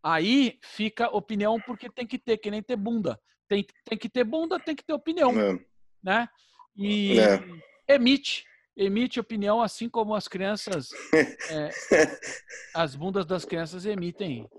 aí 0.03 0.59
fica 0.63 1.09
opinião 1.09 1.59
porque 1.61 1.89
tem 1.89 2.05
que 2.07 2.17
ter, 2.17 2.37
que 2.37 2.51
nem 2.51 2.61
ter 2.61 2.75
bunda 2.75 3.19
tem, 3.53 3.65
tem 3.85 3.97
que 3.97 4.09
ter 4.09 4.23
bunda, 4.23 4.59
tem 4.59 4.75
que 4.75 4.83
ter 4.83 4.93
opinião, 4.93 5.31
é. 5.39 5.59
né? 6.03 6.27
E 6.75 7.19
é. 7.19 7.95
emite, 7.95 8.45
emite 8.75 9.19
opinião, 9.19 9.61
assim 9.61 9.87
como 9.87 10.15
as 10.15 10.27
crianças, 10.27 10.89
é, 11.13 11.69
as 12.73 12.95
bundas 12.95 13.25
das 13.25 13.45
crianças 13.45 13.85
emitem 13.85 14.49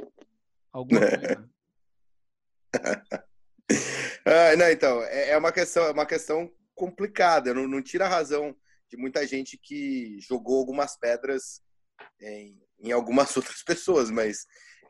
alguma 0.72 1.05
é. 1.05 1.18
coisa. 1.18 1.51
ah, 4.26 4.57
não, 4.57 4.70
então, 4.70 5.03
é, 5.03 5.30
é 5.30 5.39
uma 5.39 5.51
questão, 5.53 5.85
é 5.85 5.91
uma 5.91 6.07
questão 6.07 6.51
complicada. 6.74 7.53
Não, 7.53 7.66
não 7.66 7.82
tira 7.82 8.07
a 8.07 8.09
razão 8.09 8.57
de 8.89 8.97
muita 8.97 9.26
gente 9.26 9.59
que 9.59 10.18
jogou 10.20 10.59
algumas 10.59 10.97
pedras 10.97 11.61
em, 12.20 12.62
em 12.85 12.93
algumas 12.93 13.35
outras 13.37 13.62
pessoas, 13.62 14.11
mas 14.11 14.47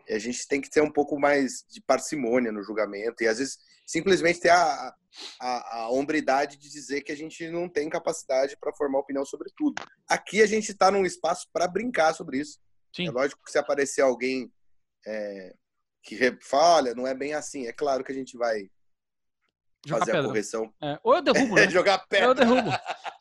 a 0.09 0.19
gente 0.19 0.47
tem 0.47 0.61
que 0.61 0.69
ter 0.69 0.83
um 0.83 0.93
pouco 0.93 1.19
mais 1.19 1.65
de 1.71 1.81
parcimônia 1.81 2.53
no 2.53 2.63
julgamento 2.63 3.23
e 3.23 3.29
às 3.29 3.39
vezes 3.39 3.59
simplesmente 3.87 4.41
ter 4.41 4.51
a, 4.51 4.95
a, 5.41 5.77
a 5.79 5.91
hombridade 5.91 6.59
de 6.59 6.71
dizer 6.71 7.03
que 7.03 7.13
a 7.13 7.17
gente 7.17 7.49
não 7.49 7.69
tem 7.69 7.89
capacidade 7.89 8.57
para 8.59 8.73
formar 8.75 8.99
opinião 8.99 9.25
sobre 9.25 9.51
tudo. 9.57 9.83
Aqui 10.09 10.43
a 10.43 10.47
gente 10.47 10.73
está 10.73 10.91
num 10.91 11.07
espaço 11.07 11.49
para 11.53 11.69
brincar 11.69 12.15
sobre 12.15 12.39
isso. 12.39 12.59
Sim. 12.95 13.09
É 13.09 13.11
lógico 13.11 13.43
que 13.45 13.51
se 13.51 13.59
aparecer 13.59 14.03
alguém 14.03 14.53
é, 15.07 15.55
que 16.03 16.17
fala, 16.43 16.95
não 16.95 17.07
é 17.07 17.15
bem 17.15 17.35
assim. 17.35 17.67
É 17.67 17.73
claro 17.73 18.05
que 18.05 18.13
a 18.13 18.15
gente 18.15 18.37
vai 18.37 18.69
Jogar 19.87 20.01
fazer 20.01 20.13
pedra. 20.13 20.27
a 20.27 20.31
correção. 20.31 20.75
É. 20.83 20.99
Ou 21.03 21.15
eu 21.15 21.23
derrubo, 21.23 21.55
né? 21.57 21.71
Jogar 21.71 21.99
pedra. 22.07 22.27
Eu 22.27 22.35
derrubo. 22.35 22.71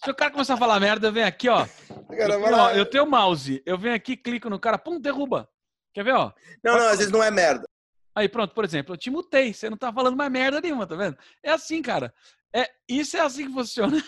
Se 0.04 0.12
o 0.12 0.16
cara 0.16 0.32
começar 0.32 0.54
a 0.54 0.58
falar 0.58 0.80
merda, 0.80 1.08
eu 1.08 1.14
venho 1.14 1.28
aqui, 1.28 1.50
ó. 1.50 1.66
Cara, 2.10 2.34
eu, 2.34 2.44
ó, 2.44 2.72
eu 2.72 2.86
tenho 2.86 3.04
o 3.04 3.10
mouse. 3.10 3.62
Eu 3.66 3.78
venho 3.78 3.96
aqui, 3.96 4.16
clico 4.16 4.50
no 4.50 4.60
cara, 4.60 4.78
pum, 4.78 5.00
derruba. 5.00 5.50
Quer 5.94 6.04
ver, 6.04 6.14
ó? 6.14 6.32
Não, 6.64 6.78
não, 6.78 6.88
às 6.88 6.98
vezes 6.98 7.12
não 7.12 7.24
é 7.24 7.30
merda. 7.30 7.68
Aí 8.16 8.30
pronto, 8.30 8.54
por 8.54 8.64
exemplo, 8.64 8.94
eu 8.94 8.98
te 8.98 9.10
mutei, 9.10 9.54
você 9.54 9.70
não 9.70 9.78
tá 9.78 9.92
falando 9.92 10.16
mais 10.16 10.32
merda 10.32 10.62
nenhuma, 10.62 10.86
tá 10.86 10.96
vendo? 10.96 11.18
É 11.42 11.52
assim, 11.52 11.82
cara. 11.82 12.14
É, 12.54 12.70
isso 12.88 13.18
é 13.18 13.22
assim 13.22 13.48
que 13.48 13.54
funciona. 13.54 14.04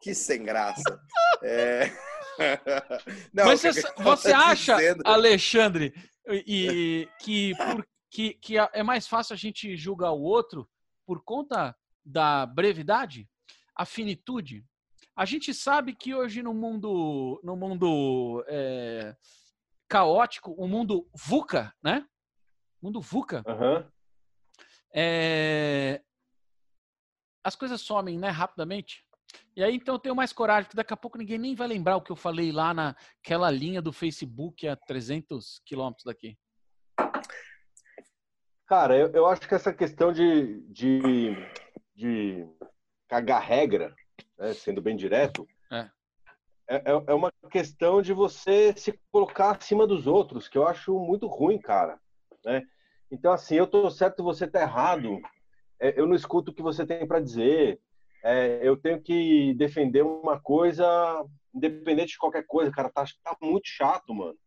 Que 0.00 0.14
sem 0.14 0.42
graça. 0.42 0.82
é... 1.42 1.90
não, 3.32 3.46
Mas 3.46 3.60
você, 3.60 3.82
você 3.98 4.32
acha, 4.32 4.76
dizendo... 4.76 5.02
Alexandre, 5.06 5.94
e, 6.28 7.08
que, 7.20 7.54
por, 7.56 7.86
que, 8.10 8.34
que 8.34 8.58
é 8.58 8.82
mais 8.82 9.06
fácil 9.06 9.34
a 9.34 9.36
gente 9.36 9.76
julgar 9.76 10.12
o 10.12 10.20
outro 10.20 10.68
por 11.06 11.22
conta 11.22 11.76
da 12.04 12.46
brevidade, 12.46 13.28
a 13.76 13.84
finitude? 13.84 14.64
A 15.16 15.24
gente 15.24 15.52
sabe 15.52 15.94
que 15.94 16.14
hoje 16.14 16.42
no 16.42 16.54
mundo, 16.54 17.40
no 17.44 17.54
mundo 17.54 18.44
é, 18.48 19.14
caótico, 19.88 20.52
o 20.52 20.66
mundo 20.66 21.06
VUCA, 21.14 21.74
né? 21.82 22.06
Mundo 22.80 23.00
VUCA. 23.00 23.44
Uhum. 23.46 23.86
É... 24.94 26.02
As 27.44 27.54
coisas 27.54 27.80
somem, 27.80 28.18
né, 28.18 28.30
rapidamente. 28.30 29.04
E 29.56 29.62
aí, 29.62 29.76
então, 29.76 29.94
eu 29.94 29.98
tenho 29.98 30.14
mais 30.14 30.32
coragem, 30.32 30.64
porque 30.64 30.76
daqui 30.76 30.92
a 30.92 30.96
pouco 30.96 31.18
ninguém 31.18 31.38
nem 31.38 31.54
vai 31.54 31.68
lembrar 31.68 31.96
o 31.96 32.02
que 32.02 32.10
eu 32.12 32.16
falei 32.16 32.52
lá 32.52 32.72
naquela 32.72 33.50
linha 33.50 33.82
do 33.82 33.92
Facebook 33.92 34.66
a 34.66 34.76
300 34.76 35.60
quilômetros 35.64 36.04
daqui. 36.04 36.38
Cara, 38.72 38.96
eu, 38.96 39.08
eu, 39.12 39.26
acho 39.26 39.46
que 39.46 39.54
essa 39.54 39.70
questão 39.70 40.14
de, 40.14 40.62
de, 40.62 41.36
de 41.94 42.48
cagar 43.06 43.42
regra, 43.42 43.94
né, 44.38 44.54
sendo 44.54 44.80
bem 44.80 44.96
direto, 44.96 45.46
é. 45.70 45.90
É, 46.66 46.76
é, 46.76 47.04
é 47.08 47.12
uma 47.12 47.30
questão 47.50 48.00
de 48.00 48.14
você 48.14 48.72
se 48.74 48.98
colocar 49.10 49.50
acima 49.50 49.86
dos 49.86 50.06
outros, 50.06 50.48
que 50.48 50.56
eu 50.56 50.66
acho 50.66 50.98
muito 50.98 51.26
ruim, 51.26 51.58
cara. 51.58 52.00
Né? 52.42 52.62
Então, 53.10 53.30
assim, 53.30 53.56
eu 53.56 53.66
tô 53.66 53.90
certo, 53.90 54.24
você 54.24 54.48
tá 54.48 54.62
errado. 54.62 55.20
É, 55.78 56.00
eu 56.00 56.06
não 56.06 56.14
escuto 56.14 56.50
o 56.50 56.54
que 56.54 56.62
você 56.62 56.86
tem 56.86 57.06
para 57.06 57.20
dizer. 57.20 57.78
É, 58.24 58.58
eu 58.62 58.74
tenho 58.74 59.02
que 59.02 59.52
defender 59.52 60.00
uma 60.00 60.40
coisa, 60.40 60.86
independente 61.54 62.12
de 62.12 62.18
qualquer 62.18 62.46
coisa, 62.46 62.72
cara. 62.72 62.88
Tá, 62.88 63.04
tá 63.22 63.36
muito 63.42 63.68
chato, 63.68 64.14
mano. 64.14 64.38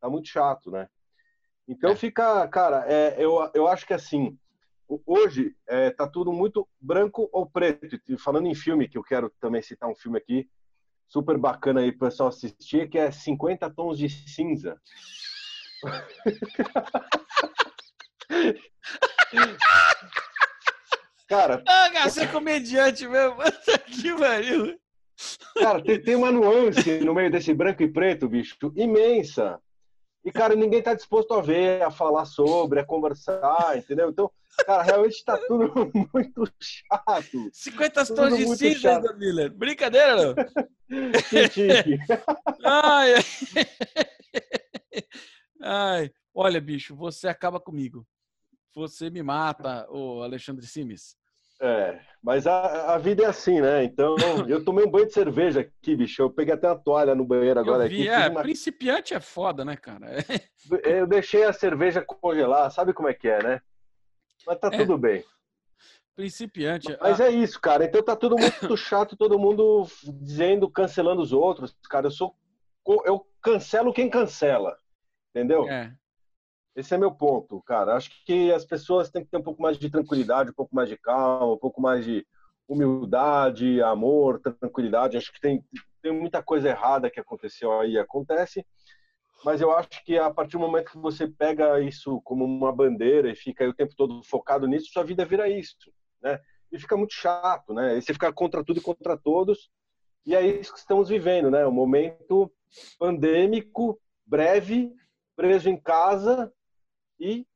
Tá 0.00 0.08
muito 0.08 0.26
chato, 0.26 0.70
né? 0.70 0.88
Então 1.68 1.92
é. 1.92 1.96
fica, 1.96 2.46
cara, 2.48 2.84
é, 2.86 3.14
eu, 3.18 3.50
eu 3.54 3.66
acho 3.68 3.86
que 3.86 3.94
assim, 3.94 4.36
hoje 5.06 5.54
é, 5.66 5.90
tá 5.90 6.06
tudo 6.06 6.32
muito 6.32 6.68
branco 6.80 7.28
ou 7.32 7.46
preto. 7.46 7.98
Falando 8.18 8.46
em 8.46 8.54
filme, 8.54 8.88
que 8.88 8.98
eu 8.98 9.02
quero 9.02 9.30
também 9.40 9.62
citar 9.62 9.88
um 9.88 9.94
filme 9.94 10.18
aqui, 10.18 10.48
super 11.08 11.38
bacana 11.38 11.80
aí 11.80 11.92
pro 11.92 12.08
pessoal 12.08 12.28
assistir, 12.28 12.88
que 12.88 12.98
é 12.98 13.10
50 13.10 13.70
tons 13.70 13.98
de 13.98 14.08
cinza. 14.08 14.80
Cara, 21.28 21.62
Ah, 21.66 22.08
você 22.10 22.22
é 22.22 22.26
comediante 22.26 23.08
mesmo. 23.08 23.36
Puta 23.64 23.78
que 23.78 24.14
pariu. 24.14 24.78
cara 25.58 25.82
tem, 25.82 26.02
tem 26.02 26.14
uma 26.14 26.30
nuance 26.30 27.00
no 27.00 27.14
meio 27.14 27.30
desse 27.30 27.54
branco 27.54 27.82
e 27.82 27.88
preto, 27.90 28.28
bicho, 28.28 28.56
imensa. 28.76 29.58
E, 30.24 30.30
cara, 30.30 30.54
ninguém 30.54 30.82
tá 30.82 30.94
disposto 30.94 31.34
a 31.34 31.40
ver, 31.40 31.82
a 31.82 31.90
falar 31.90 32.24
sobre, 32.24 32.80
a 32.80 32.84
conversar, 32.84 33.76
entendeu? 33.76 34.10
Então, 34.10 34.30
cara, 34.64 34.82
realmente 34.82 35.24
tá 35.24 35.36
tudo 35.36 35.72
muito 36.14 36.44
chato. 36.60 37.50
50 37.52 38.06
Tudo 38.06 38.16
tons 38.16 38.38
de 38.38 38.56
cinza, 38.56 39.12
Miller. 39.14 39.52
Brincadeira, 39.52 40.16
não? 40.16 40.34
Ai, 42.64 43.14
ai. 43.14 43.24
Ai, 45.60 46.10
olha, 46.34 46.60
bicho, 46.60 46.94
você 46.94 47.28
acaba 47.28 47.58
comigo. 47.58 48.06
Você 48.74 49.10
me 49.10 49.22
mata, 49.22 49.86
ô 49.90 50.22
Alexandre 50.22 50.66
Simes. 50.66 51.16
É, 51.64 52.00
mas 52.20 52.44
a, 52.46 52.94
a 52.94 52.98
vida 52.98 53.22
é 53.22 53.26
assim, 53.26 53.60
né? 53.60 53.84
Então, 53.84 54.16
eu 54.48 54.64
tomei 54.64 54.84
um 54.84 54.90
banho 54.90 55.06
de 55.06 55.12
cerveja 55.12 55.60
aqui, 55.60 55.94
bicho. 55.94 56.20
Eu 56.20 56.28
peguei 56.30 56.52
até 56.54 56.66
uma 56.68 56.76
toalha 56.78 57.14
no 57.14 57.24
banheiro 57.24 57.60
agora 57.60 57.84
Eu 57.84 57.88
vi, 57.88 58.08
aqui. 58.08 58.08
é, 58.08 58.28
uma- 58.28 58.42
principiante 58.42 59.14
é 59.14 59.20
foda, 59.20 59.64
né, 59.64 59.76
cara? 59.76 60.08
Eu 60.84 61.06
deixei 61.06 61.44
a 61.44 61.52
cerveja 61.52 62.02
congelar, 62.04 62.70
sabe 62.70 62.92
como 62.92 63.08
é 63.08 63.14
que 63.14 63.28
é, 63.28 63.42
né? 63.42 63.60
Mas 64.46 64.58
tá 64.58 64.68
É. 64.72 64.76
tudo 64.76 64.98
bem. 64.98 65.24
Principiante. 66.16 66.96
Mas 67.00 67.20
Ah, 67.20 67.26
é 67.26 67.30
isso, 67.30 67.60
cara. 67.60 67.84
Então 67.84 68.02
tá 68.02 68.14
todo 68.16 68.36
muito 68.36 68.76
chato, 68.76 69.16
todo 69.16 69.38
mundo 69.38 69.86
dizendo, 70.20 70.68
cancelando 70.68 71.22
os 71.22 71.32
outros. 71.32 71.74
Cara, 71.88 72.06
eu 72.08 72.10
sou. 72.10 72.34
Eu 73.04 73.24
cancelo 73.40 73.92
quem 73.92 74.10
cancela. 74.10 74.76
Entendeu? 75.34 75.68
é. 75.68 75.92
Esse 76.74 76.94
é 76.94 76.98
meu 76.98 77.12
ponto, 77.12 77.60
cara. 77.62 77.94
Acho 77.94 78.10
que 78.24 78.50
as 78.50 78.64
pessoas 78.64 79.10
têm 79.10 79.22
que 79.22 79.30
ter 79.30 79.36
um 79.36 79.42
pouco 79.42 79.60
mais 79.60 79.78
de 79.78 79.90
tranquilidade, 79.90 80.50
um 80.50 80.54
pouco 80.54 80.74
mais 80.74 80.88
de 80.88 80.96
calma, 80.96 81.52
um 81.52 81.58
pouco 81.58 81.82
mais 81.82 82.04
de 82.04 82.26
humildade, 82.66 83.82
amor, 83.82 84.40
tranquilidade. 84.40 85.16
Acho 85.16 85.32
que 85.32 85.40
tem, 85.40 85.62
tem 86.00 86.12
muita 86.12 86.42
coisa 86.42 86.70
errada 86.70 87.10
que 87.10 87.20
aconteceu 87.20 87.78
aí, 87.78 87.98
acontece. 87.98 88.64
Mas 89.44 89.60
eu 89.60 89.70
acho 89.76 90.02
que 90.04 90.16
a 90.16 90.30
partir 90.30 90.52
do 90.52 90.60
momento 90.60 90.92
que 90.92 90.98
você 90.98 91.28
pega 91.28 91.78
isso 91.80 92.22
como 92.22 92.44
uma 92.44 92.72
bandeira 92.72 93.30
e 93.30 93.36
fica 93.36 93.68
o 93.68 93.74
tempo 93.74 93.94
todo 93.94 94.22
focado 94.22 94.66
nisso, 94.66 94.92
sua 94.92 95.04
vida 95.04 95.26
vira 95.26 95.48
isso, 95.48 95.92
né? 96.22 96.40
E 96.70 96.78
fica 96.78 96.96
muito 96.96 97.12
chato, 97.12 97.74
né? 97.74 97.98
E 97.98 98.02
você 98.02 98.14
fica 98.14 98.32
contra 98.32 98.64
tudo 98.64 98.78
e 98.78 98.82
contra 98.82 99.18
todos. 99.18 99.70
E 100.24 100.34
é 100.34 100.46
isso 100.46 100.72
que 100.72 100.78
estamos 100.78 101.10
vivendo, 101.10 101.50
né? 101.50 101.66
Um 101.66 101.72
momento 101.72 102.50
pandêmico, 102.98 104.00
breve, 104.24 104.90
preso 105.36 105.68
em 105.68 105.76
casa 105.76 106.50
e 107.22 107.46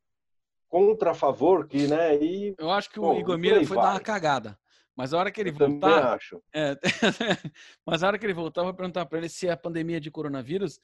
contra 0.69 1.11
a 1.11 1.15
favor, 1.15 1.67
que, 1.67 1.87
né? 1.89 2.17
E 2.17 2.55
Eu 2.59 2.71
acho 2.71 2.89
que 2.91 2.99
o 3.01 3.03
Bom, 3.03 3.19
Igor 3.19 3.35
por 3.35 3.39
Miller 3.41 3.61
aí 3.61 3.67
foi 3.67 3.77
vai. 3.77 3.87
dar 3.87 3.93
uma 3.95 4.01
cagada. 4.01 4.59
Mas 4.95 5.13
a 5.13 5.19
hora 5.19 5.31
que 5.31 5.41
ele 5.41 5.51
eu 5.51 5.55
voltar. 5.55 6.15
acho. 6.15 6.43
é, 6.55 6.75
mas 7.85 8.03
a 8.03 8.07
hora 8.07 8.19
que 8.19 8.25
ele 8.25 8.33
voltar, 8.33 8.63
eu 8.63 8.67
vou 8.67 8.75
perguntar 8.75 9.05
pra 9.07 9.19
ele 9.19 9.29
se 9.29 9.47
é 9.47 9.51
a 9.53 9.57
pandemia 9.57 10.01
de 10.01 10.11
coronavírus. 10.11 10.81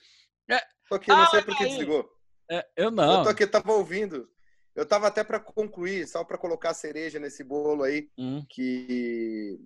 Tô 0.88 0.96
aqui, 0.96 1.10
não 1.10 1.22
Ah, 1.22 1.26
sei 1.26 1.42
por 1.42 1.56
que 1.56 1.62
aí. 1.64 1.70
desligou. 1.70 2.12
É, 2.50 2.66
eu 2.76 2.84
Eu 2.86 2.90
não. 2.90 3.22
tô 3.22 3.28
aqui, 3.30 3.46
tava 3.46 3.72
ouvindo. 3.72 4.28
Eu 4.74 4.84
tava 4.84 5.06
até 5.06 5.22
para 5.24 5.38
concluir, 5.40 6.06
só 6.06 6.24
para 6.24 6.36
colocar 6.36 6.70
a 6.70 6.74
cereja 6.74 7.18
nesse 7.18 7.44
bolo 7.44 7.82
aí, 7.84 8.10
Hum, 8.18 8.44
que 8.48 9.58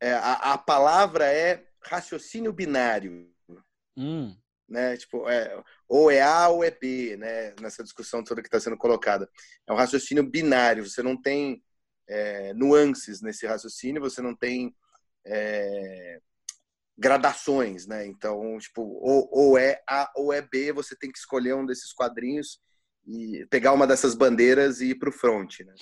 é, 0.00 0.12
a, 0.14 0.54
a 0.54 0.58
palavra 0.58 1.26
é 1.26 1.66
raciocínio 1.82 2.52
binário, 2.52 3.30
hum. 3.96 4.34
Né? 4.74 4.96
Tipo, 4.96 5.28
é, 5.28 5.62
ou 5.88 6.10
é 6.10 6.20
A 6.20 6.48
ou 6.48 6.64
é 6.64 6.70
B, 6.70 7.16
né? 7.16 7.54
Nessa 7.60 7.84
discussão 7.84 8.24
toda 8.24 8.42
que 8.42 8.48
está 8.48 8.58
sendo 8.58 8.76
colocada. 8.76 9.30
É 9.66 9.72
um 9.72 9.76
raciocínio 9.76 10.24
binário, 10.28 10.88
você 10.88 11.00
não 11.00 11.16
tem 11.16 11.62
é, 12.08 12.52
nuances 12.54 13.22
nesse 13.22 13.46
raciocínio, 13.46 14.02
você 14.02 14.20
não 14.20 14.34
tem 14.34 14.74
é, 15.24 16.20
gradações, 16.98 17.86
né? 17.86 18.04
Então, 18.04 18.58
tipo, 18.58 18.82
ou, 18.82 19.28
ou 19.30 19.56
é 19.56 19.80
A 19.88 20.12
ou 20.16 20.32
é 20.32 20.42
B, 20.42 20.72
você 20.72 20.96
tem 20.96 21.10
que 21.10 21.18
escolher 21.18 21.54
um 21.54 21.64
desses 21.64 21.92
quadrinhos 21.92 22.60
e 23.06 23.46
pegar 23.50 23.72
uma 23.72 23.86
dessas 23.86 24.14
bandeiras 24.14 24.80
e 24.80 24.90
ir 24.90 24.96
para 24.96 25.08
o 25.08 25.12
front, 25.12 25.60
né? 25.60 25.74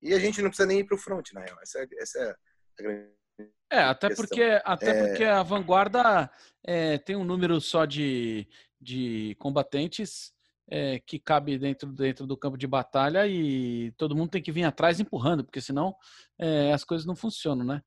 E 0.00 0.14
a 0.14 0.18
gente 0.18 0.40
não 0.40 0.48
precisa 0.48 0.66
nem 0.66 0.80
ir 0.80 0.84
para 0.84 0.96
o 0.96 0.98
front, 0.98 1.32
na 1.32 1.42
real. 1.42 1.58
Essa 1.60 1.80
é, 1.80 1.86
essa 1.98 2.18
é 2.18 2.30
a 2.30 2.82
grande 2.82 3.21
É, 3.70 3.80
até 3.80 4.08
questão. 4.08 4.26
porque, 4.26 4.60
até 4.64 4.90
É. 4.90 5.06
porque 5.08 5.24
a 5.24 5.42
vanguarda 5.42 6.30
é, 6.62 6.98
tem 6.98 7.16
um 7.16 7.24
número 7.24 7.60
só 7.60 7.86
de, 7.86 8.46
de 8.80 9.34
combatentes 9.38 10.34
é, 10.68 11.00
que 11.00 11.18
cabe 11.18 11.58
dentro, 11.58 11.90
dentro 11.90 12.26
do 12.26 12.36
campo 12.36 12.56
de 12.58 12.66
batalha 12.66 13.26
e 13.26 13.92
todo 13.92 14.14
mundo 14.14 14.30
tem 14.30 14.42
que 14.42 14.52
vir 14.52 14.64
atrás 14.64 15.00
empurrando, 15.00 15.44
porque 15.44 15.60
senão 15.60 15.96
é, 16.38 16.72
as 16.72 16.84
coisas 16.84 17.06
não 17.06 17.16
funcionam, 17.16 17.64
né? 17.64 17.82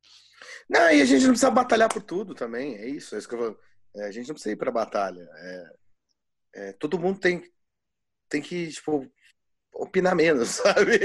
Não, 0.69 0.91
e 0.91 1.01
a 1.01 1.05
gente 1.05 1.23
não 1.23 1.29
precisa 1.29 1.51
batalhar 1.51 1.89
por 1.89 2.01
tudo 2.01 2.33
também, 2.33 2.75
é 2.75 2.87
isso. 2.87 3.15
É 3.15 3.19
isso 3.19 3.27
que 3.27 3.35
eu 3.35 3.39
falo. 3.39 3.59
É, 3.95 4.05
a 4.07 4.11
gente 4.11 4.27
não 4.27 4.33
precisa 4.35 4.53
ir 4.53 4.57
para 4.57 4.71
batalha. 4.71 5.27
Todo 6.79 6.99
mundo 6.99 7.19
tem, 7.19 7.51
tem 8.29 8.41
que 8.41 8.69
tipo, 8.69 9.09
opinar 9.73 10.15
menos, 10.15 10.49
sabe? 10.61 10.99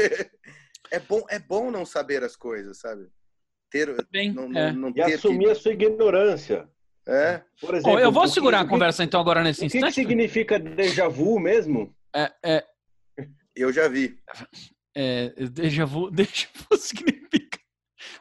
É 0.91 0.99
bom, 0.99 1.25
é 1.29 1.39
bom 1.39 1.71
não 1.71 1.85
saber 1.87 2.25
as 2.25 2.37
coisas, 2.37 2.79
sabe? 2.79 3.09
Ter, 3.71 4.07
Bem, 4.11 4.33
não, 4.33 4.45
é. 4.57 4.73
não, 4.73 4.81
não 4.81 4.89
E 4.91 4.95
ter 4.95 5.15
assumir 5.15 5.45
que, 5.47 5.51
a 5.51 5.55
sua 5.55 5.73
ignorância. 5.73 6.69
é, 7.07 7.43
Por 7.61 7.75
exemplo, 7.75 7.93
Bom, 7.93 7.99
eu 8.01 8.11
vou 8.11 8.25
o 8.25 8.27
que- 8.27 8.33
segurar 8.33 8.59
o 8.59 8.61
a 8.63 8.65
que- 8.65 8.71
conversa 8.71 9.05
então 9.05 9.21
agora 9.21 9.43
nesse 9.45 9.61
O 9.61 9.65
que, 9.67 9.71
que 9.71 9.77
instante. 9.79 9.95
significa 9.95 10.59
déjà 10.59 11.09
vu 11.09 11.39
mesmo? 11.39 11.95
É, 12.15 12.33
é, 12.45 12.67
eu 13.55 13.73
já 13.73 13.87
vi. 13.89 14.19
é, 14.97 15.29
déjà 15.51 15.85
vu, 15.85 16.11
déjà 16.11 16.49
vu 16.55 16.77
significa. 16.77 17.59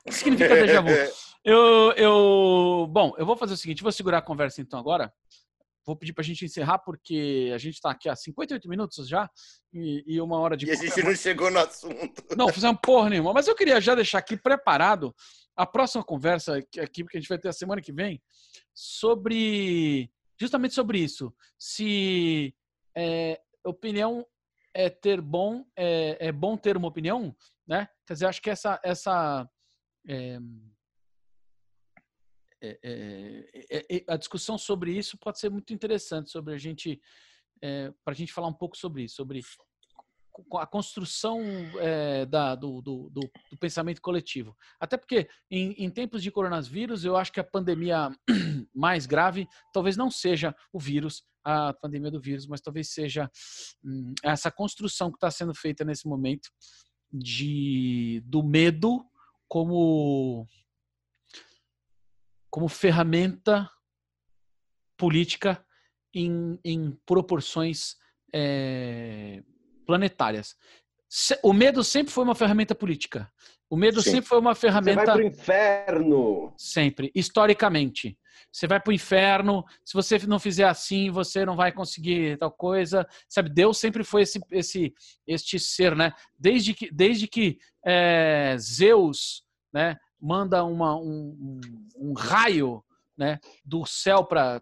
O 0.06 0.10
que 0.10 0.16
significa 0.16 0.56
déjà 0.56 0.82
vu? 0.82 0.90
Eu, 1.42 1.94
eu, 1.94 2.88
bom, 2.92 3.14
eu 3.18 3.26
vou 3.26 3.36
fazer 3.38 3.54
o 3.54 3.58
seguinte, 3.58 3.82
vou 3.82 3.94
segurar 3.94 4.18
a 4.18 4.22
conversa 4.22 4.60
então 4.62 4.78
agora. 4.78 5.12
Vou 5.90 5.96
pedir 5.96 6.14
para 6.14 6.22
a 6.22 6.26
gente 6.26 6.46
encerrar 6.46 6.78
porque 6.78 7.50
a 7.52 7.58
gente 7.58 7.74
está 7.74 7.90
aqui 7.90 8.08
há 8.08 8.16
58 8.16 8.70
minutos 8.70 9.08
já 9.08 9.28
e, 9.74 10.04
e 10.06 10.22
uma 10.22 10.38
hora 10.38 10.56
de 10.56 10.68
E 10.68 10.72
a 10.72 10.76
gente 10.76 11.02
não 11.02 11.16
chegou 11.16 11.50
no 11.50 11.58
assunto. 11.58 12.24
não 12.38 12.48
fizemos 12.50 12.80
porra 12.80 13.10
nenhuma. 13.10 13.34
Mas 13.34 13.48
eu 13.48 13.56
queria 13.56 13.82
já 13.82 13.96
deixar 13.96 14.20
aqui 14.20 14.38
preparado 14.38 15.16
a 15.56 15.66
próxima 15.66 16.04
conversa 16.04 16.62
que 16.72 16.80
aqui 16.80 17.04
que 17.04 17.18
a 17.18 17.20
gente 17.20 17.28
vai 17.28 17.40
ter 17.40 17.48
a 17.48 17.54
semana 17.54 17.82
que 17.82 17.92
vem 17.92 18.22
sobre 18.72 20.12
justamente 20.40 20.76
sobre 20.76 21.00
isso. 21.00 21.34
Se 21.58 22.54
é, 22.96 23.42
opinião 23.66 24.24
é 24.76 24.92
ter 24.92 25.20
bom 25.20 25.66
é, 25.76 26.28
é 26.28 26.32
bom 26.32 26.56
ter 26.56 26.78
uma 26.78 26.88
opinião, 26.88 27.36
né? 27.68 27.90
Quer 28.06 28.14
dizer, 28.14 28.28
acho 28.28 28.44
que 28.44 28.52
essa 28.52 28.80
essa 28.84 29.50
é, 30.08 30.38
é, 32.62 32.80
é, 32.84 33.98
é, 33.98 34.04
a 34.08 34.18
discussão 34.18 34.58
sobre 34.58 34.92
isso 34.92 35.18
pode 35.18 35.40
ser 35.40 35.50
muito 35.50 35.74
interessante 35.74 36.30
sobre 36.30 36.54
a 36.54 36.58
gente 36.58 37.00
para 38.06 38.14
a 38.14 38.16
gente 38.16 38.32
falar 38.32 38.48
um 38.48 38.54
pouco 38.54 38.78
sobre 38.78 39.04
isso, 39.04 39.16
sobre 39.16 39.42
a 40.58 40.66
construção 40.66 41.42
é, 41.80 42.26
da, 42.26 42.56
do, 42.56 42.82
do, 42.82 43.10
do, 43.10 43.22
do, 43.52 43.58
pensamento 43.60 44.02
coletivo. 44.02 44.56
Até 44.80 44.98
porque, 44.98 45.28
em, 45.50 45.72
em, 45.74 45.90
tempos 45.90 46.24
de 46.24 46.32
coronavírus, 46.32 47.04
eu 47.04 47.18
acho 47.18 47.32
que 47.32 47.40
a 47.40 47.44
pandemia 47.44 48.12
mais 48.74 49.06
grave 49.06 49.48
talvez 49.74 49.98
não 49.98 50.10
seja 50.10 50.56
o 50.72 50.80
vírus, 50.80 51.24
a 51.44 51.74
pandemia 51.74 52.12
do 52.12 52.20
vírus, 52.22 52.48
mas 52.48 52.62
talvez 52.62 52.90
seja 52.90 53.30
hum, 53.84 54.14
essa 54.24 54.52
construção 54.52 55.12
que 55.12 55.18
está 55.18 55.32
sendo 55.32 55.54
feita 55.54 55.84
nesse 55.84 56.08
momento 56.08 56.50
de, 57.12 58.22
do 58.26 58.44
medo 58.44 59.06
como, 59.48 60.48
como 62.50 62.68
ferramenta 62.68 63.70
política 64.98 65.64
em, 66.14 66.60
em 66.64 66.92
proporções. 67.06 67.98
É, 68.32 69.42
planetárias. 69.90 70.56
O 71.42 71.52
medo 71.52 71.84
sempre 71.84 72.14
foi 72.14 72.24
uma 72.24 72.36
ferramenta 72.36 72.76
política. 72.76 73.28
O 73.68 73.76
medo 73.76 74.04
Sim. 74.04 74.12
sempre 74.12 74.30
foi 74.30 74.38
uma 74.38 74.54
ferramenta. 74.54 75.02
Você 75.02 75.06
vai 75.08 75.16
para 75.16 75.24
o 75.24 75.28
inferno. 75.28 76.54
Sempre, 76.56 77.12
historicamente. 77.16 78.16
Você 78.52 78.68
vai 78.68 78.80
para 78.80 78.92
o 78.92 78.94
inferno. 78.94 79.66
Se 79.84 79.96
você 79.96 80.20
não 80.28 80.38
fizer 80.38 80.66
assim, 80.66 81.10
você 81.10 81.44
não 81.44 81.56
vai 81.56 81.72
conseguir 81.72 82.38
tal 82.38 82.52
coisa. 82.52 83.08
Sabe? 83.28 83.50
Deus 83.50 83.80
sempre 83.80 84.04
foi 84.04 84.22
esse, 84.22 84.40
esse, 84.52 84.94
este 85.26 85.58
ser, 85.58 85.96
né? 85.96 86.14
Desde 86.38 86.76
que, 86.76 86.92
desde 86.94 87.28
que 87.28 87.58
é, 87.84 88.56
Zeus, 88.60 89.44
né, 89.74 89.98
manda 90.20 90.64
uma, 90.64 90.96
um, 90.96 91.06
um, 91.06 91.62
um 91.98 92.14
raio, 92.14 92.84
né, 93.18 93.40
do 93.66 93.86
céu 93.86 94.24
para 94.24 94.62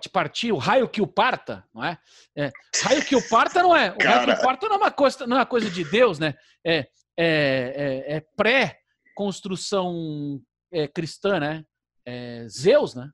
te 0.00 0.08
partir, 0.08 0.52
o 0.52 0.58
raio 0.58 0.88
que 0.88 1.02
o 1.02 1.06
parta, 1.06 1.64
não 1.72 1.84
é? 1.84 1.96
é 2.36 2.50
raio 2.82 3.04
que 3.04 3.14
o 3.14 3.28
parta 3.28 3.62
não 3.62 3.76
é. 3.76 3.92
O 3.92 3.98
Cara. 3.98 4.16
raio 4.16 4.26
que 4.26 4.32
o 4.32 4.42
parta 4.42 4.68
não 4.68 4.74
é 4.74 4.78
uma 4.78 4.90
coisa, 4.90 5.26
não 5.26 5.36
é 5.36 5.40
uma 5.40 5.46
coisa 5.46 5.70
de 5.70 5.84
Deus, 5.84 6.18
né? 6.18 6.34
É, 6.64 6.88
é, 7.16 7.16
é, 7.16 8.16
é 8.16 8.20
pré-construção 8.36 10.42
é, 10.72 10.88
cristã, 10.88 11.38
né? 11.38 11.64
é, 12.04 12.46
Zeus, 12.48 12.94
né? 12.94 13.10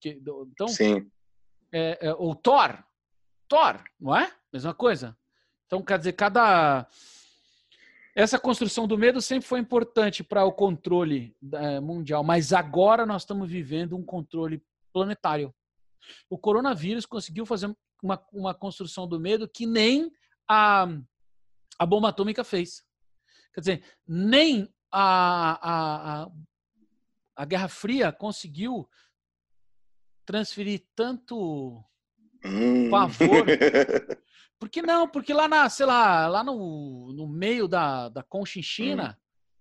Que, 0.00 0.20
então, 0.52 0.68
Sim. 0.68 1.10
É, 1.72 2.08
é, 2.08 2.12
o 2.14 2.34
Thor, 2.34 2.82
Thor, 3.46 3.82
não 4.00 4.16
é? 4.16 4.32
Mesma 4.52 4.72
coisa. 4.72 5.16
Então, 5.66 5.82
quer 5.82 5.98
dizer, 5.98 6.12
cada 6.12 6.88
essa 8.18 8.36
construção 8.36 8.88
do 8.88 8.98
medo 8.98 9.22
sempre 9.22 9.46
foi 9.46 9.60
importante 9.60 10.24
para 10.24 10.44
o 10.44 10.50
controle 10.50 11.36
é, 11.52 11.78
mundial, 11.78 12.24
mas 12.24 12.52
agora 12.52 13.06
nós 13.06 13.22
estamos 13.22 13.48
vivendo 13.48 13.96
um 13.96 14.04
controle 14.04 14.60
planetário. 14.92 15.54
O 16.28 16.36
coronavírus 16.36 17.06
conseguiu 17.06 17.46
fazer 17.46 17.72
uma, 18.02 18.20
uma 18.32 18.52
construção 18.52 19.06
do 19.06 19.20
medo 19.20 19.46
que 19.48 19.66
nem 19.66 20.10
a, 20.50 20.88
a 21.78 21.86
bomba 21.86 22.08
atômica 22.08 22.42
fez. 22.42 22.84
Quer 23.54 23.60
dizer, 23.60 23.84
nem 24.04 24.68
a, 24.90 25.52
a, 25.52 26.22
a, 26.24 26.30
a 27.36 27.44
Guerra 27.44 27.68
Fria 27.68 28.10
conseguiu 28.10 28.88
transferir 30.26 30.84
tanto 30.96 31.84
hum. 32.44 32.90
pavor. 32.90 33.46
Por 34.58 34.68
que 34.68 34.82
não? 34.82 35.08
Porque 35.08 35.32
lá 35.32 35.46
na, 35.46 35.68
sei 35.70 35.86
lá, 35.86 36.26
lá 36.26 36.42
no, 36.42 37.12
no 37.12 37.28
meio 37.28 37.68
da, 37.68 38.08
da 38.08 38.22
Conchinchina, 38.22 39.16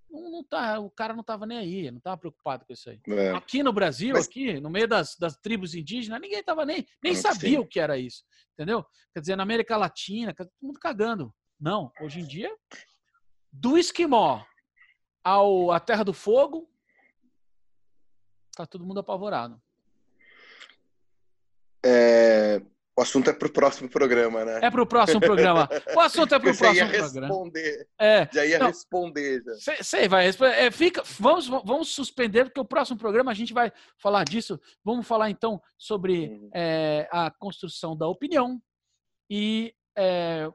hum. 0.10 0.22
não, 0.22 0.32
não 0.32 0.44
tá, 0.44 0.80
o 0.80 0.90
cara 0.90 1.14
não 1.14 1.22
estava 1.22 1.46
nem 1.46 1.58
aí, 1.58 1.92
não 1.92 2.00
estava 2.00 2.18
preocupado 2.18 2.66
com 2.66 2.74
isso 2.74 2.90
aí. 2.90 3.00
É. 3.08 3.32
Aqui 3.32 3.62
no 3.62 3.72
Brasil, 3.72 4.14
Mas... 4.14 4.26
aqui, 4.26 4.60
no 4.60 4.70
meio 4.70 4.88
das, 4.88 5.16
das 5.16 5.38
tribos 5.38 5.76
indígenas, 5.76 6.20
ninguém 6.20 6.40
estava 6.40 6.66
nem, 6.66 6.86
nem 7.04 7.14
sabia 7.14 7.50
sim. 7.52 7.58
o 7.60 7.68
que 7.68 7.80
era 7.80 7.98
isso. 7.98 8.24
Entendeu? 8.54 8.84
Quer 9.14 9.20
dizer, 9.20 9.36
na 9.36 9.44
América 9.44 9.78
Latina, 9.78 10.34
todo 10.34 10.50
mundo 10.62 10.80
cagando. 10.80 11.34
Não, 11.60 11.92
hoje 12.02 12.20
em 12.20 12.26
dia, 12.26 12.52
do 13.52 13.78
esquimó 13.78 14.44
ao 15.24 15.72
a 15.72 15.80
Terra 15.80 16.04
do 16.04 16.14
Fogo, 16.14 16.70
tá 18.56 18.66
todo 18.66 18.86
mundo 18.86 19.00
apavorado. 19.00 19.62
É, 21.86 22.62
o 22.98 23.02
assunto 23.04 23.30
é 23.30 23.34
para 23.34 23.48
o 23.48 23.52
próximo 23.52 23.88
programa, 23.88 24.44
né? 24.44 24.60
É 24.64 24.72
para 24.72 24.82
o 24.82 24.88
próximo 24.88 25.20
programa. 25.20 25.70
O 25.96 26.00
assunto 26.00 26.34
é 26.34 26.40
para 26.40 26.52
o 26.52 26.58
próximo 26.58 26.88
ia 26.88 27.00
programa. 27.00 27.28
Responder. 27.28 27.88
É. 28.00 28.30
Já 28.34 28.44
ia 28.44 28.58
Não, 28.58 28.68
responder. 28.68 29.44
Sei, 29.84 30.08
vai 30.08 30.26
responder. 30.26 30.56
É, 30.56 30.72
fica, 30.72 31.04
vamos, 31.20 31.48
vamos 31.48 31.94
suspender, 31.94 32.46
porque 32.46 32.60
o 32.60 32.66
próximo 32.66 32.98
programa 32.98 33.30
a 33.30 33.36
gente 33.36 33.54
vai 33.54 33.72
falar 34.00 34.24
disso. 34.24 34.60
Vamos 34.84 35.08
falar 35.08 35.30
então 35.30 35.62
sobre 35.78 36.28
uhum. 36.28 36.50
é, 36.56 37.08
a 37.12 37.30
construção 37.30 37.96
da 37.96 38.08
opinião 38.08 38.60
e 39.30 39.76
é, 39.96 40.50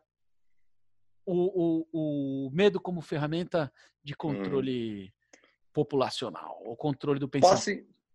o, 1.25 1.85
o, 1.85 1.87
o, 1.93 2.51
medo 2.51 2.81
como 2.81 3.01
ferramenta 3.01 3.73
de 4.03 4.17
controle 4.17 5.05
uhum. 5.05 5.11
populacional, 5.73 6.61
o 6.65 6.75
controle 6.77 7.21
do 7.21 7.29
pensamento. 7.29 7.57
Posso, 7.57 7.71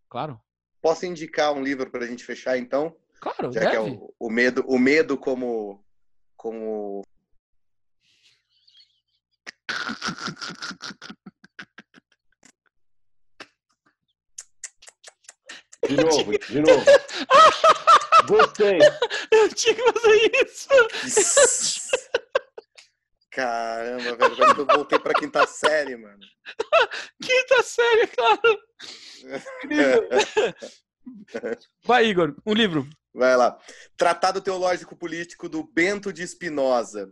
claro. 0.10 0.42
Posso 0.82 1.06
indicar 1.06 1.54
um 1.54 1.64
livro 1.64 1.90
para 1.90 2.04
a 2.04 2.08
gente 2.08 2.26
fechar, 2.26 2.58
então? 2.58 2.94
Claro, 3.20 3.52
Já 3.52 3.60
deve. 3.62 3.72
que 3.72 3.78
é 3.78 3.80
o, 3.82 4.14
o, 4.20 4.30
medo, 4.30 4.64
o 4.68 4.78
medo 4.78 5.18
como, 5.18 5.84
como... 6.36 7.02
De 15.88 15.96
novo, 16.04 16.38
de 16.38 16.60
novo. 16.62 16.86
Gostei. 18.28 18.80
Eu 19.32 19.50
tinha 19.54 19.76
que 19.76 19.92
fazer 19.92 20.32
isso. 20.46 20.68
Caramba, 23.32 24.16
velho. 24.16 24.44
Eu 24.58 24.66
voltei 24.66 24.98
pra 25.00 25.14
quinta 25.14 25.46
série, 25.46 25.96
mano. 25.96 26.20
Quinta 27.22 27.62
série, 27.62 28.08
claro. 28.08 28.60
Incrível. 29.64 30.10
Vai, 31.86 32.06
Igor, 32.06 32.36
um 32.46 32.54
livro. 32.54 32.88
Vai 33.18 33.36
lá. 33.36 33.58
Tratado 33.98 34.40
Teológico 34.40 34.96
Político 34.96 35.50
do 35.50 35.64
Bento 35.64 36.14
de 36.14 36.22
Espinosa. 36.22 37.12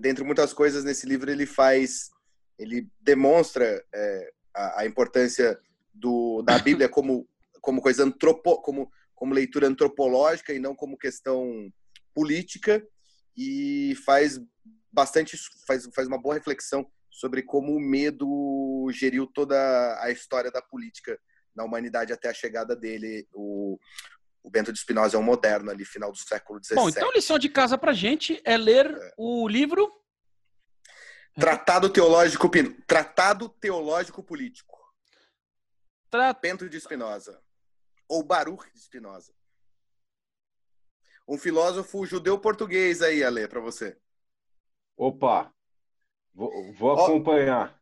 dentre 0.00 0.24
muitas 0.24 0.52
coisas, 0.52 0.82
nesse 0.82 1.06
livro 1.06 1.30
ele 1.30 1.46
faz, 1.46 2.10
ele 2.58 2.88
demonstra 3.00 3.80
é, 3.94 4.32
a, 4.52 4.80
a, 4.80 4.86
importância 4.86 5.56
do, 5.94 6.42
da 6.42 6.58
Bíblia 6.58 6.88
como, 6.90 7.24
como 7.60 7.80
coisa 7.80 8.02
antropo, 8.02 8.60
como, 8.62 8.90
como 9.14 9.32
leitura 9.32 9.68
antropológica 9.68 10.52
e 10.52 10.58
não 10.58 10.74
como 10.74 10.98
questão 10.98 11.72
política 12.12 12.84
e 13.36 13.94
faz 14.04 14.40
bastante 14.90 15.38
faz, 15.64 15.88
faz 15.94 16.08
uma 16.08 16.20
boa 16.20 16.34
reflexão 16.34 16.84
sobre 17.08 17.44
como 17.44 17.76
o 17.76 17.80
medo 17.80 18.90
geriu 18.92 19.24
toda 19.24 19.56
a 20.02 20.10
história 20.10 20.50
da 20.50 20.60
política 20.60 21.16
na 21.54 21.62
humanidade 21.62 22.12
até 22.12 22.28
a 22.28 22.34
chegada 22.34 22.74
dele. 22.74 23.28
O, 23.32 23.78
o 24.48 24.50
Bento 24.50 24.72
de 24.72 24.78
Spinoza 24.78 25.14
é 25.14 25.20
um 25.20 25.22
moderno 25.22 25.70
ali, 25.70 25.84
final 25.84 26.10
do 26.10 26.16
século 26.16 26.58
XVII. 26.64 26.76
Bom, 26.76 26.88
então 26.88 27.10
a 27.10 27.12
lição 27.12 27.38
de 27.38 27.50
casa 27.50 27.76
para 27.76 27.92
gente 27.92 28.40
é 28.46 28.56
ler 28.56 28.86
é. 28.86 29.14
o 29.18 29.46
livro... 29.46 29.92
Tratado 31.34 31.90
Teológico, 31.90 32.50
Tratado 32.86 33.50
Teológico 33.50 34.22
Político. 34.22 34.78
Tra... 36.10 36.32
Bento 36.32 36.66
de 36.66 36.80
Spinoza. 36.80 37.38
Ou 38.08 38.22
Baruch 38.22 38.72
de 38.72 38.80
Spinoza. 38.80 39.34
Um 41.28 41.36
filósofo 41.36 42.06
judeu-português 42.06 43.02
aí, 43.02 43.22
Ale, 43.22 43.46
para 43.46 43.60
você. 43.60 43.98
Opa, 44.96 45.52
vou, 46.34 46.72
vou 46.72 46.92
acompanhar 46.92 47.78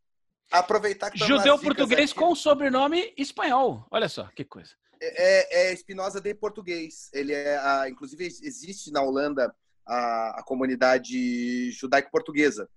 aproveitar 0.51 1.11
que 1.11 1.19
Judeu 1.19 1.59
português 1.59 2.11
aqui. 2.11 2.19
com 2.19 2.35
sobrenome 2.35 3.13
espanhol. 3.17 3.87
Olha 3.91 4.09
só, 4.09 4.25
que 4.35 4.45
coisa. 4.45 4.75
É, 5.01 5.67
é, 5.67 5.69
é 5.69 5.73
Espinosa 5.73 6.21
de 6.21 6.35
português. 6.35 7.09
Ele 7.13 7.33
é, 7.33 7.59
a, 7.59 7.89
inclusive, 7.89 8.25
existe 8.25 8.91
na 8.91 9.03
Holanda 9.03 9.55
a, 9.87 10.41
a 10.41 10.43
comunidade 10.43 11.71
judaico-portuguesa, 11.73 12.69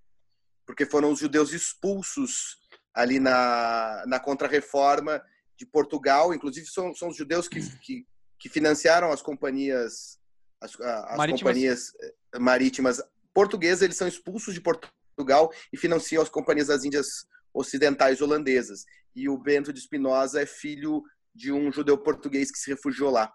porque 0.66 0.86
foram 0.86 1.10
os 1.10 1.18
judeus 1.18 1.52
expulsos 1.52 2.58
ali 2.94 3.18
na, 3.18 4.04
na 4.06 4.20
Contra-Reforma 4.20 5.22
de 5.56 5.66
Portugal. 5.66 6.32
Inclusive, 6.32 6.66
são, 6.66 6.94
são 6.94 7.08
os 7.08 7.16
judeus 7.16 7.48
que, 7.48 7.60
que, 7.78 8.06
que 8.38 8.48
financiaram 8.48 9.10
as 9.10 9.22
companhias, 9.22 10.18
as, 10.60 10.78
as 10.80 11.16
marítimas. 11.16 11.40
companhias 11.40 11.92
eh, 12.00 12.38
marítimas 12.38 13.02
portuguesas. 13.34 13.82
Eles 13.82 13.96
são 13.96 14.08
expulsos 14.08 14.54
de 14.54 14.60
Portugal 14.60 15.52
e 15.72 15.76
financiam 15.76 16.22
as 16.22 16.28
companhias 16.28 16.68
das 16.68 16.84
Índias 16.84 17.26
ocidentais 17.52 18.20
holandesas. 18.20 18.84
E 19.14 19.28
o 19.28 19.36
Bento 19.36 19.72
de 19.72 19.80
Spinoza 19.80 20.40
é 20.40 20.46
filho 20.46 21.02
de 21.34 21.52
um 21.52 21.72
judeu 21.72 21.96
português 21.98 22.50
que 22.50 22.58
se 22.58 22.70
refugiou 22.70 23.10
lá. 23.10 23.32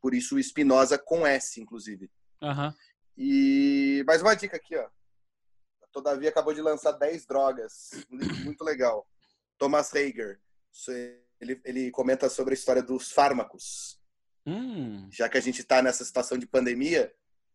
Por 0.00 0.14
isso 0.14 0.36
o 0.36 0.42
Spinoza 0.42 0.98
com 0.98 1.26
S, 1.26 1.60
inclusive. 1.60 2.10
Uhum. 2.42 2.72
E 3.16 4.04
mais 4.06 4.22
uma 4.22 4.34
dica 4.34 4.56
aqui, 4.56 4.76
ó. 4.76 4.88
Todavia 5.92 6.28
acabou 6.28 6.52
de 6.52 6.60
lançar 6.60 6.92
10 6.92 7.26
drogas. 7.26 7.90
Um 8.10 8.16
livro 8.18 8.36
muito 8.44 8.62
legal. 8.62 9.06
Thomas 9.58 9.94
Hager. 9.94 10.38
Ele, 11.40 11.60
ele 11.64 11.90
comenta 11.90 12.28
sobre 12.28 12.52
a 12.52 12.54
história 12.54 12.82
dos 12.82 13.10
fármacos. 13.10 13.98
Hum. 14.46 15.08
Já 15.10 15.28
que 15.28 15.38
a 15.38 15.40
gente 15.40 15.60
está 15.60 15.82
nessa 15.82 16.04
situação 16.04 16.38
de 16.38 16.46
pandemia, 16.46 17.12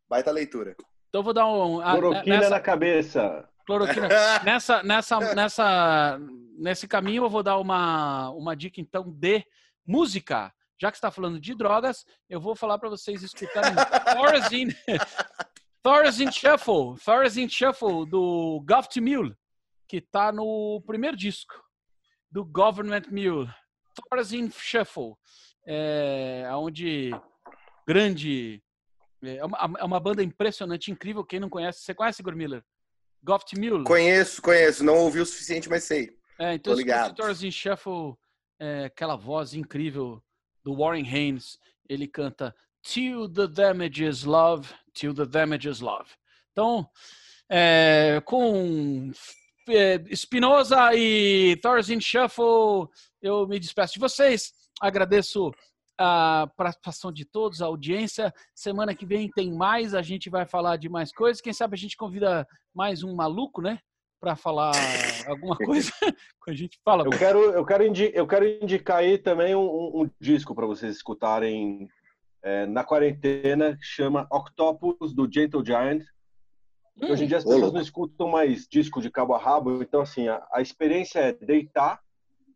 baita 0.09 0.31
leitura. 0.31 0.75
Então 1.07 1.19
eu 1.19 1.23
vou 1.23 1.33
dar 1.33 1.47
um. 1.47 1.81
Cloroquina 1.81 2.37
nessa... 2.37 2.49
na 2.49 2.59
cabeça. 2.59 3.49
Cloroquina. 3.65 4.07
nessa, 4.43 4.83
nessa, 4.83 5.19
nessa, 5.35 6.19
nesse 6.57 6.87
caminho, 6.87 7.25
eu 7.25 7.29
vou 7.29 7.43
dar 7.43 7.57
uma, 7.57 8.31
uma 8.31 8.55
dica, 8.55 8.81
então, 8.81 9.03
de 9.03 9.45
música. 9.85 10.53
Já 10.79 10.91
que 10.91 10.97
está 10.97 11.11
falando 11.11 11.39
de 11.39 11.53
drogas, 11.53 12.05
eu 12.27 12.39
vou 12.41 12.55
falar 12.55 12.79
para 12.79 12.89
vocês 12.89 13.21
escutarem 13.21 13.73
Thorazine, 14.15 14.75
Thorazine 15.83 16.31
Shuffle, 16.31 16.99
Thorazine 17.05 17.49
Shuffle 17.49 18.09
do 18.09 18.63
Goft 18.67 18.99
Mule, 18.99 19.35
que 19.87 19.97
está 19.97 20.31
no 20.31 20.81
primeiro 20.87 21.15
disco 21.15 21.53
do 22.31 22.43
Government 22.43 23.03
Mule. 23.11 23.47
Thorazine 24.09 24.51
Shuffle, 24.51 25.13
é, 25.67 26.49
onde 26.53 27.11
grande 27.87 28.63
é 29.23 29.45
uma, 29.45 29.57
é 29.79 29.83
uma, 29.83 29.99
banda 29.99 30.23
impressionante, 30.23 30.91
incrível. 30.91 31.23
Quem 31.23 31.39
não 31.39 31.49
conhece, 31.49 31.81
você 31.81 31.93
conhece 31.93 32.21
Igor 32.21 32.35
Miller? 32.35 32.63
Goft 33.23 33.53
Mule? 33.55 33.83
Conheço, 33.83 34.41
conheço. 34.41 34.83
Não 34.83 34.97
ouvi 34.97 35.19
o 35.19 35.25
suficiente, 35.25 35.69
mas 35.69 35.83
sei. 35.83 36.09
É, 36.39 36.55
então, 36.55 36.73
os 36.73 37.43
em 37.43 37.51
Shuffle, 37.51 38.15
é, 38.61 38.85
aquela 38.85 39.15
voz 39.15 39.55
incrível 39.55 40.23
do 40.63 40.77
Warren 40.77 41.03
Haynes, 41.03 41.57
ele 41.89 42.07
canta 42.07 42.55
Till 42.83 43.27
the 43.27 43.47
Damages 43.47 44.23
Love, 44.23 44.69
Till 44.93 45.15
the 45.15 45.25
Damages 45.25 45.79
Love. 45.79 46.11
Então, 46.51 46.87
é, 47.49 48.21
com 48.23 49.11
é, 49.67 50.15
Spinoza 50.15 50.93
e 50.93 51.57
Thorazine 51.59 52.01
Shuffle, 52.01 52.87
eu 53.19 53.47
me 53.47 53.59
despeço 53.59 53.95
de 53.95 53.99
vocês. 53.99 54.53
Agradeço 54.79 55.51
a 55.97 56.47
participação 56.55 57.11
de 57.11 57.25
todos, 57.25 57.63
a 57.63 57.65
audiência. 57.65 58.31
Semana 58.53 58.93
que 58.93 59.07
vem 59.07 59.29
tem 59.29 59.51
mais, 59.51 59.95
a 59.95 60.03
gente 60.03 60.29
vai 60.29 60.45
falar 60.45 60.77
de 60.77 60.87
mais 60.87 61.11
coisas. 61.11 61.41
Quem 61.41 61.53
sabe 61.53 61.73
a 61.73 61.77
gente 61.77 61.97
convida 61.97 62.47
mais 62.75 63.03
um 63.03 63.15
maluco, 63.15 63.59
né? 63.59 63.79
Para 64.21 64.35
falar 64.35 64.71
alguma 65.27 65.57
coisa 65.57 65.91
a 66.47 66.53
gente 66.53 66.79
fala. 66.85 67.03
Eu 67.03 67.09
quero, 67.09 67.39
eu 67.39 67.65
quero, 67.65 67.85
indi 67.85 68.11
eu 68.13 68.27
quero 68.27 68.47
indicar 68.47 68.97
aí 68.97 69.17
também 69.17 69.55
um, 69.55 70.01
um 70.01 70.09
disco 70.19 70.53
para 70.53 70.67
vocês 70.67 70.95
escutarem 70.95 71.89
é, 72.43 72.67
na 72.67 72.83
quarentena 72.83 73.75
que 73.75 73.83
chama 73.83 74.27
Octopus 74.31 75.13
do 75.13 75.27
Gentle 75.31 75.65
Giant. 75.65 76.03
Hum, 76.97 77.11
Hoje 77.11 77.23
em 77.23 77.27
dia 77.27 77.37
as 77.37 77.43
pessoas 77.43 77.73
não 77.73 77.81
escutam 77.81 78.29
mais 78.29 78.67
disco 78.67 79.01
de 79.01 79.09
cabo 79.09 79.33
a 79.33 79.39
rabo, 79.39 79.81
então 79.81 80.01
assim 80.01 80.27
a, 80.27 80.45
a 80.53 80.61
experiência 80.61 81.19
é 81.19 81.33
deitar, 81.33 81.99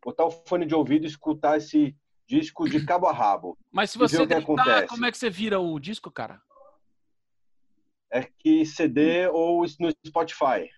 botar 0.04 0.24
o 0.24 0.30
fone 0.30 0.66
de 0.66 0.74
ouvido 0.74 1.04
e 1.04 1.08
escutar 1.08 1.56
esse 1.56 1.96
disco 2.28 2.68
de 2.68 2.84
cabo 2.84 3.06
a 3.06 3.12
rabo. 3.12 3.58
Mas 3.72 3.90
se 3.90 3.98
você 3.98 4.24
deitar, 4.24 4.86
como 4.86 5.04
é 5.04 5.10
que 5.10 5.18
você 5.18 5.30
vira 5.30 5.58
o 5.58 5.78
disco, 5.80 6.10
cara? 6.10 6.40
É 8.10 8.22
que 8.22 8.64
CD 8.64 9.26
ou 9.28 9.64
no 9.80 9.90
Spotify. 10.06 10.70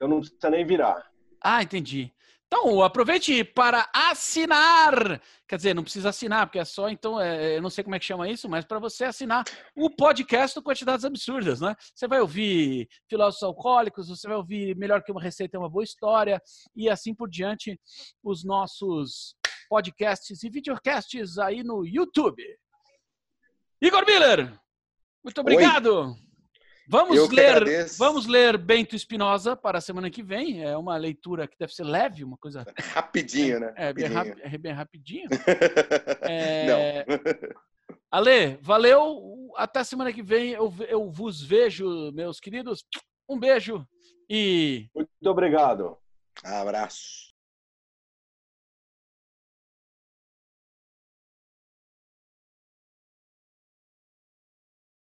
Eu 0.00 0.08
não 0.08 0.20
precisa 0.20 0.50
nem 0.50 0.64
virar. 0.64 1.10
Ah, 1.42 1.62
entendi. 1.62 2.12
Então, 2.52 2.82
aproveite 2.82 3.44
para 3.44 3.88
assinar. 3.94 5.22
Quer 5.46 5.56
dizer, 5.56 5.72
não 5.72 5.84
precisa 5.84 6.08
assinar, 6.08 6.46
porque 6.46 6.58
é 6.58 6.64
só, 6.64 6.88
então, 6.88 7.20
é, 7.20 7.56
eu 7.56 7.62
não 7.62 7.70
sei 7.70 7.84
como 7.84 7.94
é 7.94 7.98
que 8.00 8.04
chama 8.04 8.28
isso, 8.28 8.48
mas 8.48 8.64
para 8.64 8.80
você 8.80 9.04
assinar 9.04 9.44
o 9.76 9.88
podcast 9.88 10.58
do 10.58 10.62
Quantidades 10.64 11.04
Absurdas, 11.04 11.60
né? 11.60 11.76
Você 11.94 12.08
vai 12.08 12.20
ouvir 12.20 12.88
Filósofos 13.08 13.44
Alcoólicos, 13.44 14.08
você 14.08 14.26
vai 14.26 14.36
ouvir 14.36 14.76
Melhor 14.76 15.00
que 15.04 15.12
uma 15.12 15.22
Receita 15.22 15.56
é 15.56 15.60
uma 15.60 15.70
Boa 15.70 15.84
História, 15.84 16.42
e 16.74 16.90
assim 16.90 17.14
por 17.14 17.30
diante, 17.30 17.80
os 18.20 18.44
nossos 18.44 19.36
podcasts 19.68 20.42
e 20.42 20.50
videocasts 20.50 21.38
aí 21.38 21.62
no 21.62 21.86
YouTube. 21.86 22.42
Igor 23.80 24.04
Miller, 24.04 24.52
muito 25.22 25.40
obrigado. 25.40 26.16
Oi. 26.16 26.29
Vamos 26.90 27.28
ler, 27.30 27.86
vamos 27.96 28.26
ler 28.26 28.58
Bento 28.58 28.96
Espinosa 28.96 29.54
para 29.54 29.78
a 29.78 29.80
semana 29.80 30.10
que 30.10 30.24
vem. 30.24 30.64
É 30.64 30.76
uma 30.76 30.96
leitura 30.96 31.46
que 31.46 31.56
deve 31.56 31.72
ser 31.72 31.84
leve, 31.84 32.24
uma 32.24 32.36
coisa 32.36 32.66
rapidinho, 32.92 33.60
né? 33.60 33.72
É, 33.76 33.92
bem, 33.92 34.06
rapi, 34.06 34.34
é 34.42 34.58
bem 34.58 34.72
rapidinho. 34.72 35.28
é... 36.22 37.06
Não. 37.06 37.60
Ale, 38.10 38.58
valeu. 38.60 39.52
Até 39.56 39.84
semana 39.84 40.12
que 40.12 40.20
vem 40.20 40.50
eu, 40.50 40.74
eu 40.88 41.08
vos 41.08 41.40
vejo, 41.40 42.10
meus 42.10 42.40
queridos. 42.40 42.84
Um 43.28 43.38
beijo 43.38 43.86
e 44.28 44.88
muito 44.92 45.26
obrigado. 45.26 45.96
Abraço. 46.42 47.29